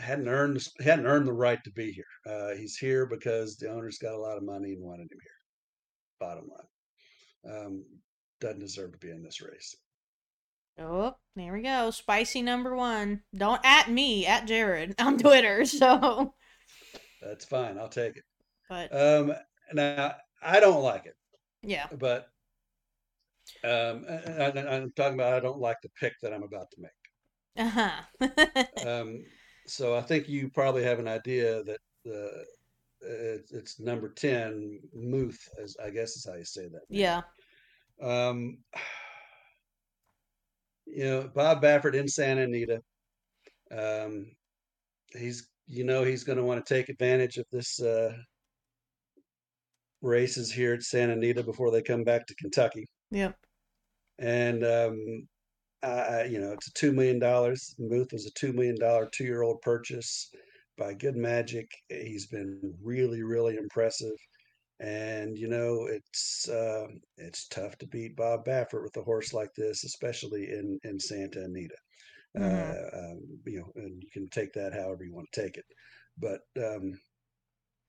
hadn't 0.00 0.28
earned 0.28 0.66
hadn't 0.80 1.06
earned 1.06 1.26
the 1.26 1.32
right 1.32 1.62
to 1.64 1.70
be 1.70 1.92
here. 1.92 2.04
Uh, 2.26 2.54
he's 2.54 2.76
here 2.76 3.06
because 3.06 3.56
the 3.56 3.70
owner's 3.70 3.98
got 3.98 4.14
a 4.14 4.18
lot 4.18 4.36
of 4.36 4.42
money 4.44 4.72
and 4.72 4.82
wanted 4.82 5.10
him 5.10 5.18
here. 5.22 5.32
Bottom 6.20 6.48
line. 6.48 7.56
Um, 7.56 7.84
doesn't 8.40 8.60
deserve 8.60 8.92
to 8.92 8.98
be 8.98 9.10
in 9.10 9.22
this 9.22 9.40
race. 9.40 9.74
Oh, 10.80 11.16
there 11.34 11.52
we 11.52 11.62
go. 11.62 11.90
Spicy 11.90 12.42
number 12.42 12.74
one. 12.76 13.22
Don't 13.36 13.60
at 13.64 13.90
me, 13.90 14.26
at 14.26 14.46
Jared 14.46 14.94
on 15.00 15.18
Twitter. 15.18 15.64
So 15.64 16.34
That's 17.22 17.44
fine. 17.44 17.78
I'll 17.78 17.88
take 17.88 18.16
it. 18.16 18.24
But 18.68 18.94
Um, 18.94 19.34
now 19.72 20.14
I 20.42 20.60
don't 20.60 20.82
like 20.82 21.06
it, 21.06 21.16
yeah. 21.62 21.86
but 21.98 22.28
um, 23.64 24.04
I, 24.08 24.44
I, 24.44 24.76
I'm 24.76 24.92
talking 24.92 25.14
about 25.14 25.32
I 25.34 25.40
don't 25.40 25.58
like 25.58 25.78
the 25.82 25.88
pick 26.00 26.14
that 26.22 26.32
I'm 26.32 26.42
about 26.42 26.70
to 26.72 26.80
make. 26.80 26.92
Uh-huh. 27.56 28.02
Um, 28.86 29.24
so 29.68 29.96
I 29.96 30.02
think 30.02 30.28
you 30.28 30.48
probably 30.48 30.84
have 30.84 30.98
an 30.98 31.08
idea 31.08 31.62
that 31.64 31.78
the 32.04 32.44
it's, 33.00 33.52
it's 33.52 33.80
number 33.80 34.08
ten, 34.08 34.80
Muth, 34.94 35.48
as 35.62 35.76
I 35.82 35.90
guess 35.90 36.16
is 36.16 36.26
how 36.26 36.34
you 36.34 36.44
say 36.44 36.68
that. 36.68 36.82
yeah. 36.88 37.22
Um, 38.02 38.58
you 40.86 41.04
know, 41.04 41.30
Bob 41.34 41.62
Baffert 41.62 41.94
in 41.94 42.08
Santa 42.08 42.42
Anita. 42.42 42.80
Um, 43.70 44.30
he's, 45.12 45.48
you 45.66 45.84
know, 45.84 46.02
he's 46.02 46.24
going 46.24 46.38
to 46.38 46.44
want 46.44 46.64
to 46.64 46.74
take 46.74 46.88
advantage 46.88 47.36
of 47.36 47.44
this 47.52 47.80
uh, 47.80 48.16
races 50.00 50.50
here 50.50 50.74
at 50.74 50.82
Santa 50.82 51.12
Anita 51.12 51.42
before 51.42 51.70
they 51.70 51.82
come 51.82 52.04
back 52.04 52.26
to 52.26 52.34
Kentucky. 52.36 52.86
Yep. 53.10 53.36
And 54.18 54.64
um, 54.64 55.28
I, 55.82 55.88
I- 55.88 56.24
you 56.24 56.40
know, 56.40 56.52
it's 56.52 56.68
a 56.68 56.72
two 56.72 56.92
million 56.92 57.18
dollars. 57.18 57.74
Muth 57.78 58.12
was 58.12 58.26
a 58.26 58.30
two 58.32 58.52
million 58.52 58.76
dollar 58.78 59.08
two 59.12 59.24
year 59.24 59.42
old 59.42 59.60
purchase 59.62 60.30
by 60.76 60.94
Good 60.94 61.16
Magic. 61.16 61.70
He's 61.88 62.26
been 62.26 62.74
really, 62.82 63.22
really 63.22 63.56
impressive. 63.56 64.14
And 64.80 65.36
you 65.38 65.48
know, 65.48 65.86
it's 65.86 66.48
uh, 66.48 66.86
it's 67.16 67.48
tough 67.48 67.76
to 67.78 67.86
beat 67.88 68.16
Bob 68.16 68.44
Baffert 68.44 68.82
with 68.84 68.96
a 68.96 69.02
horse 69.02 69.32
like 69.34 69.52
this, 69.56 69.84
especially 69.84 70.50
in 70.50 70.78
in 70.84 71.00
Santa 71.00 71.44
Anita. 71.44 71.76
Mhm. 72.36 72.42
Uh, 72.94 72.98
um, 72.98 73.20
you 73.46 73.60
know, 73.60 73.72
and 73.76 74.02
you 74.02 74.08
can 74.12 74.28
take 74.30 74.52
that 74.54 74.72
however 74.74 75.04
you 75.04 75.14
want 75.14 75.28
to 75.32 75.42
take 75.42 75.56
it. 75.56 75.64
But 76.18 76.40
um, 76.58 76.92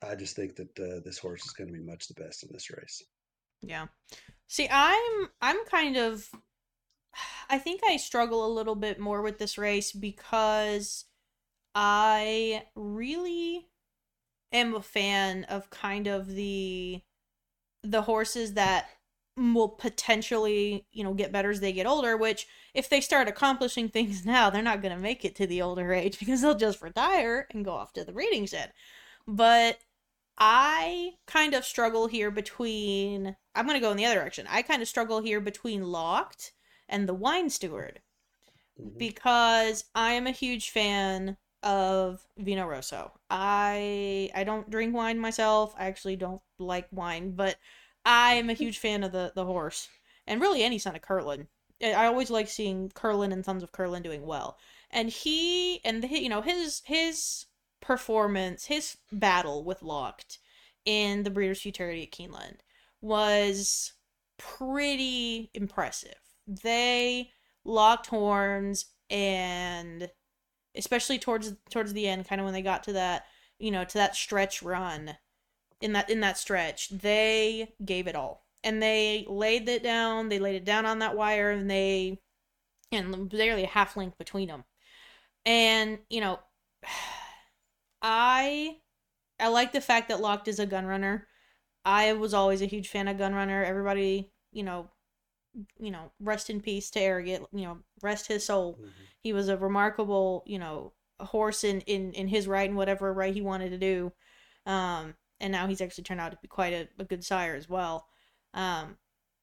I 0.02 0.15
just 0.15 0.36
think 0.36 0.56
that 0.56 0.80
uh, 0.80 1.02
this 1.06 1.17
horse 1.17 1.45
is 1.45 1.52
going 1.54 1.67
to 1.67 1.73
be 1.73 1.86
much 1.86 2.08
the 2.08 2.13
best 2.21 2.43
in 2.43 2.49
this 2.52 2.69
race. 2.69 3.04
Yeah. 3.62 3.88
See, 4.47 4.67
I'm 4.71 5.30
I'm 5.41 5.63
kind 5.65 5.97
of 5.97 6.30
I 7.50 7.58
think 7.58 7.82
I 7.84 7.98
struggle 7.98 8.45
a 8.45 8.54
little 8.54 8.76
bit 8.76 9.00
more 9.00 9.22
with 9.22 9.39
this 9.39 9.58
race 9.58 9.91
because 9.91 11.06
I 11.74 12.63
really 12.76 13.67
am 14.52 14.76
a 14.76 14.82
fan 14.82 15.45
of 15.45 15.69
kind 15.69 16.08
of 16.08 16.28
the 16.28 17.02
the 17.84 18.02
horses 18.04 18.54
that 18.54 18.89
will 19.38 19.69
potentially, 19.69 20.86
you 20.91 21.04
know, 21.04 21.13
get 21.13 21.32
better 21.32 21.50
as 21.50 21.62
they 21.62 21.72
get 21.72 21.88
older, 21.88 22.17
which 22.17 22.45
if 22.74 22.89
they 22.89 23.00
start 23.00 23.28
accomplishing 23.28 23.88
things 23.88 24.26
now, 24.26 24.50
they're 24.50 24.62
not 24.62 24.82
going 24.82 24.93
to 24.93 25.02
make 25.02 25.24
it 25.24 25.36
to 25.36 25.48
the 25.48 25.62
older 25.62 25.93
age 25.93 26.19
because 26.19 26.41
they'll 26.41 26.56
just 26.56 26.82
retire 26.82 27.48
and 27.52 27.65
go 27.65 27.72
off 27.72 27.93
to 27.93 28.04
the 28.04 28.12
breeding 28.12 28.45
shed. 28.45 28.74
But 29.28 29.80
I 30.38 31.13
kind 31.28 31.54
of 31.54 31.65
struggle 31.65 32.08
here 32.08 32.32
between 32.32 33.36
I'm 33.56 33.65
going 33.65 33.76
to 33.76 33.82
go 33.82 33.91
in 33.91 33.98
the 33.98 34.06
other 34.06 34.15
direction. 34.15 34.48
I 34.50 34.62
kind 34.62 34.82
of 34.82 34.88
struggle 34.88 35.22
here 35.22 35.41
between 35.41 35.84
Locked 35.84 36.54
and 36.89 37.08
the 37.10 37.13
Wine 37.15 37.49
Steward 37.49 38.02
Mhm. 38.78 38.89
because 38.97 39.86
I 39.95 40.13
am 40.13 40.28
a 40.28 40.32
huge 40.32 40.69
fan 40.69 41.38
of 41.63 42.25
Vino 42.38 42.65
Rosso. 42.67 43.19
I 43.30 44.30
I 44.36 44.43
don't 44.43 44.69
drink 44.69 44.95
wine 44.95 45.19
myself. 45.19 45.73
I 45.78 45.86
actually 45.88 46.15
don't 46.15 46.41
like 46.58 46.88
wine, 46.91 47.32
but 47.32 47.58
I 48.06 48.34
am 48.36 48.49
a 48.49 48.54
huge 48.54 48.78
fan 48.80 49.04
of 49.04 49.12
the 49.12 49.32
the 49.36 49.45
horse 49.45 49.89
and 50.28 50.41
really 50.41 50.63
any 50.63 50.80
son 50.80 50.95
of 50.95 51.02
Curlin. 51.02 51.47
I 51.82 51.93
I 51.93 52.06
always 52.08 52.30
like 52.30 52.47
seeing 52.49 52.89
Curlin 52.91 53.32
and 53.32 53.43
Sons 53.45 53.63
of 53.63 53.71
Curlin 53.71 54.04
doing 54.04 54.25
well. 54.25 54.58
And 54.91 55.10
he 55.10 55.84
and 55.86 56.04
the, 56.04 56.08
you 56.21 56.30
know 56.30 56.41
his 56.41 56.82
his 56.86 57.45
performance, 57.82 58.65
his 58.65 58.97
battle 59.12 59.63
with 59.63 59.82
Locked 59.84 60.39
in 60.86 61.23
the 61.23 61.30
Breeders' 61.30 61.62
Futurity 61.62 62.04
at 62.04 62.12
Keeneland 62.12 62.60
was 63.02 63.93
pretty 64.38 65.49
impressive. 65.54 66.28
They 66.49 67.31
locked 67.63 68.07
horns 68.07 68.85
and 69.09 70.09
especially 70.75 71.19
towards 71.19 71.53
towards 71.69 71.93
the 71.93 72.07
end 72.07 72.27
kind 72.27 72.39
of 72.39 72.45
when 72.45 72.53
they 72.53 72.62
got 72.62 72.83
to 72.83 72.93
that 72.93 73.25
you 73.57 73.71
know 73.71 73.83
to 73.83 73.95
that 73.95 74.15
stretch 74.15 74.62
run 74.62 75.15
in 75.81 75.93
that 75.93 76.09
in 76.09 76.19
that 76.21 76.38
stretch 76.38 76.89
they 76.89 77.73
gave 77.83 78.07
it 78.07 78.15
all. 78.15 78.45
And 78.63 78.83
they 78.83 79.25
laid 79.29 79.69
it 79.69 79.83
down 79.83 80.29
they 80.29 80.39
laid 80.39 80.55
it 80.55 80.65
down 80.65 80.85
on 80.85 80.99
that 80.99 81.15
wire 81.15 81.51
and 81.51 81.69
they 81.69 82.19
and 82.91 83.29
barely 83.29 83.63
a 83.63 83.67
half 83.67 83.95
length 83.95 84.17
between 84.17 84.47
them 84.47 84.63
and 85.45 85.99
you 86.09 86.21
know 86.21 86.39
i 88.01 88.77
i 89.39 89.47
like 89.47 89.71
the 89.71 89.81
fact 89.81 90.09
that 90.09 90.21
locked 90.21 90.47
is 90.47 90.59
a 90.59 90.65
gun 90.65 90.85
runner. 90.85 91.27
I 91.85 92.13
was 92.13 92.33
always 92.33 92.62
a 92.62 92.65
huge 92.65 92.89
fan 92.89 93.07
of 93.07 93.17
gun 93.17 93.33
runner. 93.33 93.63
Everybody 93.63 94.31
you 94.51 94.63
know 94.63 94.89
you 95.80 95.91
know 95.91 96.12
rest 96.19 96.50
in 96.50 96.62
peace 96.62 96.89
to 96.91 97.00
Arrogate 97.00 97.41
you 97.54 97.63
know 97.63 97.80
rest 98.02 98.28
his 98.28 98.45
soul 98.45 98.80
Mhm. 98.82 98.91
he 99.22 99.34
was 99.34 99.50
a 99.50 99.58
remarkable 99.58 100.43
you 100.45 100.60
know 100.60 100.93
horse 101.19 101.63
in 101.63 101.82
in 101.82 102.13
in 102.13 102.28
his 102.28 102.48
right 102.48 102.69
and 102.69 102.78
whatever 102.78 103.13
right 103.13 103.34
he 103.34 103.41
wanted 103.41 103.69
to 103.72 103.78
do 103.78 104.12
um 104.65 105.15
and 105.41 105.52
now 105.52 105.67
he's 105.67 105.82
actually 105.82 106.04
turned 106.04 106.22
out 106.22 106.32
to 106.32 106.38
be 106.41 106.48
quite 106.48 106.74
a, 106.74 106.88
a 107.00 107.04
good 107.06 107.24
sire 107.24 107.56
as 107.56 107.67
well 107.69 108.08
um 108.54 108.98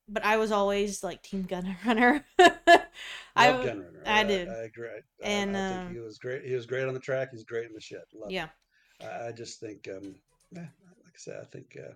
but 0.09 0.25
i 0.25 0.37
was 0.37 0.53
always 0.53 1.03
like 1.05 1.23
team 1.23 1.43
gun 1.43 1.77
runner 1.87 2.25
i 2.39 3.51
Love 3.51 3.65
w- 3.65 3.69
Gunrunner. 3.71 4.07
I 4.07 4.25
did. 4.25 4.49
I, 4.49 4.63
agree. 4.65 4.89
And, 5.23 5.57
I 5.57 5.61
um, 5.61 5.85
think 5.87 5.93
he 5.95 6.01
was 6.01 6.19
great. 6.19 6.45
He 6.45 6.55
was 6.55 6.67
great 6.67 6.87
on 6.87 6.95
the 6.95 7.01
track. 7.01 7.29
He's 7.33 7.45
great 7.45 7.67
in 7.67 7.75
the 7.75 7.81
shed. 7.81 8.03
Love 8.15 8.31
yeah. 8.31 8.49
I, 9.03 9.29
I 9.29 9.33
just 9.33 9.61
think, 9.61 9.89
um, 9.89 10.15
yeah, 10.53 10.63
like 11.05 11.15
I 11.15 11.19
said, 11.19 11.41
I 11.43 11.45
think 11.47 11.77
uh, 11.79 11.93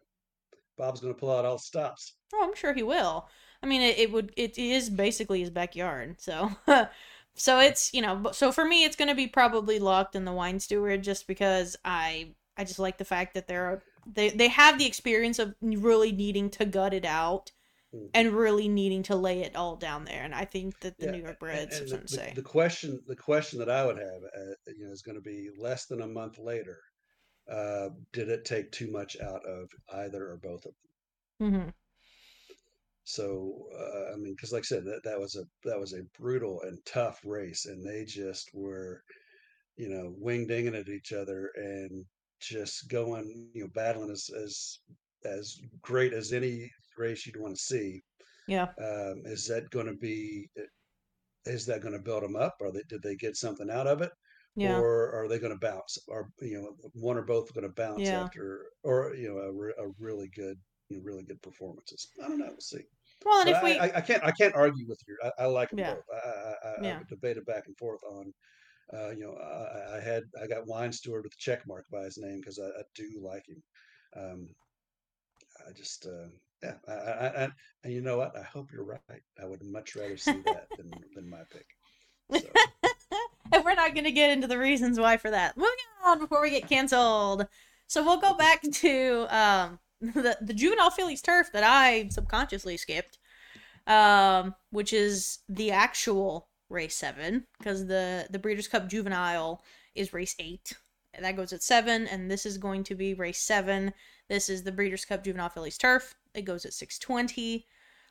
Bob's 0.76 1.00
going 1.00 1.14
to 1.14 1.18
pull 1.18 1.30
out 1.30 1.44
all 1.44 1.58
stops. 1.58 2.14
oh 2.34 2.44
i'm 2.44 2.54
sure 2.54 2.72
he 2.72 2.82
will 2.82 3.28
i 3.62 3.66
mean 3.66 3.80
it, 3.82 3.98
it 3.98 4.12
would 4.12 4.32
it 4.36 4.58
is 4.58 4.90
basically 4.90 5.40
his 5.40 5.50
backyard 5.50 6.20
so 6.20 6.50
so 7.34 7.58
it's 7.58 7.92
you 7.94 8.02
know 8.02 8.30
so 8.32 8.52
for 8.52 8.64
me 8.64 8.84
it's 8.84 8.96
going 8.96 9.08
to 9.08 9.14
be 9.14 9.26
probably 9.26 9.78
locked 9.78 10.14
in 10.16 10.24
the 10.24 10.32
wine 10.32 10.58
steward 10.60 11.02
just 11.02 11.26
because 11.26 11.76
i 11.84 12.30
i 12.56 12.64
just 12.64 12.78
like 12.78 12.98
the 12.98 13.04
fact 13.04 13.34
that 13.34 13.46
they're 13.48 13.82
they 14.06 14.30
they 14.30 14.48
have 14.48 14.78
the 14.78 14.86
experience 14.86 15.38
of 15.38 15.54
really 15.60 16.12
needing 16.12 16.50
to 16.50 16.64
gut 16.64 16.94
it 16.94 17.04
out 17.04 17.52
Mhm. 17.92 18.10
and 18.14 18.32
really 18.32 18.68
needing 18.68 19.02
to 19.04 19.16
lay 19.16 19.42
it 19.42 19.56
all 19.56 19.76
down 19.76 20.04
there 20.04 20.22
and 20.24 20.34
i 20.34 20.44
think 20.44 20.80
that 20.80 21.00
the 21.00 21.06
Yeah, 21.06 21.12
new 21.12 21.18
york 21.22 21.38
And- 21.38 21.38
breds 21.40 21.80
and 21.80 21.90
the, 21.90 21.96
to 21.98 22.08
say 22.08 22.34
the 22.36 22.42
question, 22.42 23.02
the 23.08 23.16
question 23.16 23.58
that 23.58 23.68
I 23.70 23.84
would 23.84 23.98
have, 23.98 24.22
uh, 24.22 24.54
you 24.76 24.86
know, 24.86 24.92
is 24.92 25.02
going 25.02 25.16
to 25.16 25.20
be 25.22 25.50
less 25.58 25.86
than 25.86 26.02
a 26.02 26.06
month 26.06 26.38
later. 26.38 26.80
Uh, 27.48 27.90
did 28.12 28.28
it 28.28 28.44
take 28.44 28.72
too 28.72 28.90
much 28.90 29.18
out 29.20 29.44
of 29.46 29.70
either 29.94 30.28
or 30.30 30.36
both 30.38 30.66
of 30.66 30.74
them? 31.38 31.50
hmm 31.50 31.70
So 33.14 33.68
uh, 33.78 34.12
I 34.12 34.16
mean, 34.16 34.34
because 34.36 34.52
like 34.52 34.62
I 34.64 34.70
said, 34.72 34.84
that, 34.86 35.02
that 35.04 35.20
was 35.20 35.36
a 35.36 35.44
that 35.64 35.78
was 35.80 35.92
a 35.94 36.04
brutal 36.18 36.62
and 36.62 36.78
tough 36.86 37.20
race, 37.24 37.66
and 37.66 37.84
they 37.86 38.04
just 38.04 38.50
were, 38.54 39.02
you 39.76 39.88
know, 39.88 40.14
wing 40.18 40.46
dinging 40.46 40.74
at 40.76 40.88
each 40.88 41.12
other 41.12 41.50
and 41.56 42.06
just 42.40 42.88
going, 42.90 43.50
you 43.54 43.64
know, 43.64 43.70
battling 43.74 44.10
as 44.10 44.28
as 44.36 44.78
as 45.24 45.58
great 45.82 46.12
as 46.14 46.32
any 46.32 46.70
race 46.98 47.26
you'd 47.26 47.36
want 47.40 47.56
to 47.56 47.62
see. 47.62 48.02
yeah 48.46 48.74
Um, 48.78 49.22
is 49.26 49.46
that 49.48 49.70
going 49.70 49.86
to 49.86 49.96
be? 49.96 50.48
Is 51.44 51.66
that 51.66 51.82
going 51.82 51.92
to 51.92 52.00
build 52.02 52.22
them 52.22 52.34
up? 52.34 52.56
Or 52.60 52.72
they, 52.72 52.82
did 52.88 53.02
they 53.02 53.14
get 53.14 53.36
something 53.36 53.68
out 53.70 53.86
of 53.86 54.00
it, 54.00 54.10
yeah 54.54 54.82
or 54.82 55.12
are 55.14 55.28
they 55.28 55.38
going 55.38 55.52
to 55.52 55.58
bounce? 55.58 55.98
Or 56.08 56.30
you 56.40 56.58
know, 56.62 56.76
one 56.94 57.18
or 57.18 57.22
both 57.24 57.52
going 57.52 57.66
to 57.66 57.72
bounce 57.74 58.10
Yeah. 58.10 58.10
after, 58.10 58.70
or 58.82 59.14
you 59.14 59.28
know, 59.28 59.38
a, 59.38 59.52
re- 59.52 59.74
a 59.76 59.88
really 59.98 60.28
good, 60.30 60.58
you 60.88 60.96
know, 60.96 61.02
really 61.02 61.24
good 61.24 61.42
performances. 61.42 62.10
I 62.24 62.28
don't 62.28 62.38
know. 62.38 62.48
We'll 62.50 62.60
see. 62.60 62.84
Well 63.24 63.40
and 63.40 63.48
But 63.48 63.50
if 63.50 63.62
we 63.62 63.80
I, 63.80 63.86
I, 63.86 63.96
I 63.96 64.00
can't 64.00 64.24
I 64.24 64.32
can't 64.32 64.54
argue 64.54 64.86
with 64.88 65.00
you. 65.06 65.16
I, 65.24 65.44
I 65.44 65.46
like 65.46 65.70
them 65.70 65.80
Yeah. 65.80 65.84
both. 65.84 66.04
I, 66.12 66.28
I, 66.28 66.54
I, 66.68 66.74
Yeah. 66.76 67.00
I've 67.00 67.08
debated 67.08 67.44
back 67.46 67.64
and 67.66 67.76
forth 67.78 68.02
on. 68.04 68.32
Uh, 68.94 69.10
you 69.10 69.20
know, 69.22 69.34
I, 69.36 69.96
I 69.98 70.00
had 70.00 70.24
I 70.42 70.46
got 70.46 70.66
Wine 70.66 70.92
Steward 70.92 71.24
with 71.24 71.34
a 71.34 71.38
check 71.38 71.66
mark 71.66 71.86
by 71.90 72.04
his 72.04 72.18
name 72.18 72.40
because 72.40 72.58
I, 72.58 72.66
I 72.68 72.82
do 72.94 73.20
like 73.22 73.46
him. 73.48 73.62
Um, 74.16 74.48
I 75.66 75.72
just 75.72 76.06
uh, 76.06 76.28
yeah, 76.62 76.74
I, 76.88 76.92
I, 76.92 77.44
I, 77.44 77.48
and 77.84 77.92
you 77.92 78.00
know 78.02 78.18
what? 78.18 78.36
I 78.36 78.42
hope 78.42 78.70
you're 78.72 78.84
right. 78.84 79.22
I 79.40 79.46
would 79.46 79.62
much 79.62 79.96
rather 79.96 80.16
see 80.16 80.42
that 80.42 80.68
than 80.76 81.02
than 81.14 81.28
my 81.28 81.42
pick. 81.50 81.66
So, 82.30 82.48
and 83.52 83.64
we're 83.64 83.74
not 83.74 83.94
going 83.94 84.04
to 84.04 84.12
get 84.12 84.30
into 84.30 84.46
the 84.46 84.58
reasons 84.58 84.98
why 84.98 85.16
for 85.16 85.30
that. 85.30 85.56
Moving 85.56 85.72
on 86.04 86.18
before 86.18 86.40
we 86.40 86.50
get 86.50 86.68
canceled. 86.68 87.46
So 87.86 88.04
we'll 88.04 88.20
go 88.20 88.34
back 88.34 88.62
to 88.62 89.26
um, 89.30 89.78
the 90.14 90.38
the 90.40 90.54
juvenile 90.54 90.90
fillies 90.90 91.22
turf 91.22 91.50
that 91.52 91.64
I 91.64 92.08
subconsciously 92.10 92.76
skipped, 92.76 93.18
um, 93.86 94.54
which 94.70 94.92
is 94.92 95.40
the 95.48 95.70
actual 95.70 96.48
race 96.70 96.94
seven 96.94 97.46
because 97.58 97.86
the 97.86 98.26
the 98.30 98.38
Breeders' 98.38 98.68
Cup 98.68 98.88
Juvenile 98.88 99.62
is 99.94 100.12
race 100.12 100.34
eight. 100.38 100.72
And 101.12 101.24
that 101.24 101.34
goes 101.36 101.52
at 101.52 101.62
seven, 101.62 102.06
and 102.06 102.30
this 102.30 102.46
is 102.46 102.56
going 102.56 102.84
to 102.84 102.94
be 102.94 103.14
race 103.14 103.40
seven. 103.40 103.92
This 104.28 104.48
is 104.48 104.62
the 104.62 104.72
Breeders' 104.72 105.04
Cup 105.04 105.24
Juvenile 105.24 105.48
fillies 105.48 105.76
turf. 105.76 106.14
It 106.34 106.42
goes 106.42 106.64
at 106.64 106.72
six 106.72 106.98
twenty. 106.98 107.66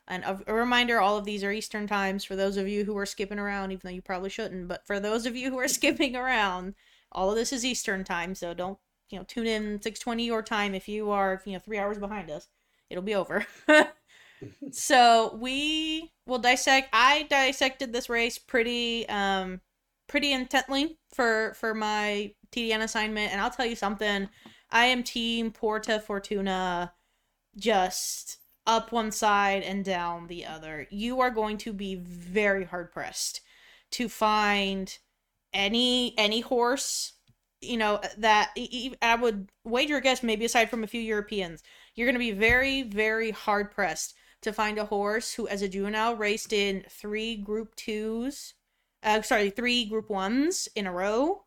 And 0.09 0.23
a, 0.23 0.41
a 0.47 0.53
reminder 0.53 0.99
all 0.99 1.17
of 1.17 1.25
these 1.25 1.43
are 1.43 1.51
Eastern 1.51 1.85
times 1.85 2.23
for 2.23 2.35
those 2.35 2.57
of 2.57 2.67
you 2.67 2.83
who 2.83 2.97
are 2.97 3.05
skipping 3.05 3.37
around, 3.37 3.71
even 3.71 3.81
though 3.83 3.93
you 3.93 4.01
probably 4.01 4.31
shouldn't. 4.31 4.67
But 4.67 4.85
for 4.87 4.99
those 4.99 5.27
of 5.27 5.35
you 5.35 5.51
who 5.51 5.59
are 5.59 5.67
skipping 5.79 6.15
around, 6.15 6.73
all 7.11 7.29
of 7.29 7.35
this 7.35 7.53
is 7.53 7.63
Eastern 7.63 8.03
time. 8.03 8.33
So 8.35 8.53
don't, 8.53 8.79
you 9.09 9.17
know, 9.17 9.25
tune 9.27 9.47
in 9.47 9.81
620 9.81 10.25
your 10.25 10.41
time 10.43 10.75
if 10.75 10.87
you 10.87 11.11
are, 11.11 11.41
you 11.45 11.53
know, 11.53 11.59
three 11.59 11.77
hours 11.77 11.97
behind 11.97 12.29
us. 12.29 12.47
It'll 12.89 13.03
be 13.03 13.15
over. 13.15 13.45
so 14.71 15.37
we 15.39 16.11
will 16.25 16.39
dissect. 16.39 16.89
I 16.93 17.23
dissected 17.29 17.93
this 17.93 18.09
race 18.09 18.37
pretty, 18.37 19.07
um, 19.09 19.61
pretty 20.07 20.31
intently 20.31 20.97
for 21.13 21.53
for 21.55 21.73
my 21.73 22.33
TDN 22.51 22.81
assignment, 22.81 23.31
and 23.31 23.39
I'll 23.39 23.51
tell 23.51 23.65
you 23.65 23.75
something. 23.75 24.29
I 24.71 24.85
am 24.85 25.03
team 25.03 25.51
Porta 25.51 25.99
Fortuna, 25.99 26.93
just 27.57 28.37
up 28.67 28.91
one 28.91 29.11
side 29.11 29.63
and 29.63 29.83
down 29.83 30.27
the 30.27 30.45
other. 30.45 30.87
You 30.89 31.21
are 31.21 31.31
going 31.31 31.57
to 31.59 31.73
be 31.73 31.95
very 31.95 32.65
hard 32.65 32.91
pressed 32.91 33.41
to 33.91 34.09
find 34.09 34.97
any 35.53 36.13
any 36.17 36.41
horse 36.41 37.13
you 37.61 37.77
know 37.77 38.01
that 38.17 38.51
I 39.01 39.15
would 39.15 39.49
wager 39.63 39.97
a 39.97 40.01
guess 40.01 40.23
maybe 40.23 40.45
aside 40.45 40.69
from 40.69 40.83
a 40.83 40.87
few 40.87 41.01
Europeans, 41.01 41.63
you're 41.95 42.07
going 42.07 42.15
to 42.15 42.19
be 42.19 42.31
very 42.31 42.83
very 42.83 43.31
hard 43.31 43.71
pressed 43.71 44.15
to 44.41 44.53
find 44.53 44.77
a 44.77 44.85
horse 44.85 45.33
who 45.33 45.47
as 45.47 45.61
a 45.61 45.69
juvenile 45.69 46.15
raced 46.15 46.53
in 46.53 46.85
three 46.89 47.35
group 47.35 47.75
2s 47.75 48.53
uh 49.03 49.21
sorry, 49.21 49.49
three 49.49 49.85
group 49.85 50.09
1s 50.09 50.67
in 50.75 50.87
a 50.87 50.91
row, 50.93 51.43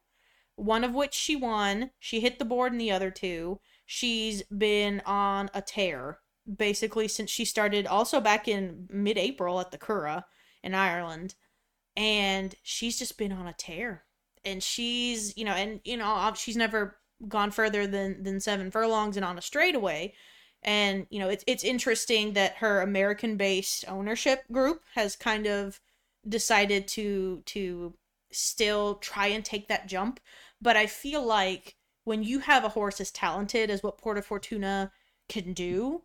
one 0.56 0.84
of 0.84 0.94
which 0.94 1.14
she 1.14 1.36
won. 1.36 1.90
She 1.98 2.20
hit 2.20 2.38
the 2.38 2.44
board 2.44 2.72
in 2.72 2.78
the 2.78 2.90
other 2.90 3.10
two. 3.10 3.60
She's 3.86 4.42
been 4.44 5.02
on 5.04 5.50
a 5.54 5.62
tear 5.62 6.18
basically 6.56 7.08
since 7.08 7.30
she 7.30 7.44
started 7.44 7.86
also 7.86 8.20
back 8.20 8.48
in 8.48 8.88
mid-April 8.90 9.60
at 9.60 9.70
the 9.70 9.78
Curragh 9.78 10.24
in 10.62 10.74
Ireland 10.74 11.34
and 11.96 12.54
she's 12.62 12.98
just 12.98 13.18
been 13.18 13.32
on 13.32 13.46
a 13.46 13.52
tear 13.52 14.04
and 14.44 14.62
she's 14.62 15.36
you 15.36 15.44
know 15.44 15.52
and 15.52 15.80
you 15.84 15.96
know 15.96 16.32
she's 16.34 16.56
never 16.56 16.98
gone 17.28 17.50
further 17.50 17.86
than 17.86 18.22
than 18.22 18.40
seven 18.40 18.70
furlongs 18.70 19.16
and 19.16 19.24
on 19.24 19.38
a 19.38 19.42
straightaway. 19.42 20.12
And 20.62 21.06
you 21.10 21.18
know 21.18 21.28
it's 21.28 21.44
it's 21.46 21.64
interesting 21.64 22.34
that 22.34 22.56
her 22.56 22.80
american 22.80 23.36
based 23.36 23.84
ownership 23.88 24.44
group 24.52 24.82
has 24.94 25.16
kind 25.16 25.46
of 25.46 25.80
decided 26.28 26.86
to 26.88 27.42
to 27.46 27.94
still 28.30 28.96
try 28.96 29.26
and 29.28 29.44
take 29.44 29.68
that 29.68 29.88
jump. 29.88 30.20
But 30.60 30.76
i 30.76 30.86
feel 30.86 31.24
like 31.24 31.76
when 32.04 32.22
you 32.22 32.40
have 32.40 32.64
a 32.64 32.70
horse 32.70 33.00
as 33.00 33.10
talented 33.10 33.70
as 33.70 33.82
what 33.82 33.98
porta 33.98 34.22
fortuna 34.22 34.92
can 35.28 35.52
do 35.52 36.02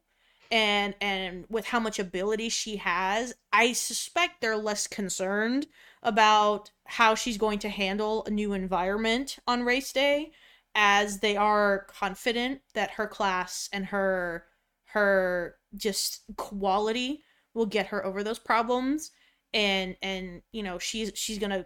and 0.52 0.96
and 1.02 1.46
with 1.50 1.66
how 1.66 1.80
much 1.80 2.00
ability 2.00 2.50
she 2.50 2.78
has 2.78 3.34
i 3.52 3.74
suspect 3.74 4.42
they're 4.42 4.58
less 4.58 4.88
concerned 4.88 5.68
about 6.04 6.72
how 6.86 7.16
she's 7.16 7.38
going 7.38 7.60
to 7.60 7.70
handle 7.70 8.24
a 8.26 8.30
new 8.30 8.54
environment 8.54 9.38
on 9.48 9.64
race 9.64 9.92
day 9.92 10.32
as 10.76 11.20
they 11.20 11.36
are 11.36 11.88
confident 11.90 12.62
that 12.76 12.92
her 12.92 13.08
class 13.08 13.68
and 13.74 13.88
her 13.88 14.46
her 14.86 15.56
just 15.76 16.22
quality 16.38 17.24
will 17.56 17.66
get 17.66 17.88
her 17.88 18.06
over 18.06 18.24
those 18.24 18.40
problems. 18.40 19.12
And 19.54 19.98
and 20.02 20.44
you 20.52 20.64
know 20.64 20.78
she's 20.78 21.12
she's 21.16 21.40
gonna 21.40 21.66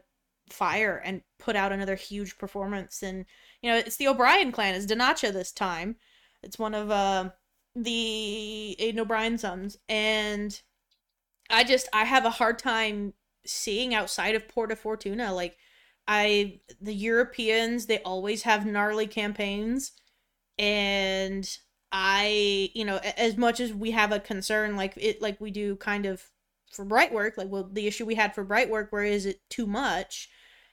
fire 0.49 1.01
and 1.03 1.21
put 1.39 1.55
out 1.55 1.73
another 1.73 1.95
huge 1.95 2.37
performance. 2.37 3.03
And 3.03 3.25
you 3.61 3.69
know 3.69 3.77
it's 3.77 3.97
the 3.97 4.07
o'brien 4.07 4.51
clan 4.51 4.75
it's 4.75 4.85
Donnacha 4.85 5.33
this 5.33 5.51
time. 5.51 5.97
It's 6.41 6.57
one 6.57 6.73
of 6.73 6.89
uh 6.89 7.31
the 7.75 8.75
Aidan 8.79 8.99
O'Brien 9.01 9.37
sons, 9.37 9.77
and 9.89 10.61
I 11.49 11.63
just 11.63 11.87
I 11.93 12.05
have 12.05 12.25
a 12.25 12.29
hard 12.31 12.59
time 12.59 13.13
seeing 13.45 13.93
outside 13.93 14.35
of 14.35 14.47
Porta 14.47 14.75
Fortuna. 14.75 15.33
Like 15.33 15.57
I 16.07 16.61
the 16.81 16.93
Europeans, 16.93 17.85
they 17.87 17.99
always 17.99 18.43
have 18.43 18.65
gnarly 18.65 19.07
campaigns, 19.07 19.93
and 20.57 21.47
I 21.91 22.69
you 22.73 22.85
know 22.85 22.97
as 23.17 23.37
much 23.37 23.59
as 23.59 23.73
we 23.73 23.91
have 23.91 24.11
a 24.11 24.19
concern 24.19 24.75
like 24.75 24.93
it 24.97 25.21
like 25.21 25.41
we 25.41 25.51
do 25.51 25.75
kind 25.77 26.05
of 26.05 26.23
for 26.71 26.85
Brightwork 26.85 27.37
like 27.37 27.49
well 27.49 27.69
the 27.71 27.87
issue 27.87 28.05
we 28.05 28.15
had 28.15 28.33
for 28.35 28.45
Brightwork 28.45 28.87
where 28.91 29.03
is 29.03 29.25
it 29.25 29.41
too 29.49 29.67
much 29.67 30.29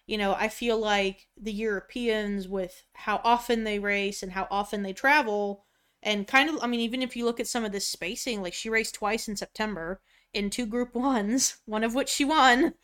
you 0.06 0.18
know 0.18 0.34
i 0.34 0.48
feel 0.48 0.78
like 0.78 1.28
the 1.40 1.52
europeans 1.52 2.48
with 2.48 2.82
how 2.94 3.20
often 3.22 3.62
they 3.64 3.78
race 3.78 4.22
and 4.22 4.32
how 4.32 4.48
often 4.50 4.82
they 4.82 4.92
travel 4.92 5.66
and 6.02 6.26
kind 6.26 6.48
of 6.48 6.58
i 6.62 6.66
mean 6.66 6.80
even 6.80 7.02
if 7.02 7.16
you 7.16 7.24
look 7.24 7.40
at 7.40 7.46
some 7.46 7.64
of 7.64 7.72
this 7.72 7.86
spacing 7.86 8.42
like 8.42 8.54
she 8.54 8.70
raced 8.70 8.94
twice 8.94 9.28
in 9.28 9.36
september 9.36 10.00
in 10.32 10.50
two 10.50 10.66
group 10.66 10.94
ones 10.94 11.58
one 11.66 11.84
of 11.84 11.94
which 11.94 12.08
she 12.08 12.24
won. 12.24 12.74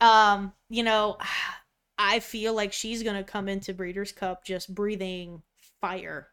Um 0.00 0.52
you 0.68 0.82
know 0.82 1.16
i 1.98 2.20
feel 2.20 2.54
like 2.54 2.72
she's 2.72 3.02
gonna 3.02 3.24
come 3.24 3.48
into 3.48 3.74
breeders 3.74 4.12
cup 4.12 4.44
just 4.44 4.74
breathing 4.74 5.42
fire. 5.80 6.28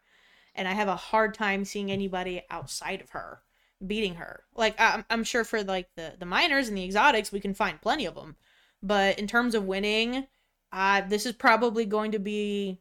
And 0.54 0.66
i 0.66 0.72
have 0.72 0.88
a 0.88 0.96
hard 0.96 1.34
time 1.34 1.64
seeing 1.64 1.90
anybody 1.90 2.42
outside 2.50 3.00
of 3.00 3.10
her 3.10 3.42
beating 3.86 4.16
her. 4.16 4.44
Like 4.54 4.74
i'm, 4.78 5.04
I'm 5.10 5.24
sure 5.24 5.44
for 5.44 5.62
like 5.62 5.88
the 5.96 6.14
the 6.18 6.26
minors 6.26 6.68
and 6.68 6.76
the 6.76 6.84
exotics 6.84 7.32
we 7.32 7.40
can 7.40 7.54
find 7.54 7.80
plenty 7.80 8.06
of 8.06 8.14
them 8.14 8.36
but 8.82 9.18
in 9.18 9.26
terms 9.26 9.54
of 9.54 9.64
winning 9.64 10.26
uh 10.72 11.02
this 11.02 11.26
is 11.26 11.32
probably 11.32 11.84
going 11.84 12.12
to 12.12 12.18
be 12.18 12.80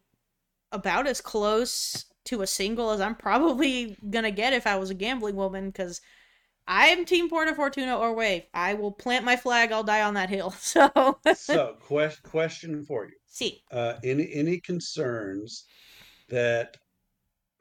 about 0.71 1.07
as 1.07 1.21
close 1.21 2.05
to 2.29 2.41
a 2.41 2.47
single 2.47 2.91
as 2.91 3.01
I'm 3.01 3.15
probably 3.15 3.97
gonna 4.09 4.31
get 4.31 4.53
if 4.53 4.65
I 4.65 4.77
was 4.77 4.89
a 4.89 4.95
gambling 4.95 5.35
woman 5.35 5.67
because 5.67 6.01
I'm 6.67 7.03
Team 7.03 7.29
Porta 7.29 7.55
Fortuna 7.55 7.97
or 7.97 8.13
Wave. 8.13 8.43
I 8.53 8.75
will 8.75 8.91
plant 8.91 9.25
my 9.25 9.35
flag. 9.35 9.71
I'll 9.71 9.83
die 9.83 10.03
on 10.03 10.13
that 10.13 10.29
hill. 10.29 10.53
So, 10.59 11.17
so 11.35 11.77
quest, 11.81 12.21
question 12.23 12.83
for 12.85 13.05
you. 13.05 13.13
See, 13.25 13.63
uh, 13.71 13.95
any 14.03 14.31
any 14.33 14.59
concerns 14.59 15.65
that 16.29 16.77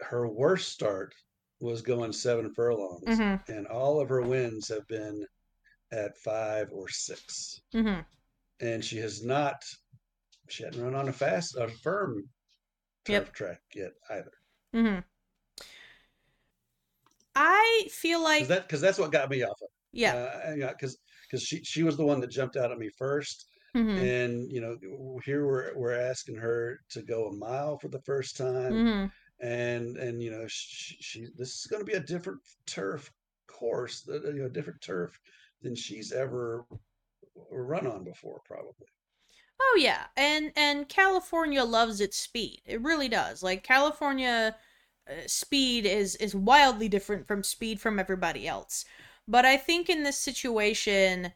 her 0.00 0.28
worst 0.28 0.68
start 0.68 1.14
was 1.60 1.82
going 1.82 2.12
seven 2.12 2.52
furlongs, 2.54 3.18
mm-hmm. 3.18 3.50
and 3.50 3.66
all 3.66 4.00
of 4.00 4.08
her 4.08 4.22
wins 4.22 4.68
have 4.68 4.86
been 4.88 5.26
at 5.92 6.16
five 6.18 6.68
or 6.72 6.88
6 6.88 7.60
mm-hmm. 7.74 8.00
and 8.60 8.84
she 8.84 8.98
has 8.98 9.24
not. 9.24 9.64
She 10.48 10.64
hadn't 10.64 10.82
run 10.82 10.94
on 10.94 11.08
a 11.08 11.12
fast, 11.12 11.56
a 11.56 11.68
firm 11.68 12.24
turf 13.04 13.26
Yep. 13.26 13.32
track 13.34 13.60
yet 13.74 13.92
either. 14.10 14.32
Mm-hmm. 14.74 15.00
I 17.34 17.88
feel 17.90 18.22
like 18.22 18.40
Because 18.40 18.48
that 18.48 18.66
because 18.68 18.80
that's 18.80 18.98
what 18.98 19.12
got 19.12 19.30
me 19.30 19.42
off 19.42 19.60
of. 19.62 19.68
yeah. 19.92 20.14
Uh, 20.48 20.54
yeah, 20.54 20.72
because 20.72 20.98
because 21.22 21.42
she 21.42 21.62
she 21.62 21.82
was 21.82 21.96
the 21.96 22.04
one 22.04 22.20
that 22.20 22.30
jumped 22.30 22.56
out 22.56 22.72
at 22.72 22.78
me 22.78 22.90
1st 23.00 23.44
mm-hmm. 23.76 23.98
and 23.98 24.50
you 24.50 24.60
know 24.60 24.76
here 25.24 25.46
we're 25.46 25.76
we're 25.76 25.92
asking 25.98 26.36
her 26.36 26.80
to 26.90 27.02
go 27.02 27.28
a 27.28 27.32
mile 27.32 27.78
for 27.78 27.88
the 27.88 28.00
first 28.02 28.36
time, 28.36 28.72
Mm-hmm. 28.72 29.46
and 29.46 29.96
and 29.98 30.22
you 30.22 30.30
know 30.30 30.44
she, 30.48 30.96
she 31.00 31.26
this 31.36 31.50
is 31.60 31.66
going 31.66 31.80
to 31.80 31.86
be 31.86 31.96
a 31.96 32.00
different 32.00 32.40
turf 32.66 33.12
course, 33.46 34.08
uh, 34.08 34.20
you 34.32 34.42
know, 34.42 34.48
different 34.48 34.80
turf 34.80 35.18
than 35.62 35.74
she's 35.74 36.12
ever 36.12 36.64
run 37.50 37.86
on 37.86 38.04
before, 38.04 38.40
probably. 38.44 38.86
Oh 39.60 39.78
yeah, 39.80 40.06
and 40.16 40.52
and 40.56 40.88
California 40.88 41.64
loves 41.64 42.00
its 42.00 42.16
speed. 42.18 42.62
It 42.66 42.80
really 42.80 43.08
does. 43.08 43.42
Like 43.42 43.62
California 43.64 44.56
uh, 45.08 45.12
speed 45.26 45.86
is 45.86 46.16
is 46.16 46.34
wildly 46.34 46.88
different 46.88 47.26
from 47.26 47.42
speed 47.42 47.80
from 47.80 47.98
everybody 47.98 48.46
else. 48.48 48.84
But 49.26 49.44
I 49.44 49.56
think 49.56 49.90
in 49.90 50.04
this 50.04 50.18
situation, 50.18 51.32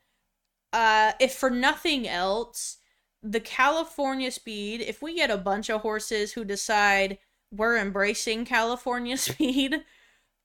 uh, 0.72 1.12
if 1.20 1.34
for 1.34 1.50
nothing 1.50 2.08
else, 2.08 2.78
the 3.22 3.40
California 3.40 4.30
speed, 4.30 4.80
if 4.80 5.02
we 5.02 5.14
get 5.14 5.30
a 5.30 5.38
bunch 5.38 5.70
of 5.70 5.82
horses 5.82 6.32
who 6.32 6.44
decide 6.44 7.18
we're 7.50 7.76
embracing 7.78 8.44
California 8.44 9.16
speed, 9.18 9.84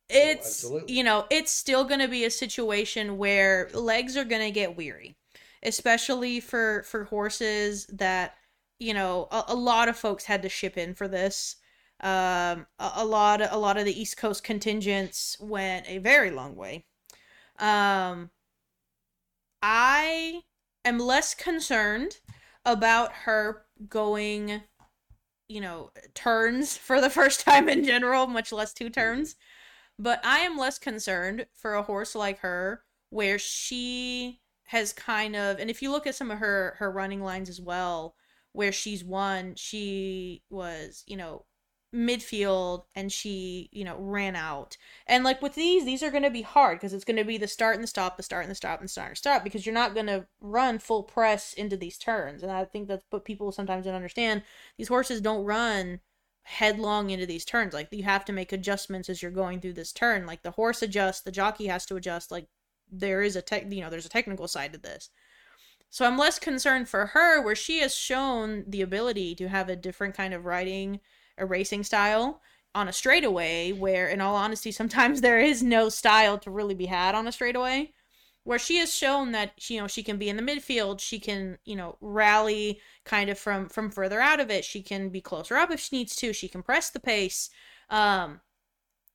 it's 0.10 0.64
absolutely. 0.64 0.94
you 0.94 1.04
know 1.04 1.26
it's 1.30 1.52
still 1.52 1.84
going 1.84 2.00
to 2.00 2.08
be 2.08 2.26
a 2.26 2.32
situation 2.32 3.18
where 3.18 3.70
legs 3.74 4.16
are 4.18 4.24
going 4.26 4.42
to 4.42 4.52
get 4.52 4.78
weary 4.78 5.18
especially 5.64 6.40
for 6.40 6.84
for 6.84 7.06
horses 7.06 7.86
that 7.88 8.36
you 8.80 8.94
know 8.94 9.28
a, 9.32 9.46
a 9.50 9.56
lot 9.56 9.90
of 9.90 9.98
folks 9.98 10.26
had 10.26 10.42
to 10.44 10.50
ship 10.50 10.78
in 10.78 10.94
for 10.94 11.08
this. 11.08 11.58
Um 12.02 12.68
a, 12.80 12.92
a 12.98 13.06
lot 13.06 13.42
a 13.42 13.58
lot 13.58 13.78
of 13.78 13.86
the 13.86 14.00
east 14.00 14.18
coast 14.18 14.44
contingents 14.44 15.38
went 15.40 15.88
a 15.88 15.98
very 16.00 16.32
long 16.32 16.56
way. 16.56 16.86
Um 17.60 18.30
i 19.62 20.42
am 20.86 21.00
less 21.00 21.34
concerned 21.34 22.18
about 22.66 23.12
her 23.12 23.66
going 23.90 24.62
you 25.48 25.62
know 25.62 25.92
turns 26.14 26.78
for 26.78 27.02
the 27.02 27.10
first 27.10 27.42
time 27.42 27.68
in 27.70 27.84
general 27.84 28.28
much 28.28 28.52
less 28.52 28.74
two 28.74 28.90
turns. 28.90 29.36
But 30.00 30.24
i 30.26 30.40
am 30.40 30.58
less 30.58 30.78
concerned 30.80 31.48
for 31.54 31.74
a 31.76 31.84
horse 31.84 32.16
like 32.16 32.40
her 32.40 32.84
where 33.10 33.40
she 33.40 34.42
has 34.68 34.94
kind 34.94 35.36
of 35.36 35.60
and 35.60 35.70
if 35.70 35.82
you 35.82 35.92
look 35.92 36.08
at 36.08 36.16
some 36.16 36.32
of 36.32 36.40
her 36.40 36.76
her 36.80 36.92
running 36.92 37.22
lines 37.22 37.50
as 37.50 37.60
well 37.60 38.16
where 38.54 38.72
she's 38.72 39.04
won 39.04 39.54
she 39.56 40.42
was 40.50 41.04
you 41.08 41.18
know 41.18 41.46
midfield 41.94 42.84
and 42.96 43.12
she, 43.12 43.70
you 43.72 43.84
know, 43.84 43.98
ran 43.98 44.36
out. 44.36 44.78
And 45.08 45.24
like 45.24 45.42
with 45.42 45.56
these, 45.56 45.86
these 45.86 46.04
are 46.04 46.12
going 46.12 46.24
to 46.24 46.30
be 46.30 46.42
hard 46.42 46.78
because 46.78 46.94
it's 46.94 47.06
going 47.06 47.18
to 47.18 47.24
be 47.24 47.38
the 47.38 47.48
start 47.48 47.76
and 47.76 47.84
the 47.84 47.88
stop, 47.88 48.18
the 48.18 48.24
start 48.24 48.44
and 48.44 48.52
the 48.52 48.56
stop 48.56 48.80
and 48.80 48.88
the 48.88 48.92
start 48.92 49.10
and 49.10 49.18
stop 49.18 49.44
because 49.44 49.66
you're 49.66 49.74
not 49.74 49.94
going 49.94 50.08
to 50.08 50.28
run 50.42 50.80
full 50.80 51.04
press 51.04 51.54
into 51.54 51.78
these 51.78 51.98
turns. 51.98 52.44
And 52.44 52.52
I 52.52 52.66
think 52.66 52.88
that's 52.88 53.06
what 53.10 53.26
people 53.26 53.52
sometimes 53.52 53.86
don't 53.86 53.96
understand. 53.96 54.44
These 54.78 54.90
horses 54.90 55.22
don't 55.22 55.46
run 55.46 56.02
headlong 56.44 57.10
into 57.10 57.26
these 57.26 57.46
turns. 57.46 57.74
Like 57.74 57.88
you 57.92 58.04
have 58.04 58.26
to 58.26 58.34
make 58.34 58.52
adjustments 58.52 59.10
as 59.10 59.22
you're 59.22 59.32
going 59.32 59.62
through 59.62 59.74
this 59.74 59.94
turn. 59.94 60.26
Like 60.26 60.44
the 60.44 60.52
horse 60.52 60.82
adjusts, 60.82 61.22
the 61.22 61.32
jockey 61.32 61.68
has 61.68 61.86
to 61.88 61.96
adjust. 61.96 62.32
Like 62.32 62.48
there 62.92 63.22
is 63.22 63.36
a 63.36 63.42
tech, 63.42 63.72
you 63.72 63.82
know, 63.82 63.90
there's 63.90 64.06
a 64.06 64.10
technical 64.10 64.48
side 64.48 64.74
to 64.74 64.80
this. 64.80 65.10
So 65.90 66.06
I'm 66.06 66.18
less 66.18 66.38
concerned 66.40 66.90
for 66.90 67.08
her 67.08 67.42
where 67.42 67.56
she 67.56 67.80
has 67.80 67.96
shown 67.96 68.66
the 68.68 68.82
ability 68.82 69.36
to 69.36 69.48
have 69.48 69.70
a 69.70 69.76
different 69.76 70.16
kind 70.16 70.34
of 70.34 70.46
riding 70.46 71.00
a 71.38 71.46
racing 71.46 71.84
style 71.84 72.42
on 72.76 72.88
a 72.88 72.94
straightaway 72.94 73.72
where 73.72 74.08
in 74.08 74.22
all 74.22 74.36
honesty 74.36 74.72
sometimes 74.74 75.22
there 75.22 75.40
is 75.40 75.64
no 75.64 75.90
style 75.90 76.38
to 76.40 76.52
really 76.52 76.76
be 76.76 76.88
had 76.88 77.16
on 77.16 77.28
a 77.28 77.32
straightaway 77.32 77.94
where 78.44 78.60
she 78.60 78.78
has 78.78 78.94
shown 78.94 79.34
that 79.34 79.70
you 79.70 79.80
know 79.80 79.88
she 79.88 80.02
can 80.02 80.18
be 80.18 80.30
in 80.30 80.38
the 80.38 80.42
midfield 80.42 81.02
she 81.02 81.20
can 81.20 81.58
you 81.66 81.76
know 81.76 81.98
rally 82.00 82.80
kind 83.04 83.30
of 83.30 83.38
from 83.38 83.68
from 83.68 83.92
further 83.92 84.22
out 84.22 84.40
of 84.40 84.50
it 84.50 84.64
she 84.64 84.82
can 84.82 85.10
be 85.10 85.20
closer 85.20 85.56
up 85.58 85.70
if 85.70 85.80
she 85.80 85.98
needs 85.98 86.16
to 86.16 86.32
she 86.32 86.48
can 86.48 86.64
press 86.64 86.90
the 86.90 87.00
pace 87.00 87.50
um 87.90 88.40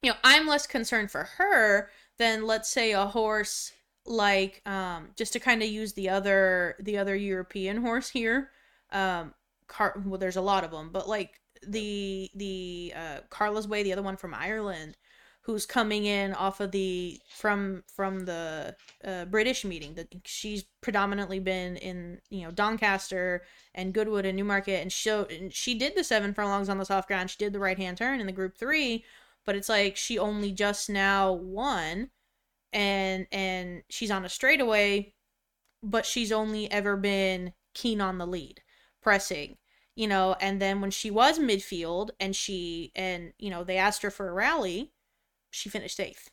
you 0.03 0.11
know 0.11 0.17
i'm 0.23 0.47
less 0.47 0.67
concerned 0.67 1.11
for 1.11 1.25
her 1.39 1.91
than 2.19 2.47
let's 2.47 2.71
say 2.71 2.93
a 2.93 3.07
horse 3.07 3.73
like 4.05 4.61
um 4.67 5.11
just 5.17 5.33
to 5.33 5.41
kind 5.41 5.63
of 5.63 5.69
use 5.69 5.93
the 5.93 6.09
other 6.09 6.75
the 6.81 6.99
other 6.99 7.15
european 7.15 7.77
horse 7.77 8.09
here 8.09 8.51
um 8.91 9.33
car 9.69 10.01
well 10.05 10.19
there's 10.19 10.37
a 10.37 10.41
lot 10.41 10.65
of 10.65 10.71
them 10.73 10.91
but 10.93 11.09
like 11.09 11.41
the 11.67 12.31
the 12.35 12.93
uh, 12.97 13.19
Carla's 13.31 13.69
Way, 13.69 13.83
the 13.83 13.93
other 13.93 14.03
one 14.03 14.17
from 14.17 14.35
Ireland, 14.35 14.97
who's 15.43 15.67
coming 15.67 16.05
in 16.05 16.33
off 16.35 16.61
of 16.61 16.71
the 16.73 17.21
from 17.29 17.85
from 17.95 18.21
the 18.21 18.77
uh, 19.05 19.25
British 19.27 19.65
meeting. 19.65 19.95
That 19.95 20.09
she's 20.25 20.65
predominantly 20.81 21.39
been 21.39 21.77
in 21.77 22.21
you 22.31 22.43
know 22.43 22.51
Doncaster 22.51 23.43
and 23.75 23.95
Goodwood 23.95 24.27
and 24.27 24.37
Newmarket, 24.37 24.83
and 24.83 24.93
show 24.93 25.25
and 25.25 25.53
she 25.53 25.75
did 25.75 25.95
the 25.97 26.05
seven 26.05 26.35
furlongs 26.35 26.69
on 26.69 26.79
the 26.79 26.85
soft 26.85 27.09
ground. 27.09 27.31
She 27.31 27.39
did 27.39 27.53
the 27.53 27.61
right 27.61 27.79
hand 27.79 27.99
turn 27.99 28.21
in 28.21 28.27
the 28.27 28.33
Group 28.33 28.57
Three, 28.57 29.05
but 29.45 29.57
it's 29.57 29.69
like 29.69 29.97
she 29.97 30.19
only 30.19 30.53
just 30.53 30.91
now 30.91 31.33
won, 31.33 32.11
and 32.73 33.27
and 33.33 33.83
she's 33.89 34.11
on 34.11 34.25
a 34.25 34.29
straightaway, 34.29 35.15
but 35.83 36.07
she's 36.07 36.33
only 36.33 36.71
ever 36.71 36.97
been 36.97 37.53
keen 37.75 38.01
on 38.01 38.19
the 38.19 38.27
lead, 38.27 38.63
pressing 39.01 39.57
you 39.95 40.07
know, 40.07 40.37
and 40.41 40.61
then 40.61 40.81
when 40.81 40.91
she 40.91 41.11
was 41.11 41.39
midfield 41.39 42.11
and 42.19 42.35
she 42.35 42.93
and 42.95 43.33
you 43.39 43.51
know, 43.51 43.65
they 43.65 43.77
asked 43.77 44.03
her 44.03 44.11
for 44.11 44.29
a 44.29 44.33
rally, 44.33 44.93
she 45.51 45.69
finished 45.69 46.01
eighth 46.01 46.31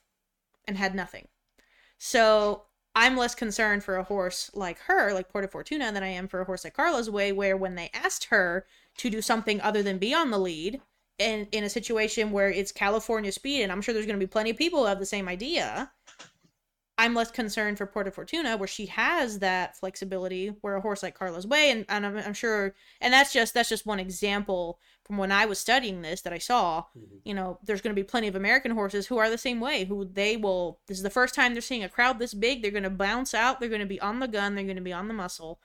and 0.66 0.78
had 0.78 0.95
nothing. 0.95 1.28
So 1.97 2.64
I'm 2.95 3.18
less 3.18 3.36
concerned 3.36 3.84
for 3.84 3.97
a 3.97 4.03
horse 4.03 4.49
like 4.53 4.80
her, 4.82 5.14
like 5.14 5.30
Porta 5.30 5.47
Fortuna, 5.47 5.91
than 5.91 6.03
I 6.03 6.07
am 6.07 6.28
for 6.28 6.41
a 6.41 6.45
horse 6.45 6.64
like 6.64 6.74
Carla's 6.74 7.10
Way, 7.10 7.32
where 7.32 7.57
when 7.57 7.76
they 7.76 7.91
asked 7.93 8.26
her 8.26 8.66
to 8.97 9.10
do 9.10 9.22
something 9.22 9.60
other 9.62 9.84
than 9.84 9.97
be 9.97 10.14
on 10.14 10.32
the 10.32 10.39
lead, 10.39 10.82
and 11.20 11.48
in 11.52 11.64
a 11.64 11.70
situation 11.70 12.32
where 12.32 12.50
it's 12.50 12.72
California 12.72 13.32
speed, 13.32 13.64
and 13.64 13.72
I'm 13.72 13.82
sure 13.82 13.94
there's 13.94 14.06
going 14.06 14.20
to 14.20 14.26
be 14.26 14.30
plenty 14.30 14.52
of 14.52 14.58
people 14.58 14.80
who 14.80 14.86
have 14.86 15.00
the 15.00 15.06
same 15.06 15.28
idea, 15.28 15.92
I'm 17.00 17.14
less 17.14 17.32
concerned 17.32 17.78
for 17.78 17.86
Porta 17.86 18.12
Fortuna, 18.12 18.58
where 18.58 18.68
she 18.68 18.86
has 18.88 19.40
that 19.40 19.78
flexibility, 19.78 20.48
where 20.60 20.76
a 20.76 20.82
horse 20.82 21.02
like 21.02 21.18
Carla's 21.18 21.48
Way, 21.48 21.72
and, 21.72 21.86
and 21.88 22.06
I'm, 22.06 22.18
I'm, 22.18 22.34
sure, 22.34 22.76
and 23.00 23.14
that's 23.14 23.32
just 23.32 23.54
that's 23.54 23.70
just 23.70 23.86
one 23.86 24.02
example 24.02 24.80
from 25.06 25.18
when 25.18 25.32
I 25.32 25.46
was 25.46 25.60
studying 25.60 26.02
this 26.02 26.20
that 26.22 26.34
I 26.34 26.40
saw. 26.40 26.84
Mm-hmm. 26.98 27.16
You 27.24 27.36
know, 27.36 27.58
there's 27.64 27.80
going 27.80 27.96
to 27.96 28.02
be 28.02 28.06
plenty 28.06 28.28
of 28.28 28.36
American 28.36 28.72
horses 28.72 29.08
who 29.08 29.18
are 29.18 29.30
the 29.30 29.38
same 29.38 29.62
way, 29.62 29.86
who 29.86 30.04
they 30.04 30.36
will. 30.36 30.82
This 30.88 30.98
is 30.98 31.04
the 31.04 31.10
first 31.10 31.34
time 31.34 31.54
they're 31.54 31.62
seeing 31.62 31.86
a 31.86 31.90
crowd 31.90 32.20
this 32.20 32.34
big. 32.34 32.62
They're 32.62 32.70
going 32.70 32.84
to 32.84 32.90
bounce 32.90 33.34
out. 33.34 33.62
They're 33.62 33.70
going 33.70 33.80
to 33.80 33.88
be 33.88 34.02
on 34.02 34.20
the 34.20 34.28
gun. 34.28 34.56
They're 34.56 34.66
going 34.66 34.76
to 34.76 34.82
be 34.82 34.92
on 34.92 35.08
the 35.08 35.14
muscle, 35.14 35.62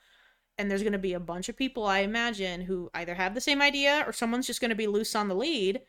and 0.57 0.69
there's 0.69 0.83
going 0.83 0.93
to 0.93 0.99
be 0.99 1.13
a 1.13 1.19
bunch 1.19 1.49
of 1.49 1.57
people 1.57 1.85
I 1.85 1.99
imagine 1.99 2.61
who 2.61 2.89
either 2.93 3.15
have 3.15 3.33
the 3.33 3.41
same 3.41 3.61
idea 3.61 4.03
or 4.07 4.13
someone's 4.13 4.47
just 4.47 4.61
going 4.61 4.69
to 4.69 4.75
be 4.75 4.87
loose 4.87 5.15
on 5.15 5.27
the 5.27 5.35
lead. 5.35 5.81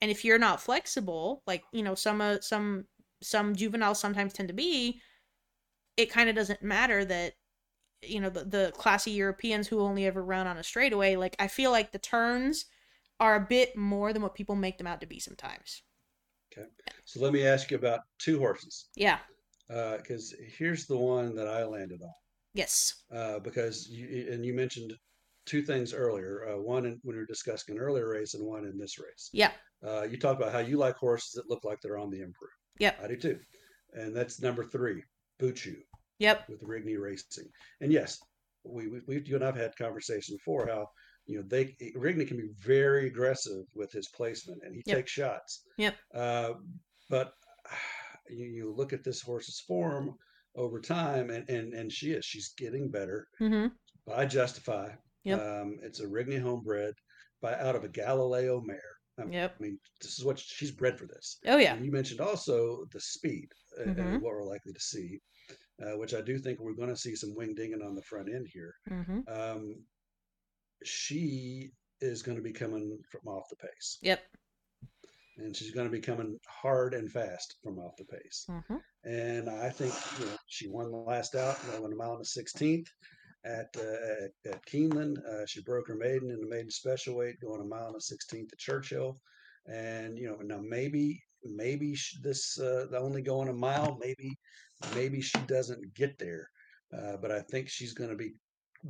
And 0.00 0.10
if 0.10 0.24
you're 0.24 0.38
not 0.38 0.60
flexible, 0.60 1.42
like 1.46 1.62
you 1.72 1.82
know, 1.82 1.94
some 1.94 2.20
uh, 2.20 2.38
some 2.40 2.86
some 3.22 3.54
juveniles 3.54 4.00
sometimes 4.00 4.32
tend 4.32 4.48
to 4.48 4.54
be, 4.54 5.00
it 5.96 6.10
kind 6.10 6.28
of 6.28 6.34
doesn't 6.34 6.62
matter 6.62 7.04
that 7.04 7.34
you 8.02 8.20
know 8.20 8.30
the, 8.30 8.44
the 8.44 8.72
classy 8.76 9.12
Europeans 9.12 9.68
who 9.68 9.80
only 9.80 10.06
ever 10.06 10.22
run 10.22 10.46
on 10.46 10.58
a 10.58 10.64
straightaway. 10.64 11.16
Like 11.16 11.36
I 11.38 11.46
feel 11.46 11.70
like 11.70 11.92
the 11.92 11.98
turns 11.98 12.66
are 13.20 13.36
a 13.36 13.40
bit 13.40 13.76
more 13.76 14.12
than 14.12 14.22
what 14.22 14.34
people 14.34 14.56
make 14.56 14.78
them 14.78 14.86
out 14.86 15.00
to 15.00 15.06
be 15.06 15.20
sometimes. 15.20 15.82
Okay, 16.52 16.66
so 17.04 17.20
let 17.20 17.32
me 17.32 17.46
ask 17.46 17.70
you 17.70 17.76
about 17.76 18.00
two 18.18 18.38
horses. 18.38 18.88
Yeah. 18.96 19.18
Because 19.68 20.34
uh, 20.34 20.42
here's 20.58 20.86
the 20.86 20.98
one 20.98 21.34
that 21.36 21.48
I 21.48 21.64
landed 21.64 22.02
on. 22.02 22.12
Yes. 22.54 23.04
Uh, 23.14 23.38
because 23.38 23.88
you 23.88 24.28
and 24.30 24.44
you 24.44 24.54
mentioned 24.54 24.92
two 25.46 25.62
things 25.62 25.92
earlier. 25.92 26.48
Uh, 26.48 26.60
one 26.60 26.86
in, 26.86 27.00
when 27.02 27.16
we 27.16 27.20
were 27.20 27.26
discussing 27.26 27.76
an 27.76 27.80
earlier 27.80 28.08
race, 28.08 28.34
and 28.34 28.46
one 28.46 28.64
in 28.64 28.78
this 28.78 28.98
race. 28.98 29.30
Yeah. 29.32 29.52
Uh, 29.86 30.02
you 30.02 30.16
talked 30.16 30.40
about 30.40 30.52
how 30.52 30.60
you 30.60 30.76
like 30.76 30.96
horses 30.96 31.32
that 31.34 31.50
look 31.50 31.64
like 31.64 31.78
they're 31.82 31.98
on 31.98 32.10
the 32.10 32.20
improve. 32.20 32.50
Yep. 32.78 32.98
I 33.02 33.08
do 33.08 33.16
too. 33.16 33.38
And 33.94 34.14
that's 34.14 34.40
number 34.40 34.64
three, 34.64 35.02
Buchu. 35.40 35.76
Yep. 36.18 36.48
With 36.48 36.62
Rigney 36.62 36.98
Racing. 37.00 37.48
And 37.80 37.92
yes, 37.92 38.18
we, 38.64 38.88
we, 38.88 39.00
we 39.08 39.22
you 39.24 39.34
and 39.34 39.44
I've 39.44 39.56
had 39.56 39.76
conversations 39.76 40.38
before 40.38 40.66
how 40.66 40.86
you 41.26 41.38
know 41.38 41.44
they 41.48 41.76
Rigney 41.96 42.26
can 42.26 42.36
be 42.36 42.50
very 42.60 43.06
aggressive 43.06 43.64
with 43.74 43.90
his 43.92 44.08
placement 44.08 44.62
and 44.64 44.74
he 44.74 44.82
yep. 44.86 44.98
takes 44.98 45.10
shots. 45.10 45.64
Yep. 45.78 45.96
Uh, 46.14 46.52
but 47.10 47.32
you, 48.28 48.46
you 48.46 48.74
look 48.74 48.92
at 48.92 49.04
this 49.04 49.20
horse's 49.20 49.60
form 49.60 50.14
over 50.56 50.80
time 50.80 51.30
and 51.30 51.48
and 51.48 51.72
and 51.72 51.90
she 51.90 52.12
is 52.12 52.24
she's 52.24 52.52
getting 52.56 52.90
better 52.90 53.26
mm-hmm. 53.40 53.68
by 54.06 54.26
Justify. 54.26 54.90
Yep. 55.24 55.40
Um, 55.40 55.78
it's 55.82 56.00
a 56.00 56.06
Rigney 56.06 56.42
homebred 56.42 56.94
by 57.40 57.54
out 57.54 57.76
of 57.76 57.84
a 57.84 57.88
Galileo 57.88 58.60
mare. 58.60 58.80
I 59.18 59.24
mean, 59.24 59.32
yep. 59.34 59.54
I 59.58 59.62
mean, 59.62 59.78
this 60.00 60.18
is 60.18 60.24
what 60.24 60.38
she's 60.38 60.70
bred 60.70 60.98
for 60.98 61.06
this. 61.06 61.38
Oh 61.46 61.58
yeah. 61.58 61.74
And 61.74 61.84
you 61.84 61.92
mentioned 61.92 62.20
also 62.20 62.84
the 62.92 63.00
speed 63.00 63.48
mm-hmm. 63.78 64.00
and 64.00 64.22
what 64.22 64.32
we're 64.32 64.44
likely 64.44 64.72
to 64.72 64.80
see, 64.80 65.20
uh, 65.82 65.96
which 65.98 66.14
I 66.14 66.20
do 66.20 66.38
think 66.38 66.60
we're 66.60 66.74
going 66.74 66.88
to 66.88 66.96
see 66.96 67.14
some 67.14 67.34
wing 67.34 67.54
dinging 67.54 67.82
on 67.82 67.94
the 67.94 68.02
front 68.02 68.28
end 68.28 68.46
here. 68.52 68.74
Mm-hmm. 68.90 69.20
Um, 69.28 69.76
she 70.84 71.70
is 72.00 72.22
going 72.22 72.36
to 72.36 72.42
be 72.42 72.52
coming 72.52 72.98
from 73.10 73.32
off 73.32 73.48
the 73.48 73.56
pace. 73.56 73.98
Yep. 74.02 74.20
And 75.38 75.56
she's 75.56 75.70
going 75.70 75.86
to 75.86 75.92
be 75.92 76.00
coming 76.00 76.38
hard 76.46 76.94
and 76.94 77.10
fast 77.10 77.56
from 77.62 77.78
off 77.78 77.96
the 77.96 78.04
pace. 78.04 78.46
Mm-hmm. 78.50 78.76
And 79.04 79.48
I 79.48 79.70
think 79.70 79.94
you 80.18 80.26
know, 80.26 80.36
she 80.46 80.68
won 80.68 80.90
the 80.90 80.96
last 80.96 81.34
out, 81.34 81.56
won 81.80 81.92
a 81.92 81.96
mile 81.96 82.12
and 82.12 82.22
a 82.22 82.24
sixteenth 82.24 82.88
at 83.44 83.74
uh, 83.78 84.24
at, 84.24 84.52
at 84.52 84.66
Keeneland. 84.66 85.18
Uh, 85.26 85.46
she 85.46 85.62
broke 85.62 85.88
her 85.88 85.96
maiden 85.96 86.30
in 86.30 86.40
the 86.40 86.48
maiden 86.48 86.70
special 86.70 87.16
weight, 87.16 87.40
going 87.40 87.60
a 87.60 87.64
mile 87.64 87.88
and 87.88 87.96
a 87.96 88.00
sixteenth 88.00 88.52
at 88.52 88.58
Churchill. 88.58 89.18
And 89.66 90.18
you 90.18 90.28
know, 90.28 90.36
now 90.42 90.60
maybe 90.62 91.22
maybe 91.44 91.96
this 92.22 92.58
uh, 92.58 92.86
only 92.96 93.22
going 93.22 93.48
a 93.48 93.54
mile. 93.54 93.96
Maybe 94.00 94.38
maybe 94.94 95.20
she 95.20 95.38
doesn't 95.46 95.94
get 95.94 96.18
there. 96.18 96.48
Uh, 96.96 97.16
but 97.16 97.30
I 97.30 97.40
think 97.40 97.68
she's 97.68 97.94
going 97.94 98.10
to 98.10 98.16
be 98.16 98.34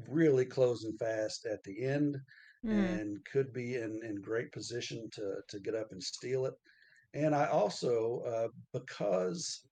really 0.08 0.44
closing 0.44 0.96
fast 0.98 1.46
at 1.46 1.62
the 1.62 1.84
end, 1.84 2.16
mm. 2.64 3.00
and 3.00 3.24
could 3.24 3.52
be 3.52 3.76
in 3.76 4.00
in 4.04 4.20
great 4.20 4.52
position 4.52 5.08
to 5.12 5.36
to 5.48 5.60
get 5.60 5.74
up 5.74 5.92
and 5.92 6.02
steal 6.02 6.46
it. 6.46 6.54
And 7.14 7.34
I 7.34 7.46
also 7.46 8.22
uh, 8.26 8.48
because 8.72 9.62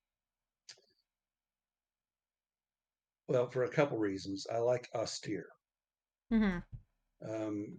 Well, 3.31 3.49
for 3.49 3.63
a 3.63 3.71
couple 3.71 3.97
reasons. 3.97 4.45
I 4.53 4.59
like 4.59 4.89
austere. 4.93 5.47
Mm-hmm. 6.33 6.59
Um, 7.33 7.79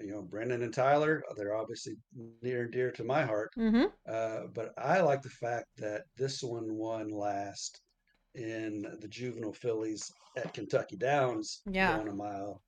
you 0.00 0.12
know, 0.12 0.22
Brendan 0.22 0.62
and 0.62 0.72
Tyler, 0.72 1.24
they're 1.36 1.56
obviously 1.56 1.94
near 2.40 2.62
and 2.62 2.72
dear 2.72 2.92
to 2.92 3.02
my 3.02 3.24
heart. 3.24 3.50
Mm-hmm. 3.58 3.86
Uh, 4.08 4.46
but 4.54 4.72
I 4.78 5.00
like 5.00 5.22
the 5.22 5.28
fact 5.28 5.66
that 5.78 6.02
this 6.16 6.40
one 6.40 6.76
won 6.76 7.10
last 7.10 7.80
in 8.36 8.86
the 9.00 9.08
juvenile 9.08 9.52
fillies 9.52 10.08
at 10.36 10.54
Kentucky 10.54 10.96
Downs, 10.96 11.62
yeah. 11.68 11.96
going 11.96 12.08
a 12.08 12.14
mile. 12.14 12.62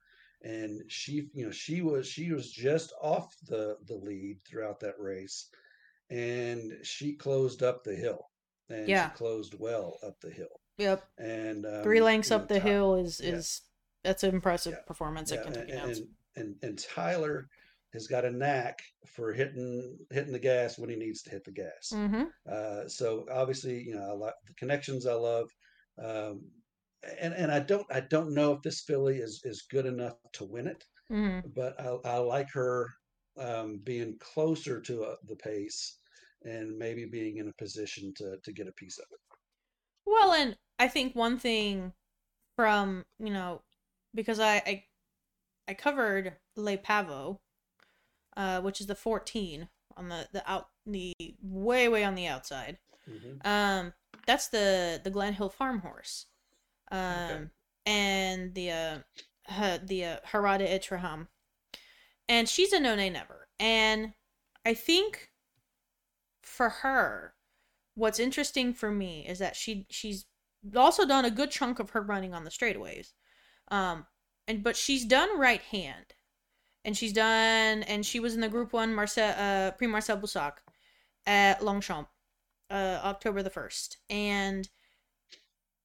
And 0.45 0.83
she, 0.89 1.29
you 1.33 1.47
know, 1.47 1.51
she 1.51 1.81
was 1.81 2.07
she 2.07 2.31
was 2.31 2.51
just 2.51 2.93
off 3.03 3.35
the 3.49 3.77
the 3.87 3.95
lead 3.95 4.41
throughout 4.47 4.79
that 4.81 5.01
race, 5.01 5.49
and 6.11 6.73
she 6.83 7.15
closed 7.15 7.63
up 7.63 7.83
the 7.83 7.95
hill, 7.95 8.29
and 8.69 8.87
yeah. 8.87 9.11
she 9.11 9.17
closed 9.17 9.55
well 9.59 9.97
up 10.07 10.21
the 10.21 10.31
hill. 10.31 10.61
Yep. 10.79 11.03
And 11.19 11.65
um, 11.65 11.83
three 11.83 12.03
lengths 12.03 12.31
up 12.31 12.43
know, 12.43 12.57
the 12.57 12.61
Ty- 12.61 12.69
hill 12.69 12.95
is 12.97 13.21
yeah. 13.25 13.31
is 13.31 13.63
that's 14.03 14.23
an 14.23 14.35
impressive 14.35 14.75
Yeah. 14.75 14.87
performance 14.87 15.31
yeah, 15.33 15.39
at 15.39 15.45
Kentucky 15.45 15.73
and, 15.73 15.91
and, 15.91 16.07
and 16.37 16.57
and 16.63 16.79
Tyler 16.79 17.49
has 17.95 18.07
got 18.09 18.25
a 18.25 18.31
knack 18.31 18.83
for 19.07 19.33
hitting 19.33 19.97
hitting 20.11 20.33
the 20.33 20.39
gas 20.39 20.79
when 20.79 20.91
he 20.91 20.97
needs 20.97 21.23
to 21.23 21.31
hit 21.31 21.45
the 21.45 21.53
gas. 21.53 21.93
Mm-hmm. 21.93 22.25
Uh, 22.51 22.89
so 22.89 23.25
obviously, 23.33 23.83
you 23.83 23.95
know, 23.95 24.03
I 24.03 24.13
like 24.13 24.35
the 24.47 24.55
connections. 24.55 25.07
I 25.07 25.15
love, 25.15 25.49
um, 26.03 26.43
and 27.21 27.35
and 27.35 27.51
I 27.53 27.61
don't 27.61 27.87
I 27.93 28.01
don't 28.01 28.35
know 28.35 28.53
if 28.53 28.63
this 28.63 28.83
filly 28.83 29.19
is 29.19 29.41
is 29.45 29.63
good 29.71 29.87
enough 29.87 30.17
to 30.35 30.45
win 30.45 30.67
it, 30.67 30.85
Mm-hmm. 31.11 31.41
but 31.45 31.81
I, 31.81 31.89
I 32.05 32.19
like 32.19 32.51
her 32.53 32.91
um, 33.39 33.79
being 33.85 34.19
closer 34.21 34.81
to 34.83 35.05
uh, 35.05 35.17
the 35.27 35.37
pace 35.37 35.99
and 36.45 36.77
maybe 36.79 37.07
being 37.07 37.39
in 37.39 37.49
a 37.49 37.55
position 37.55 38.15
to 38.19 38.39
to 38.45 38.53
get 38.53 38.69
a 38.69 38.73
piece 38.73 38.99
of 38.99 39.07
it. 39.13 39.21
Well, 40.07 40.33
and 40.33 40.57
I 40.79 40.89
think 40.89 41.15
one 41.15 41.39
thing 41.39 41.93
from 42.57 43.07
you 43.19 43.31
know 43.33 43.63
because 44.15 44.41
I 44.41 44.57
I, 44.59 44.85
I 45.69 45.75
covered 45.75 46.37
Le 46.57 46.79
Pavo, 46.79 47.41
uh, 48.37 48.61
which 48.63 48.81
is 48.81 48.87
the 48.89 48.95
fourteen 48.97 49.69
on 49.97 50.09
the 50.09 50.29
the 50.33 50.51
out 50.51 50.71
the 50.87 51.15
way 51.43 51.89
way 51.89 52.05
on 52.05 52.15
the 52.15 52.27
outside. 52.27 52.79
hmm 53.07 53.37
Um, 53.45 53.95
that's 54.27 54.49
the 54.49 55.01
the 55.03 55.11
Glen 55.11 55.35
Hill 55.35 55.51
farm 55.51 55.81
horse. 55.81 56.27
Okay. 56.93 57.35
Um, 57.35 57.51
and 57.87 58.55
the 58.55 58.71
uh, 58.71 58.99
ha- 59.47 59.79
the 59.83 60.05
uh, 60.05 60.17
Harada 60.31 60.63
Itraham, 60.71 61.29
and 62.29 62.49
she's 62.49 62.73
a 62.73 62.81
no 62.81 62.95
nay 62.95 63.11
never. 63.11 63.49
And 63.59 64.15
I 64.65 64.75
think 64.75 65.31
for 66.43 66.69
her, 66.69 67.35
what's 67.95 68.19
interesting 68.19 68.73
for 68.73 68.91
me 68.91 69.27
is 69.27 69.39
that 69.39 69.57
she 69.57 69.87
she's 69.91 70.27
also 70.75 71.07
done 71.07 71.25
a 71.25 71.31
good 71.31 71.51
chunk 71.51 71.79
of 71.79 71.91
her 71.91 72.01
running 72.01 72.35
on 72.35 72.45
the 72.45 72.51
straightaways. 72.51 73.13
Um, 73.69 74.07
and 74.47 74.63
but 74.63 74.77
she's 74.77 75.05
done 75.05 75.39
right 75.39 75.63
hand, 75.63 76.15
and 76.85 76.97
she's 76.97 77.13
done, 77.13 77.83
and 77.85 78.05
she 78.05 78.21
was 78.21 78.35
in 78.35 78.41
the 78.41 78.49
Group 78.49 78.73
One 78.73 78.95
Marcel 78.95 79.35
uh 79.39 79.73
Prix 79.73 79.87
Marcel 79.87 80.19
Boussac 80.19 80.55
at 81.27 81.63
Longchamp, 81.65 82.09
uh 82.71 83.01
October 83.05 83.43
the 83.43 83.51
first, 83.51 83.99
and 84.09 84.69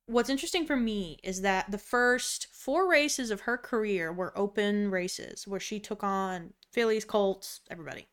what's 0.09 0.29
interesting 0.29 0.65
for 0.65 0.75
me 0.75 1.19
is 1.23 1.41
that 1.41 1.69
the 1.71 1.77
first 1.77 2.47
four 2.51 2.89
races 2.89 3.31
of 3.31 3.41
her 3.41 3.57
career 3.57 4.11
were 4.11 4.37
open 4.37 4.89
races 4.91 5.47
where 5.47 5.59
she 5.59 5.79
took 5.79 6.03
on 6.03 6.53
fillies, 6.71 7.05
colts, 7.05 7.61
everybody. 7.69 8.07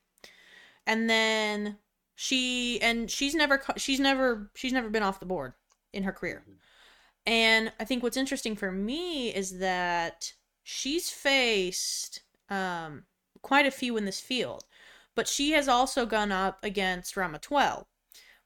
And 0.87 1.09
then 1.11 1.79
she 2.15 2.81
and 2.81 3.11
she's 3.11 3.35
never 3.35 3.63
she's 3.77 4.01
never 4.01 4.51
she's 4.55 4.73
never 4.73 4.89
been 4.91 5.03
off 5.03 5.21
the 5.21 5.27
board 5.27 5.55
in 5.93 6.03
her 6.05 6.13
career. 6.13 6.43
hmm 6.47 6.55
And 7.27 7.73
I 7.81 7.85
think 7.85 8.03
what's 8.03 8.17
interesting 8.17 8.57
for 8.57 8.73
me 8.73 9.35
is 9.35 9.59
that 9.59 10.33
she's 10.63 11.11
faced 11.11 12.23
um 12.51 13.05
quite 13.43 13.67
a 13.67 13.71
few 13.71 13.97
in 13.97 14.05
this 14.05 14.21
field, 14.21 14.65
but 15.15 15.29
she 15.29 15.53
has 15.53 15.69
also 15.69 16.07
gone 16.07 16.33
up 16.33 16.59
against 16.63 17.15
Ramatuelle 17.17 17.87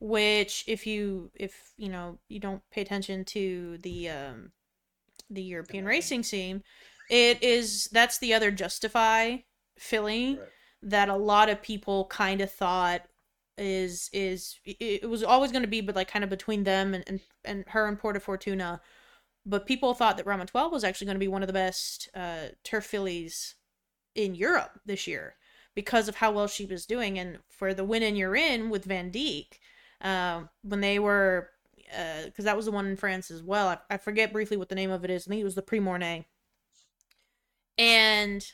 which 0.00 0.64
if 0.66 0.86
you 0.86 1.30
if 1.34 1.72
you 1.76 1.88
know 1.88 2.18
you 2.28 2.40
don't 2.40 2.62
pay 2.70 2.80
attention 2.80 3.24
to 3.26 3.78
the 3.78 4.08
um 4.08 4.50
the 5.28 5.42
European 5.42 5.84
racing 5.84 6.22
scene, 6.22 6.64
it 7.08 7.42
is 7.42 7.88
that's 7.92 8.18
the 8.18 8.34
other 8.34 8.50
Justify 8.50 9.36
filly 9.78 10.38
right. 10.38 10.48
that 10.82 11.08
a 11.08 11.16
lot 11.16 11.48
of 11.48 11.62
people 11.62 12.06
kind 12.06 12.40
of 12.40 12.50
thought 12.50 13.02
is 13.58 14.08
is 14.12 14.58
it, 14.64 15.08
was 15.08 15.22
always 15.22 15.52
going 15.52 15.62
to 15.62 15.68
be 15.68 15.82
but 15.82 15.94
like 15.94 16.10
kind 16.10 16.24
of 16.24 16.30
between 16.30 16.64
them 16.64 16.94
and, 16.94 17.04
and 17.06 17.20
and 17.44 17.64
her 17.68 17.86
and 17.86 17.98
Porta 17.98 18.20
Fortuna. 18.20 18.80
But 19.46 19.66
people 19.66 19.94
thought 19.94 20.16
that 20.16 20.26
Ramatuelle 20.26 20.72
was 20.72 20.84
actually 20.84 21.06
going 21.06 21.16
to 21.16 21.20
be 21.20 21.28
one 21.28 21.42
of 21.42 21.46
the 21.46 21.52
best 21.52 22.08
uh 22.14 22.48
turf 22.64 22.86
fillies 22.86 23.54
in 24.14 24.34
Europe 24.34 24.80
this 24.86 25.06
year 25.06 25.34
because 25.74 26.08
of 26.08 26.16
how 26.16 26.32
well 26.32 26.46
she 26.46 26.64
was 26.64 26.86
doing. 26.86 27.18
And 27.18 27.38
for 27.50 27.74
the 27.74 27.84
win 27.84 28.02
in 28.02 28.16
you're 28.16 28.34
in 28.36 28.70
with 28.70 28.88
Vandeek 28.88 29.58
um 30.02 30.48
when 30.62 30.80
they 30.80 30.98
were 30.98 31.50
uh 31.96 32.24
because 32.24 32.44
that 32.44 32.56
was 32.56 32.66
the 32.66 32.72
one 32.72 32.86
in 32.86 32.96
France 32.96 33.30
as 33.30 33.42
well. 33.42 33.68
I, 33.68 33.78
I 33.90 33.96
forget 33.96 34.32
briefly 34.32 34.56
what 34.56 34.68
the 34.68 34.74
name 34.74 34.90
of 34.90 35.04
it 35.04 35.10
is. 35.10 35.26
I 35.26 35.30
think 35.30 35.40
it 35.40 35.44
was 35.44 35.54
the 35.54 35.62
Prix. 35.62 35.80
And 37.78 38.46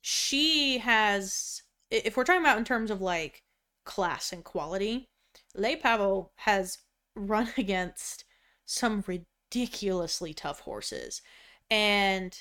she 0.00 0.78
has, 0.78 1.62
if 1.90 2.16
we're 2.16 2.24
talking 2.24 2.40
about 2.40 2.58
in 2.58 2.64
terms 2.64 2.90
of 2.90 3.02
like 3.02 3.42
class 3.84 4.32
and 4.32 4.44
quality, 4.44 5.10
Le 5.54 5.76
Pavo 5.76 6.30
has 6.36 6.78
run 7.14 7.48
against 7.58 8.24
some 8.64 9.04
ridiculously 9.06 10.32
tough 10.32 10.60
horses. 10.60 11.22
And, 11.70 12.40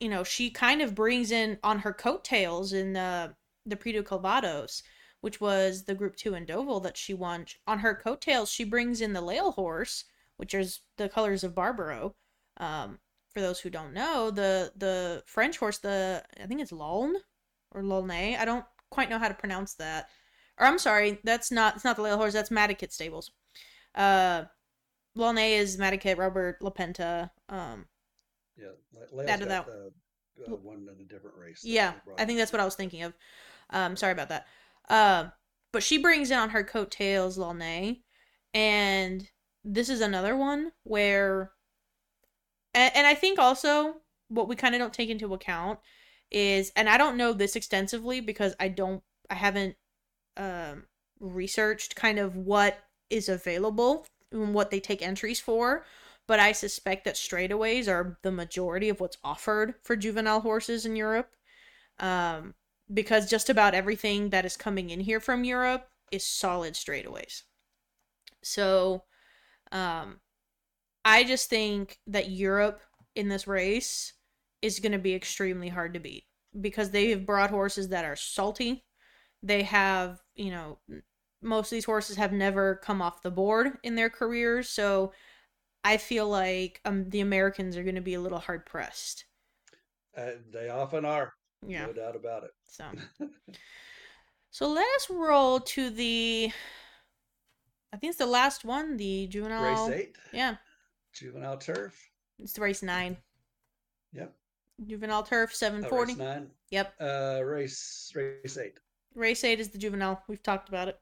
you 0.00 0.08
know, 0.08 0.24
she 0.24 0.50
kind 0.50 0.82
of 0.82 0.94
brings 0.94 1.30
in 1.30 1.58
on 1.62 1.80
her 1.80 1.92
coattails 1.92 2.72
in 2.72 2.94
the, 2.94 3.34
the 3.66 3.76
Prix 3.76 4.02
Calvados, 4.02 4.82
which 5.22 5.40
was 5.40 5.84
the 5.84 5.94
Group 5.94 6.16
2 6.16 6.34
in 6.34 6.44
Deauville 6.44 6.80
that 6.80 6.98
she 6.98 7.14
won. 7.14 7.46
On 7.66 7.78
her 7.80 7.94
coattails, 7.96 8.50
she 8.52 8.64
brings 8.64 9.00
in 9.00 9.14
the 9.14 9.22
Lael 9.22 9.52
horse, 9.52 10.04
which 10.36 10.54
is 10.54 10.80
the 10.98 11.08
colors 11.08 11.44
of 11.44 11.54
Barbaro. 11.54 12.14
Um, 12.58 13.00
for 13.32 13.40
those 13.40 13.60
who 13.60 13.70
don't 13.70 13.94
know, 13.94 14.30
the 14.30 14.72
the 14.76 15.22
French 15.26 15.58
horse, 15.58 15.78
the 15.78 16.22
I 16.40 16.46
think 16.46 16.60
it's 16.60 16.72
Laulne 16.72 17.16
or 17.70 17.82
Laulne. 17.82 18.36
I 18.36 18.44
don't 18.44 18.66
quite 18.90 19.08
know 19.10 19.18
how 19.18 19.28
to 19.28 19.34
pronounce 19.34 19.74
that. 19.74 20.10
Or 20.58 20.66
I'm 20.66 20.78
sorry, 20.78 21.18
that's 21.24 21.50
not 21.50 21.76
it's 21.76 21.84
not 21.84 21.96
the 21.96 22.02
Lael 22.02 22.18
horse. 22.18 22.34
That's 22.34 22.50
Madaket 22.50 22.92
Stables. 22.92 23.30
Uh, 23.94 24.44
is 25.16 25.76
Madaket 25.78 26.18
Robert 26.18 26.60
Lapenta. 26.60 27.30
Um, 27.48 27.86
Yeah, 28.56 28.68
got 29.26 29.40
that. 29.48 29.66
uh, 29.68 29.90
uh, 30.52 30.56
one 30.56 30.88
in 30.94 31.00
a 31.00 31.08
different 31.08 31.36
race. 31.36 31.62
Yeah, 31.64 31.94
I 32.18 32.24
think 32.24 32.38
that's 32.38 32.52
what 32.52 32.60
I 32.60 32.64
was 32.64 32.74
thinking 32.74 33.02
of. 33.02 33.14
Um, 33.70 33.96
sorry 33.96 34.12
about 34.12 34.28
that. 34.30 34.46
Um, 34.88 35.32
but 35.72 35.82
she 35.82 35.98
brings 35.98 36.30
in 36.30 36.38
on 36.38 36.50
her 36.50 36.64
coattails 36.64 37.38
Laulne, 37.38 37.98
and 38.52 39.28
this 39.64 39.88
is 39.88 40.00
another 40.00 40.36
one 40.36 40.72
where, 40.84 41.52
and, 42.74 42.92
and 42.94 43.06
I 43.06 43.14
think 43.14 43.38
also 43.38 43.96
what 44.28 44.48
we 44.48 44.56
kind 44.56 44.74
of 44.74 44.80
don't 44.80 44.92
take 44.92 45.08
into 45.08 45.34
account 45.34 45.78
is, 46.30 46.72
and 46.76 46.88
I 46.88 46.98
don't 46.98 47.16
know 47.16 47.32
this 47.32 47.56
extensively 47.56 48.20
because 48.20 48.54
I 48.60 48.68
don't, 48.68 49.02
I 49.30 49.34
haven't 49.34 49.76
um 50.36 50.84
researched 51.20 51.94
kind 51.94 52.18
of 52.18 52.36
what 52.36 52.78
is 53.08 53.28
available 53.28 54.06
and 54.32 54.54
what 54.54 54.70
they 54.70 54.80
take 54.80 55.02
entries 55.02 55.40
for. 55.40 55.84
But 56.26 56.40
I 56.40 56.52
suspect 56.52 57.04
that 57.04 57.16
straightaways 57.16 57.88
are 57.88 58.18
the 58.22 58.30
majority 58.30 58.88
of 58.88 59.00
what's 59.00 59.18
offered 59.24 59.74
for 59.82 59.96
juvenile 59.96 60.40
horses 60.40 60.86
in 60.86 60.96
Europe 60.96 61.34
um, 61.98 62.54
because 62.92 63.30
just 63.30 63.48
about 63.48 63.74
everything 63.74 64.30
that 64.30 64.44
is 64.44 64.56
coming 64.56 64.90
in 64.90 65.00
here 65.00 65.20
from 65.20 65.44
Europe 65.44 65.88
is 66.10 66.24
solid 66.24 66.74
straightaways. 66.74 67.42
So, 68.42 69.04
um, 69.70 70.20
I 71.04 71.24
just 71.24 71.48
think 71.48 71.98
that 72.06 72.30
Europe 72.30 72.82
in 73.14 73.28
this 73.28 73.46
race 73.46 74.12
is 74.60 74.78
going 74.78 74.92
to 74.92 74.98
be 74.98 75.14
extremely 75.14 75.68
hard 75.68 75.94
to 75.94 76.00
beat 76.00 76.24
because 76.60 76.90
they 76.90 77.10
have 77.10 77.26
brought 77.26 77.50
horses 77.50 77.88
that 77.88 78.04
are 78.04 78.16
salty. 78.16 78.84
They 79.42 79.62
have, 79.62 80.20
you 80.34 80.50
know, 80.50 80.78
most 81.42 81.72
of 81.72 81.76
these 81.76 81.84
horses 81.84 82.16
have 82.16 82.32
never 82.32 82.76
come 82.76 83.02
off 83.02 83.22
the 83.22 83.30
board 83.30 83.78
in 83.82 83.96
their 83.96 84.10
careers, 84.10 84.68
so 84.68 85.12
I 85.84 85.96
feel 85.96 86.28
like 86.28 86.80
um, 86.84 87.10
the 87.10 87.20
Americans 87.20 87.76
are 87.76 87.82
going 87.82 87.96
to 87.96 88.00
be 88.00 88.14
a 88.14 88.20
little 88.20 88.38
hard 88.38 88.64
pressed. 88.66 89.24
Uh, 90.16 90.32
they 90.52 90.68
often 90.68 91.04
are, 91.04 91.32
Yeah. 91.66 91.86
no 91.86 91.92
doubt 91.92 92.16
about 92.16 92.44
it. 92.44 92.50
So, 92.64 92.84
so 94.50 94.68
let 94.68 94.86
us 94.96 95.08
roll 95.10 95.60
to 95.60 95.90
the. 95.90 96.50
I 97.92 97.96
think 97.98 98.10
it's 98.10 98.18
the 98.18 98.26
last 98.26 98.64
one, 98.64 98.96
the 98.96 99.26
juvenile. 99.26 99.88
Race 99.88 99.98
eight, 100.00 100.16
Yeah, 100.32 100.56
juvenile 101.12 101.58
turf. 101.58 101.94
it's 102.38 102.54
the 102.54 102.60
race 102.62 102.82
nine. 102.82 103.16
Yep. 104.12 104.34
Juvenile 104.86 105.22
turf, 105.22 105.54
seven 105.54 105.84
Oh, 105.84 105.88
forty. 105.88 106.12
race 106.14 106.18
nine. 106.18 106.50
Yep. 106.70 106.94
Uh, 107.00 107.40
race 107.44 108.10
race 108.14 108.58
eight. 108.58 108.78
Race 109.14 109.44
eight 109.44 109.60
is 109.60 109.68
the 109.68 109.78
juvenile. 109.78 110.22
We've 110.28 110.42
talked 110.42 110.68
about 110.68 110.88
it. 110.88 110.98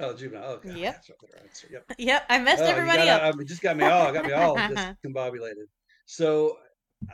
Oh, 0.00 0.14
juvenile. 0.14 0.52
Okay. 0.52 0.78
Yep. 0.80 0.94
That's 0.94 1.08
what 1.10 1.18
the 1.20 1.26
right 1.36 1.44
answer. 1.44 1.68
Yep. 1.70 1.84
Yep, 1.98 2.26
I 2.28 2.38
messed 2.38 2.62
Oh, 2.62 2.66
everybody 2.66 3.08
up. 3.08 3.22
I 3.22 3.32
mean, 3.36 3.46
just 3.46 3.62
got 3.62 3.76
me 3.76 3.84
all 3.84 4.12
got 4.12 4.24
me 4.24 4.32
all 4.32 4.56
discombobulated. 5.04 5.66
So 6.06 6.56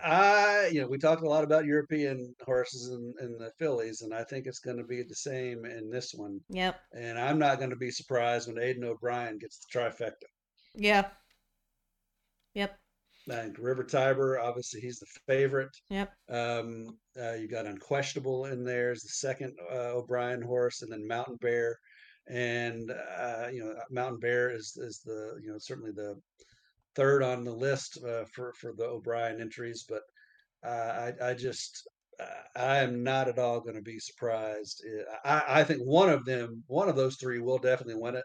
I, 0.02 0.68
you 0.72 0.80
know, 0.80 0.86
we 0.86 0.98
talked 0.98 1.22
a 1.22 1.28
lot 1.28 1.44
about 1.44 1.64
European 1.64 2.34
horses 2.44 2.88
and, 2.88 3.14
and 3.18 3.40
the 3.40 3.50
fillies, 3.58 4.02
and 4.02 4.14
I 4.14 4.24
think 4.24 4.46
it's 4.46 4.60
going 4.60 4.76
to 4.76 4.84
be 4.84 5.02
the 5.02 5.14
same 5.14 5.64
in 5.64 5.90
this 5.90 6.12
one. 6.14 6.40
Yep. 6.50 6.80
And 6.92 7.18
I'm 7.18 7.38
not 7.38 7.58
going 7.58 7.70
to 7.70 7.76
be 7.76 7.90
surprised 7.90 8.48
when 8.48 8.62
Aidan 8.62 8.84
O'Brien 8.84 9.38
gets 9.38 9.58
the 9.58 9.78
trifecta. 9.78 10.26
Yeah. 10.74 11.08
Yep. 12.54 12.78
And 13.30 13.58
River 13.58 13.84
Tiber, 13.84 14.40
obviously, 14.40 14.80
he's 14.80 14.98
the 14.98 15.06
favorite. 15.26 15.76
Yep. 15.90 16.12
Um, 16.30 16.98
uh, 17.20 17.34
you 17.34 17.46
got 17.48 17.66
Unquestionable 17.66 18.46
in 18.46 18.64
there 18.64 18.90
as 18.90 19.02
the 19.02 19.08
second 19.08 19.54
uh, 19.70 19.96
O'Brien 19.96 20.40
horse, 20.40 20.82
and 20.82 20.90
then 20.90 21.06
Mountain 21.06 21.36
Bear. 21.40 21.78
And 22.28 22.90
uh, 22.90 23.48
you 23.52 23.60
know, 23.60 23.74
Mountain 23.90 24.20
Bear 24.20 24.50
is 24.54 24.76
is 24.76 25.00
the 25.04 25.38
you 25.42 25.50
know 25.50 25.58
certainly 25.58 25.92
the 25.92 26.18
third 26.98 27.22
on 27.22 27.44
the 27.44 27.54
list 27.68 27.98
uh, 28.04 28.24
for 28.34 28.52
for 28.60 28.72
the 28.74 28.86
O'Brien 28.86 29.40
entries. 29.40 29.84
But 29.88 30.02
uh, 30.64 31.12
I 31.20 31.30
I 31.30 31.34
just 31.34 31.88
uh, 32.20 32.42
I 32.56 32.78
am 32.78 33.02
not 33.02 33.28
at 33.28 33.38
all 33.38 33.60
going 33.60 33.76
to 33.76 33.82
be 33.82 33.98
surprised. 33.98 34.84
I 35.24 35.60
I 35.60 35.64
think 35.64 35.82
one 35.82 36.10
of 36.10 36.24
them, 36.24 36.64
one 36.66 36.88
of 36.88 36.96
those 36.96 37.16
three, 37.16 37.40
will 37.40 37.58
definitely 37.58 38.00
win 38.02 38.16
it. 38.16 38.24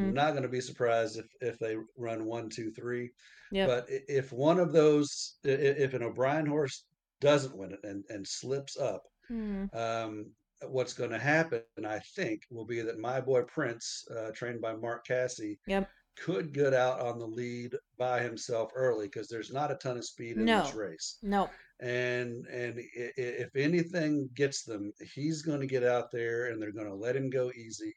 I'm 0.00 0.12
Mm. 0.12 0.14
not 0.14 0.32
going 0.32 0.42
to 0.44 0.48
be 0.48 0.60
surprised 0.60 1.18
if 1.18 1.26
if 1.40 1.58
they 1.58 1.76
run 1.96 2.26
one, 2.26 2.48
two, 2.50 2.70
three. 2.72 3.10
Yep. 3.50 3.70
But 3.70 3.86
if 3.88 4.32
one 4.32 4.60
of 4.60 4.72
those, 4.72 5.38
if 5.44 5.94
an 5.94 6.02
O'Brien 6.04 6.46
horse 6.46 6.86
doesn't 7.20 7.56
win 7.56 7.72
it 7.72 7.80
and, 7.84 8.04
and 8.08 8.26
slips 8.26 8.76
up, 8.76 9.02
Mm. 9.30 9.68
um, 9.72 10.34
what's 10.68 10.94
going 10.94 11.10
to 11.10 11.18
happen, 11.18 11.62
I 11.84 12.00
think, 12.16 12.42
will 12.50 12.66
be 12.66 12.80
that 12.82 12.98
my 12.98 13.20
boy 13.20 13.42
Prince, 13.44 14.04
uh, 14.16 14.30
trained 14.34 14.60
by 14.60 14.74
Mark 14.76 15.06
Casse, 15.06 15.56
Yep. 15.66 15.92
Could 16.24 16.52
get 16.52 16.74
out 16.74 17.00
on 17.00 17.18
the 17.18 17.26
lead 17.26 17.74
by 17.98 18.20
himself 18.20 18.70
early 18.74 19.06
because 19.06 19.28
there's 19.28 19.52
not 19.52 19.70
a 19.70 19.76
ton 19.76 19.96
of 19.96 20.04
speed 20.04 20.36
in 20.36 20.46
this 20.46 20.74
race. 20.74 21.18
No. 21.22 21.48
And 21.80 22.46
and 22.46 22.74
if 22.94 23.54
anything 23.54 24.28
gets 24.34 24.64
them, 24.64 24.92
he's 25.14 25.42
going 25.42 25.60
to 25.60 25.66
get 25.66 25.84
out 25.84 26.10
there 26.10 26.46
and 26.46 26.60
they're 26.60 26.72
going 26.72 26.88
to 26.88 26.94
let 26.94 27.16
him 27.16 27.30
go 27.30 27.52
easy, 27.52 27.94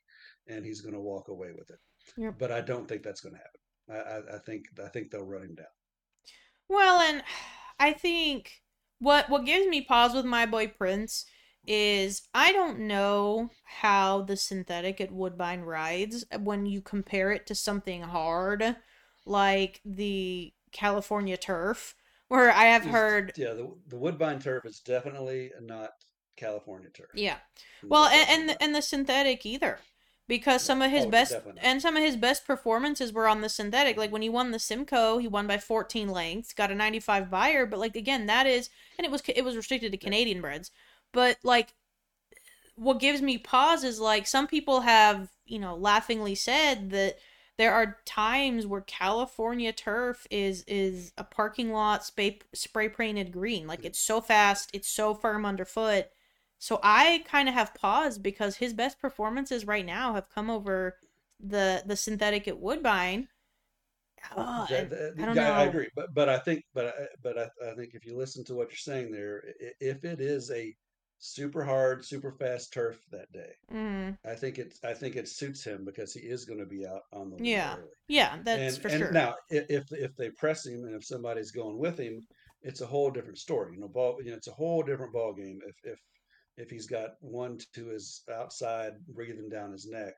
and 0.47 0.63
he's 0.63 0.81
going 0.81 0.93
to 0.93 0.99
walk 0.99 1.29
away 1.29 1.51
with 1.57 1.69
it. 1.71 1.79
Yep. 2.17 2.35
But 2.37 2.51
I 2.51 2.61
don't 2.61 2.87
think 2.87 3.03
that's 3.03 3.21
going 3.21 3.35
to 3.35 3.39
happen. 3.39 3.61
I, 3.89 4.33
I, 4.33 4.35
I 4.35 4.39
think 4.39 4.65
I 4.83 4.89
think 4.89 5.09
they'll 5.09 5.25
run 5.25 5.43
him 5.43 5.55
down. 5.55 5.65
Well, 6.69 7.01
and 7.01 7.23
I 7.79 7.93
think 7.93 8.51
what 8.99 9.29
what 9.29 9.45
gives 9.45 9.67
me 9.67 9.81
pause 9.81 10.13
with 10.13 10.25
my 10.25 10.45
boy 10.45 10.67
Prince 10.67 11.25
is 11.67 12.23
I 12.33 12.51
don't 12.51 12.79
know 12.79 13.49
how 13.63 14.21
the 14.21 14.35
synthetic 14.35 14.99
at 14.99 15.11
Woodbine 15.11 15.61
rides 15.61 16.25
uh, 16.31 16.39
when 16.39 16.65
you 16.65 16.81
compare 16.81 17.31
it 17.31 17.45
to 17.47 17.55
something 17.55 18.01
hard 18.01 18.75
like 19.25 19.81
the 19.85 20.53
California 20.71 21.37
turf, 21.37 21.95
where 22.27 22.51
I 22.51 22.65
have 22.65 22.85
heard. 22.85 23.33
Yeah, 23.35 23.53
the 23.53 23.71
the 23.87 23.97
Woodbine 23.97 24.39
turf 24.39 24.65
is 24.65 24.79
definitely 24.79 25.51
not 25.61 25.91
California 26.35 26.89
turf. 26.89 27.09
Yeah, 27.13 27.37
well, 27.83 28.05
and 28.05 28.29
and 28.29 28.49
the, 28.49 28.63
and 28.63 28.75
the 28.75 28.81
synthetic 28.81 29.45
either 29.45 29.79
because 30.31 30.61
some 30.61 30.81
of 30.81 30.89
his 30.89 31.05
oh, 31.05 31.09
best 31.09 31.35
and 31.61 31.81
some 31.81 31.97
of 31.97 32.03
his 32.03 32.15
best 32.15 32.47
performances 32.47 33.11
were 33.11 33.27
on 33.27 33.41
the 33.41 33.49
synthetic. 33.49 33.97
Like 33.97 34.13
when 34.13 34.21
he 34.21 34.29
won 34.29 34.51
the 34.51 34.59
Simcoe, 34.59 35.17
he 35.17 35.27
won 35.27 35.45
by 35.45 35.57
14 35.57 36.07
lengths, 36.07 36.53
got 36.53 36.71
a 36.71 36.75
95 36.75 37.29
Beyer. 37.29 37.65
but 37.65 37.79
like 37.79 37.97
again, 37.97 38.27
that 38.27 38.47
is 38.47 38.69
and 38.97 39.05
it 39.05 39.11
was 39.11 39.21
it 39.27 39.43
was 39.43 39.57
restricted 39.57 39.91
to 39.91 39.97
Canadian 39.97 40.39
breds. 40.39 40.71
But 41.13 41.37
like 41.43 41.73
what 42.75 42.99
gives 42.99 43.21
me 43.21 43.37
pause 43.37 43.83
is 43.83 43.99
like 43.99 44.27
some 44.27 44.47
people 44.47 44.81
have, 44.81 45.29
you 45.45 45.59
know, 45.59 45.75
laughingly 45.75 46.35
said 46.35 46.89
that 46.91 47.17
there 47.57 47.73
are 47.73 47.97
times 48.05 48.65
where 48.65 48.81
California 48.81 49.71
turf 49.73 50.25
is 50.31 50.63
is 50.67 51.11
a 51.17 51.23
parking 51.23 51.71
lot 51.71 52.05
spray 52.05 52.39
spray 52.53 52.89
painted 52.89 53.31
green. 53.31 53.67
Like 53.67 53.85
it's 53.85 53.99
so 53.99 54.21
fast, 54.21 54.69
it's 54.73 54.89
so 54.89 55.13
firm 55.13 55.45
underfoot 55.45 56.07
so 56.61 56.79
I 56.83 57.23
kind 57.25 57.49
of 57.49 57.55
have 57.55 57.73
paused 57.73 58.21
because 58.21 58.55
his 58.55 58.71
best 58.71 58.99
performances 59.01 59.65
right 59.65 59.85
now 59.85 60.13
have 60.13 60.29
come 60.29 60.51
over 60.51 60.95
the 61.39 61.81
the 61.87 61.95
synthetic 61.95 62.47
at 62.47 62.59
Woodbine. 62.59 63.27
Oh, 64.37 64.67
I, 64.69 64.87
don't 65.17 65.35
know. 65.35 65.41
I 65.41 65.63
agree, 65.63 65.89
but 65.95 66.13
but 66.13 66.29
I 66.29 66.37
think 66.37 66.63
but 66.75 66.85
I, 66.85 66.91
but 67.23 67.39
I, 67.39 67.49
I 67.67 67.73
think 67.73 67.95
if 67.95 68.05
you 68.05 68.15
listen 68.15 68.43
to 68.45 68.53
what 68.53 68.69
you're 68.69 68.77
saying 68.77 69.11
there, 69.11 69.43
if 69.79 70.05
it 70.05 70.21
is 70.21 70.51
a 70.51 70.75
super 71.21 71.63
hard, 71.63 72.03
super 72.03 72.31
fast 72.31 72.73
turf 72.73 72.99
that 73.11 73.31
day, 73.31 73.51
mm. 73.73 74.17
I 74.25 74.33
think 74.35 74.57
it's 74.57 74.83
I 74.83 74.93
think 74.93 75.15
it 75.15 75.29
suits 75.29 75.63
him 75.63 75.85
because 75.85 76.13
he 76.13 76.21
is 76.21 76.43
going 76.45 76.59
to 76.59 76.65
be 76.65 76.85
out 76.85 77.03
on 77.13 77.29
the 77.29 77.37
yeah 77.43 77.75
early. 77.77 77.87
yeah 78.07 78.37
that's 78.43 78.75
and, 78.75 78.81
for 78.81 78.87
and 78.89 78.97
sure. 78.99 79.11
Now 79.11 79.35
if 79.49 79.91
if 79.91 80.15
they 80.17 80.31
press 80.31 80.65
him 80.65 80.83
and 80.83 80.95
if 80.95 81.05
somebody's 81.05 81.51
going 81.51 81.77
with 81.77 81.97
him, 81.97 82.21
it's 82.63 82.81
a 82.81 82.85
whole 82.85 83.11
different 83.11 83.37
story. 83.37 83.75
You 83.75 83.81
know, 83.81 83.87
ball. 83.87 84.17
You 84.21 84.31
know, 84.31 84.37
it's 84.37 84.47
a 84.47 84.53
whole 84.53 84.83
different 84.83 85.13
ball 85.13 85.33
game. 85.33 85.59
If 85.65 85.75
if 85.83 85.99
if 86.57 86.69
he's 86.69 86.87
got 86.87 87.11
one 87.21 87.59
to 87.73 87.85
his 87.87 88.23
outside 88.33 88.93
breathing 89.07 89.49
down 89.49 89.71
his 89.71 89.87
neck 89.87 90.15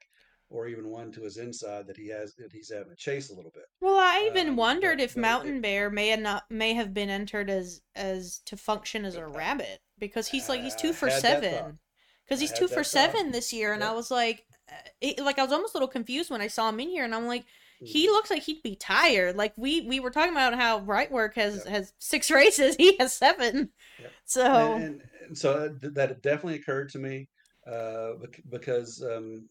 or 0.49 0.67
even 0.67 0.87
one 0.89 1.11
to 1.11 1.23
his 1.23 1.37
inside 1.37 1.87
that 1.87 1.97
he 1.97 2.07
has 2.09 2.35
that 2.35 2.51
he's 2.51 2.71
having 2.71 2.89
to 2.89 2.95
chase 2.95 3.29
a 3.29 3.35
little 3.35 3.51
bit. 3.53 3.65
Well, 3.81 3.97
I 3.97 4.27
even 4.27 4.49
um, 4.49 4.55
wondered 4.55 4.99
but, 4.99 5.03
if 5.03 5.15
but 5.15 5.21
Mountain 5.21 5.57
it, 5.57 5.61
Bear 5.61 5.89
may 5.89 6.09
have 6.09 6.19
not 6.19 6.43
may 6.49 6.73
have 6.73 6.93
been 6.93 7.09
entered 7.09 7.49
as 7.49 7.81
as 7.95 8.41
to 8.45 8.57
function 8.57 9.05
as 9.05 9.15
a 9.15 9.27
rabbit 9.27 9.79
because 9.99 10.27
he's 10.27 10.49
like 10.49 10.61
he's 10.61 10.75
two 10.75 10.93
for 10.93 11.09
seven 11.09 11.79
because 12.25 12.39
he's 12.39 12.53
two 12.53 12.67
for 12.67 12.83
seven 12.83 13.31
this 13.31 13.51
year, 13.51 13.73
and 13.73 13.81
yep. 13.81 13.91
I 13.91 13.93
was 13.93 14.09
like, 14.09 14.45
uh, 14.69 14.75
it, 15.01 15.19
like 15.19 15.39
I 15.39 15.43
was 15.43 15.51
almost 15.51 15.73
a 15.73 15.77
little 15.77 15.87
confused 15.87 16.29
when 16.29 16.41
I 16.41 16.47
saw 16.47 16.69
him 16.69 16.79
in 16.79 16.89
here, 16.89 17.03
and 17.03 17.13
I'm 17.13 17.27
like, 17.27 17.45
he 17.81 18.05
mm-hmm. 18.05 18.13
looks 18.13 18.29
like 18.29 18.43
he'd 18.43 18.63
be 18.63 18.75
tired. 18.75 19.35
Like 19.35 19.53
we 19.57 19.81
we 19.81 19.99
were 19.99 20.11
talking 20.11 20.33
about 20.33 20.55
how 20.55 20.79
Brightwork 20.79 21.35
has 21.35 21.57
yep. 21.57 21.67
has 21.67 21.93
six 21.99 22.31
races, 22.31 22.75
he 22.75 22.97
has 22.97 23.13
seven. 23.13 23.69
Yep. 23.99 24.11
So 24.25 24.73
and, 24.75 24.83
and, 24.83 25.01
and 25.27 25.37
so 25.37 25.75
that 25.81 26.21
definitely 26.21 26.55
occurred 26.55 26.89
to 26.89 26.99
me 26.99 27.27
uh, 27.69 28.11
because 28.49 29.03
um, 29.03 29.49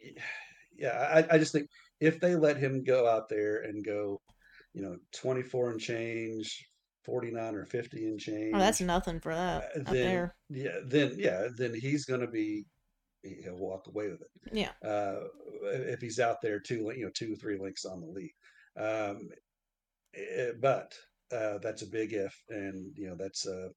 yeah, 0.76 1.24
I, 1.30 1.34
I 1.34 1.38
just 1.38 1.52
think 1.52 1.68
if 2.00 2.20
they 2.20 2.36
let 2.36 2.56
him 2.56 2.84
go 2.84 3.08
out 3.08 3.28
there 3.28 3.62
and 3.62 3.84
go, 3.84 4.20
you 4.74 4.82
know, 4.82 4.96
24 5.12 5.70
and 5.72 5.80
change, 5.80 6.64
49 7.04 7.54
or 7.54 7.64
50 7.64 8.04
and 8.04 8.20
change. 8.20 8.52
Oh, 8.54 8.58
that's 8.58 8.80
nothing 8.80 9.18
for 9.18 9.34
that. 9.34 9.70
Uh, 9.74 9.92
then, 9.92 10.30
yeah, 10.50 10.78
then 10.84 11.14
yeah, 11.16 11.48
then 11.56 11.74
he's 11.74 12.04
going 12.04 12.20
to 12.20 12.26
be 12.26 12.64
he'll 13.22 13.56
walk 13.56 13.86
away 13.86 14.08
with 14.08 14.20
it. 14.20 14.30
Yeah. 14.52 14.72
Uh, 14.88 15.24
if 15.62 16.00
he's 16.00 16.20
out 16.20 16.40
there 16.42 16.60
two, 16.60 16.92
you 16.96 17.04
know, 17.04 17.10
two, 17.14 17.32
or 17.32 17.36
three 17.36 17.58
links 17.58 17.84
on 17.84 18.00
the 18.00 18.06
lead. 18.06 18.32
Um, 18.76 19.28
it, 20.12 20.50
eh, 20.50 20.58
but 20.60 20.94
uh, 21.32 21.58
that's 21.62 21.82
a 21.82 21.86
big 21.86 22.12
if, 22.12 22.34
and 22.48 22.92
you 22.96 23.08
know, 23.08 23.16
that's 23.18 23.46
uh, 23.46 23.68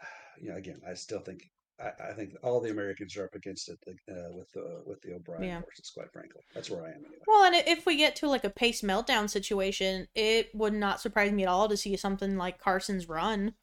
you 0.40 0.50
know, 0.50 0.56
again, 0.56 0.80
I 0.88 0.94
still 0.94 1.20
think 1.20 1.49
I, 1.82 2.10
I 2.10 2.12
think 2.12 2.36
all 2.42 2.60
the 2.60 2.70
Americans 2.70 3.16
are 3.16 3.24
up 3.24 3.34
against 3.34 3.68
it 3.68 3.78
uh, 3.88 4.32
with 4.32 4.50
the 4.52 4.82
with 4.86 5.00
the 5.02 5.14
O'Brien 5.14 5.42
yeah. 5.42 5.60
horses. 5.60 5.90
Quite 5.94 6.12
frankly, 6.12 6.42
that's 6.54 6.70
where 6.70 6.84
I 6.84 6.88
am 6.88 7.04
anyway. 7.04 7.24
Well, 7.26 7.44
and 7.44 7.54
if 7.66 7.86
we 7.86 7.96
get 7.96 8.16
to 8.16 8.28
like 8.28 8.44
a 8.44 8.50
pace 8.50 8.82
meltdown 8.82 9.28
situation, 9.28 10.08
it 10.14 10.50
would 10.54 10.74
not 10.74 11.00
surprise 11.00 11.32
me 11.32 11.44
at 11.44 11.48
all 11.48 11.68
to 11.68 11.76
see 11.76 11.96
something 11.96 12.36
like 12.36 12.58
Carson's 12.60 13.08
run 13.08 13.54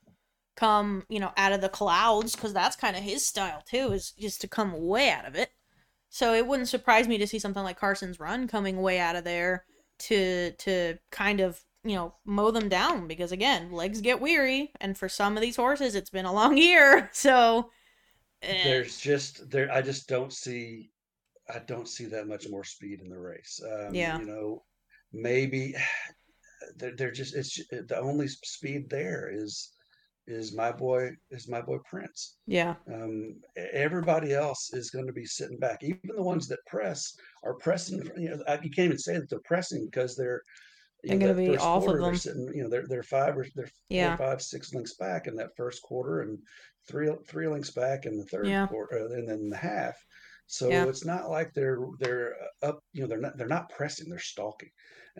come, 0.55 1.03
you 1.07 1.19
know, 1.19 1.31
out 1.37 1.53
of 1.53 1.61
the 1.61 1.69
clouds 1.69 2.35
because 2.35 2.53
that's 2.53 2.75
kind 2.75 2.95
of 2.95 3.03
his 3.03 3.25
style 3.25 3.63
too, 3.69 3.91
is 3.91 4.11
just 4.11 4.41
to 4.41 4.47
come 4.47 4.73
way 4.85 5.09
out 5.11 5.27
of 5.27 5.35
it. 5.35 5.51
So 6.09 6.33
it 6.33 6.47
wouldn't 6.47 6.69
surprise 6.69 7.07
me 7.07 7.17
to 7.19 7.27
see 7.27 7.39
something 7.39 7.63
like 7.63 7.79
Carson's 7.79 8.19
Run 8.19 8.47
coming 8.47 8.81
way 8.81 8.99
out 8.99 9.15
of 9.15 9.23
there 9.23 9.65
to 9.99 10.51
to 10.51 10.97
kind 11.11 11.39
of 11.39 11.61
you 11.83 11.95
know 11.95 12.13
mow 12.25 12.51
them 12.51 12.69
down 12.69 13.07
because 13.07 13.31
again 13.31 13.71
legs 13.71 14.01
get 14.01 14.21
weary 14.21 14.71
and 14.79 14.97
for 14.97 15.09
some 15.09 15.35
of 15.35 15.41
these 15.41 15.55
horses 15.55 15.95
it's 15.95 16.09
been 16.09 16.25
a 16.25 16.33
long 16.33 16.55
year 16.57 17.09
so 17.13 17.69
there's 18.41 18.99
just 18.99 19.49
there 19.49 19.71
I 19.71 19.81
just 19.81 20.07
don't 20.07 20.33
see 20.33 20.91
I 21.49 21.59
don't 21.59 21.87
see 21.87 22.05
that 22.05 22.27
much 22.27 22.49
more 22.49 22.63
speed 22.63 22.99
in 23.01 23.09
the 23.09 23.17
race. 23.17 23.61
Um, 23.63 23.95
yeah, 23.95 24.19
you 24.19 24.25
know, 24.25 24.63
maybe 25.13 25.75
they're, 26.77 26.95
they're 26.95 27.11
just 27.11 27.35
it's 27.35 27.59
the 27.69 27.99
only 27.99 28.27
speed 28.27 28.89
there 28.89 29.29
is 29.33 29.71
is 30.27 30.53
my 30.53 30.71
boy 30.71 31.11
is 31.31 31.47
my 31.47 31.61
boy 31.61 31.77
Prince. 31.89 32.37
Yeah. 32.45 32.75
Um, 32.93 33.37
everybody 33.73 34.33
else 34.33 34.71
is 34.73 34.89
going 34.89 35.07
to 35.07 35.13
be 35.13 35.25
sitting 35.25 35.57
back. 35.57 35.83
Even 35.83 35.99
the 36.15 36.21
ones 36.21 36.47
that 36.49 36.65
press 36.67 37.13
are 37.43 37.55
pressing. 37.55 38.03
You 38.17 38.31
know, 38.31 38.59
you 38.61 38.69
can't 38.69 38.85
even 38.85 38.99
say 38.99 39.13
that 39.13 39.29
they're 39.29 39.39
pressing 39.45 39.85
because 39.85 40.15
they're. 40.15 40.41
They're 41.03 41.17
going 41.17 41.35
to 41.35 41.51
be 41.51 41.57
off 41.57 41.83
quarter, 41.83 41.99
of 41.99 42.03
them. 42.03 42.11
They're 42.11 42.19
sitting, 42.19 42.51
you 42.55 42.63
know, 42.63 42.69
they're 42.69 42.87
they're 42.87 43.03
five 43.03 43.37
or 43.37 43.45
they're 43.55 43.69
yeah. 43.89 44.15
four, 44.15 44.27
five, 44.27 44.41
six 44.41 44.73
links 44.73 44.95
back 44.95 45.27
in 45.27 45.35
that 45.35 45.55
first 45.55 45.81
quarter, 45.81 46.21
and 46.21 46.39
three 46.87 47.09
three 47.27 47.47
links 47.47 47.71
back 47.71 48.05
in 48.05 48.17
the 48.17 48.25
third 48.25 48.47
yeah. 48.47 48.67
quarter, 48.67 48.99
uh, 48.99 49.13
and 49.13 49.29
then 49.29 49.49
the 49.49 49.57
half. 49.57 49.95
So 50.47 50.69
yeah. 50.69 50.85
it's 50.85 51.05
not 51.05 51.29
like 51.29 51.53
they're 51.53 51.79
they're 51.99 52.35
up, 52.63 52.79
you 52.93 53.01
know, 53.01 53.07
they're 53.07 53.19
not 53.19 53.37
they're 53.37 53.47
not 53.47 53.69
pressing, 53.69 54.09
they're 54.09 54.19
stalking. 54.19 54.69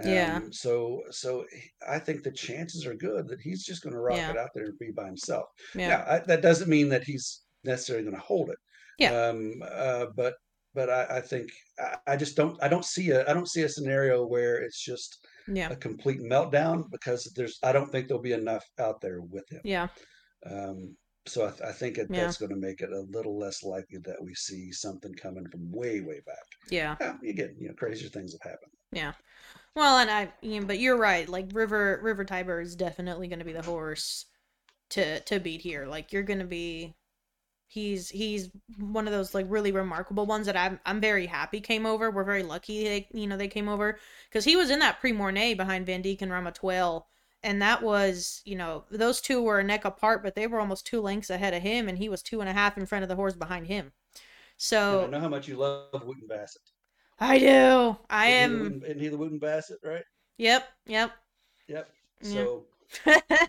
Um, 0.04 0.10
yeah. 0.10 0.40
So 0.52 1.02
so 1.12 1.46
I 1.88 2.00
think 2.00 2.24
the 2.24 2.32
chances 2.32 2.86
are 2.86 2.96
good 2.96 3.28
that 3.28 3.42
he's 3.42 3.66
just 3.66 3.84
going 3.84 3.94
to 3.94 4.00
rock 4.00 4.18
it 4.18 4.38
out 4.38 4.50
there 4.56 4.66
and 4.66 4.80
be 4.80 4.92
by 4.92 5.06
himself. 5.06 5.48
Yeah. 5.76 5.90
Now 5.90 6.06
I, 6.08 6.20
that 6.28 6.42
doesn't 6.42 6.70
mean 6.70 6.90
that 6.90 7.04
he's 7.04 7.42
necessarily 7.64 8.06
going 8.06 8.16
to 8.16 8.22
hold 8.22 8.50
it. 8.50 8.58
Yeah. 9.00 9.28
Um. 9.28 9.62
Uh. 9.70 10.06
But 10.16 10.36
but 10.74 10.90
I, 10.90 11.18
I 11.18 11.22
think 11.22 11.50
I, 11.80 12.14
I 12.14 12.16
just 12.16 12.38
don't 12.38 12.58
I 12.64 12.68
don't 12.68 12.86
see 12.86 13.10
a 13.12 13.30
I 13.30 13.34
don't 13.34 13.50
see 13.50 13.64
a 13.64 13.70
scenario 13.70 14.26
where 14.26 14.58
it's 14.58 14.82
just 14.82 15.28
yeah. 15.48 15.70
a 15.70 15.76
complete 15.76 16.22
meltdown 16.22 16.84
because 16.92 17.32
there's 17.36 17.60
I 17.64 17.72
don't 17.72 17.92
think 17.92 18.08
there'll 18.08 18.22
be 18.22 18.34
enough 18.34 18.66
out 18.80 19.02
there 19.02 19.22
with 19.22 19.50
him. 19.50 19.62
Yeah. 19.64 19.88
Um 20.50 20.96
so 21.28 21.46
I, 21.46 21.50
th- 21.50 21.62
I 21.62 21.72
think 21.74 21.98
it, 21.98 22.08
yeah. 22.10 22.22
that's 22.22 22.38
going 22.38 22.52
to 22.52 22.56
make 22.56 22.80
it 22.80 22.90
a 22.90 23.06
little 23.10 23.38
less 23.38 23.62
likely 23.62 24.00
that 24.06 24.24
we 24.24 24.34
see 24.34 24.72
something 24.72 25.14
coming 25.16 25.46
from 25.50 25.70
way 25.72 26.00
way 26.00 26.22
back. 26.26 26.46
Yeah. 26.70 26.96
yeah 27.02 27.32
get 27.34 27.52
you 27.60 27.68
know, 27.68 27.74
crazier 27.74 28.08
things 28.10 28.34
have 28.34 28.52
happened. 28.52 28.72
Yeah. 28.92 29.12
Well, 29.76 30.00
and 30.00 30.10
I, 30.10 30.32
you 30.42 30.60
know, 30.60 30.66
but 30.66 30.80
you're 30.80 30.98
right. 30.98 31.28
Like 31.28 31.50
River 31.54 32.00
River 32.02 32.24
Tiber 32.24 32.62
is 32.62 32.76
definitely 32.76 33.28
going 33.28 33.40
to 33.40 33.46
be 33.46 33.54
the 33.54 33.62
horse 33.62 34.26
to 34.92 35.20
to 35.22 35.40
beat 35.40 35.62
here. 35.62 35.86
Like 35.86 36.14
you're 36.14 36.24
going 36.24 36.40
to 36.40 36.46
be 36.46 36.96
he's 37.68 38.10
he's 38.10 38.50
one 38.80 39.08
of 39.08 39.14
those 39.14 39.34
like 39.34 39.46
really 39.50 39.72
remarkable 39.72 40.26
ones 40.26 40.46
that 40.48 40.58
I'm 40.58 40.80
I'm 40.86 41.02
very 41.02 41.26
happy 41.28 41.62
came 41.62 41.86
over. 41.86 42.10
We're 42.12 42.24
very 42.24 42.44
lucky 42.44 42.84
they 42.86 43.08
you 43.14 43.28
know 43.28 43.38
they 43.38 43.48
came 43.48 43.70
over 43.70 44.00
because 44.30 44.46
he 44.46 44.56
was 44.56 44.70
in 44.70 44.80
that 44.80 45.00
Prix 45.00 45.14
Morny 45.14 45.54
behind 45.56 45.88
Vandeek 45.88 46.22
and 46.22 46.32
Ramatuelle 46.32 47.04
and 47.44 47.62
that 47.62 47.82
was 47.84 48.42
you 48.46 48.56
know 48.56 48.86
those 48.92 49.22
two 49.22 49.42
were 49.42 49.60
a 49.60 49.64
neck 49.64 49.86
apart 49.86 50.24
but 50.24 50.36
they 50.36 50.48
were 50.48 50.60
almost 50.60 50.86
two 50.86 51.02
lengths 51.02 51.30
ahead 51.30 51.54
of 51.54 51.62
him 51.62 51.88
and 51.88 51.98
he 51.98 52.10
was 52.10 52.22
two 52.24 52.42
and 52.42 52.50
a 52.50 52.54
half 52.54 52.78
in 52.78 52.86
front 52.86 53.04
of 53.04 53.10
the 53.10 53.16
horse 53.16 53.36
behind 53.36 53.68
him 53.68 53.92
so 54.58 55.02
I 55.04 55.08
know 55.08 55.20
how 55.20 55.30
much 55.30 55.48
you 55.48 55.56
love 55.58 56.04
Wootton 56.06 56.28
Bassett. 56.28 56.62
I 57.20 57.38
do. 57.38 57.98
I 58.10 58.28
isn't 58.28 58.40
am. 58.44 58.52
He 58.52 58.58
Wootton, 58.58 58.84
isn't 58.84 59.00
he 59.00 59.08
the 59.10 59.18
Wootton 59.18 59.40
Bassett, 59.40 59.80
right? 59.84 60.04
Yep. 60.38 60.68
Yep. 60.88 61.12
Yep. 61.68 61.90
So 62.22 62.66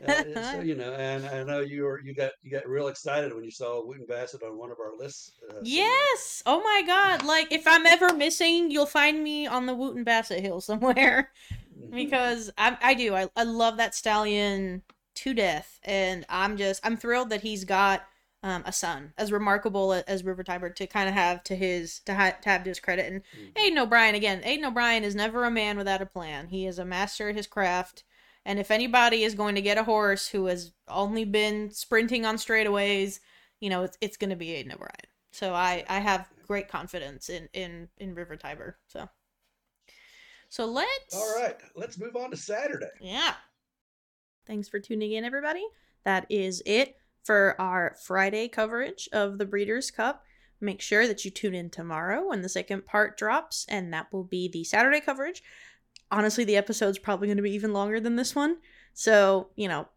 Uh, 0.07 0.23
so 0.41 0.61
you 0.61 0.75
know, 0.75 0.93
and 0.95 1.27
I 1.27 1.43
know 1.45 1.61
you 1.61 1.83
were 1.85 2.01
you 2.01 2.15
got 2.15 2.33
you 2.43 2.51
got 2.51 2.69
real 2.69 2.89
excited 2.89 3.35
when 3.35 3.45
you 3.45 3.51
saw 3.51 3.85
Wootton 3.85 4.07
Bassett 4.07 4.43
on 4.43 4.57
one 4.57 4.71
of 4.71 4.79
our 4.81 4.97
lists. 4.97 5.33
Uh, 5.51 5.65
somewhere. 5.65 5.99
yes. 6.01 6.43
Oh 6.47 6.61
my 6.63 6.83
god. 6.87 7.25
Like 7.25 7.53
if 7.53 7.67
I'm 7.67 7.87
ever 7.87 8.13
missing, 8.13 8.71
you'll 8.71 8.87
find 8.87 9.23
me 9.23 9.47
on 9.47 9.67
the 9.67 9.75
Wootton 9.75 10.05
Bassett 10.05 10.41
Hill 10.41 10.61
somewhere. 10.61 11.33
Because 11.91 12.51
I 12.59 12.77
I 12.83 12.95
do. 12.95 13.15
I, 13.15 13.29
I 13.37 13.45
love 13.45 13.79
that 13.79 13.95
stallion 13.95 14.83
to 15.17 15.35
death. 15.35 15.81
And 15.85 16.27
I'm 16.29 16.57
just 16.57 16.85
I'm 16.85 16.97
thrilled 16.99 17.31
that 17.31 17.41
he's 17.43 17.65
got 17.65 18.05
um, 18.43 18.63
a 18.67 18.73
son 18.73 19.15
as 19.19 19.33
remarkable 19.33 19.93
as 20.07 20.25
River 20.25 20.45
Tiber 20.45 20.71
to 20.71 20.87
kind 20.87 21.09
of 21.09 21.15
have 21.15 21.43
to 21.45 21.57
his 21.57 22.01
to, 22.01 22.15
ha- 22.15 22.37
to 22.43 22.49
have 22.51 22.65
to 22.65 22.71
his 22.71 22.81
credit. 22.81 23.07
And 23.13 23.23
Mhm. 23.35 23.59
Aidan 23.59 23.79
O'Brien 23.79 24.15
again. 24.15 24.43
Aidan 24.45 24.67
O'Brien 24.67 25.05
is 25.05 25.15
never 25.15 25.45
a 25.45 25.51
man 25.51 25.79
without 25.79 26.03
a 26.03 26.07
plan. 26.07 26.49
He 26.49 26.67
is 26.67 26.79
a 26.79 26.85
master 26.85 27.31
at 27.31 27.37
his 27.37 27.47
craft. 27.47 28.05
And 28.49 28.59
if 28.59 28.71
anybody 28.71 29.25
is 29.25 29.35
going 29.35 29.57
to 29.57 29.61
get 29.61 29.77
a 29.77 29.85
horse 29.85 30.27
who 30.27 30.47
has 30.47 30.73
only 30.89 31.27
been 31.27 31.71
sprinting 31.71 32.25
on 32.25 32.37
straightaways, 32.37 33.21
you 33.61 33.69
know, 33.69 33.83
it's 33.83 33.99
it's 34.01 34.17
going 34.17 34.31
to 34.31 34.37
be 34.37 34.55
Aidan 34.55 34.73
O'Brien. 34.73 34.95
So 35.33 35.53
I 35.53 35.85
I 35.87 35.99
have 35.99 36.27
great 36.47 36.67
confidence 36.67 37.29
in 37.29 37.51
in 37.53 37.89
in 37.99 38.15
River 38.15 38.37
Tiber. 38.37 38.79
So 38.87 39.07
so 40.49 40.65
let's 40.65 41.15
All 41.15 41.43
right, 41.43 41.57
let's 41.77 41.99
move 41.99 42.17
on 42.17 42.31
to 42.31 42.39
Saturday. 42.39 42.87
yeah. 43.03 43.35
Thanks 44.47 44.67
for 44.67 44.81
tuning 44.81 45.13
in, 45.13 45.25
everybody. 45.25 45.67
That 46.05 46.25
is 46.31 46.63
it 46.65 46.97
for 47.25 47.55
our 47.61 47.97
Friday 48.03 48.49
coverage 48.49 49.11
of 49.13 49.37
the 49.37 49.45
Breeders' 49.45 49.91
Cup. 49.91 50.25
Make 50.59 50.81
sure 50.81 51.07
that 51.07 51.23
you 51.23 51.31
tune 51.31 51.55
in 51.55 51.69
tomorrow 51.69 52.29
when 52.29 52.41
the 52.41 52.49
second 52.49 52.87
part 52.87 53.19
drops, 53.19 53.67
and 53.69 53.93
that 53.93 54.11
will 54.11 54.25
be 54.25 54.49
the 54.49 54.65
Saturday 54.65 55.01
coverage. 55.01 55.43
Honestly, 56.11 56.45
the 56.45 56.57
episode's 56.57 56.99
probably 56.99 57.29
going 57.29 57.37
to 57.37 57.43
be 57.43 57.53
even 57.53 57.73
longer 57.73 58.01
than 58.01 58.17
this 58.17 58.35
one. 58.35 58.57
So, 58.95 59.49
you 59.57 59.69
know, 59.69 59.89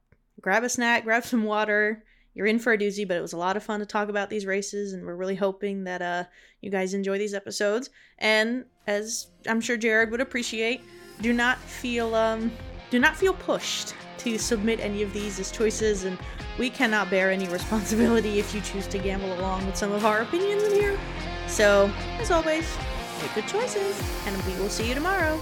grab 0.42 0.64
a 0.64 0.70
snack, 0.70 1.04
grab 1.04 1.24
some 1.24 1.44
water. 1.44 2.04
You're 2.34 2.48
in 2.48 2.60
for 2.60 2.74
a 2.74 2.78
doozy, 2.78 3.08
but 3.08 3.18
it 3.18 3.22
was 3.22 3.34
a 3.34 3.38
lot 3.38 3.58
of 3.58 3.64
fun 3.64 3.80
to 3.80 3.86
talk 3.86 4.08
about 4.08 4.30
these 4.30 4.46
races, 4.46 4.94
and 4.94 5.06
we're 5.06 5.16
really 5.16 5.36
hoping 5.36 5.84
that 5.84 6.02
uh, 6.02 6.24
you 6.62 6.70
guys 6.72 6.94
enjoy 6.94 7.18
these 7.18 7.34
episodes. 7.34 7.90
And 8.20 8.66
as 8.88 9.28
I'm 9.48 9.60
sure 9.60 9.76
Jared 9.76 10.12
would 10.12 10.22
appreciate, 10.22 10.82
do 11.22 11.34
not 11.34 11.58
feel 11.60 12.16
um, 12.16 12.52
do 12.90 13.00
not 13.00 13.16
feel 13.16 13.34
pushed 13.34 13.94
to 14.20 14.38
submit 14.38 14.80
any 14.80 15.02
of 15.02 15.12
these 15.14 15.40
as 15.40 15.52
choices, 15.52 16.06
and 16.06 16.18
we 16.58 16.70
cannot 16.70 17.10
bear 17.10 17.32
any 17.32 17.48
responsibility 17.48 18.40
if 18.40 18.54
you 18.56 18.62
choose 18.62 18.88
to 18.88 18.98
gamble 18.98 19.34
along 19.40 19.66
with 19.66 19.76
some 19.76 19.92
of 19.92 20.06
our 20.06 20.22
opinions 20.22 20.64
in 20.64 20.74
here. 20.74 20.98
So, 21.48 21.92
as 22.20 22.32
always, 22.32 22.78
make 23.22 23.34
good 23.34 23.48
choices, 23.48 24.02
and 24.26 24.42
we 24.44 24.54
will 24.62 24.70
see 24.70 24.88
you 24.88 24.94
tomorrow. 24.94 25.40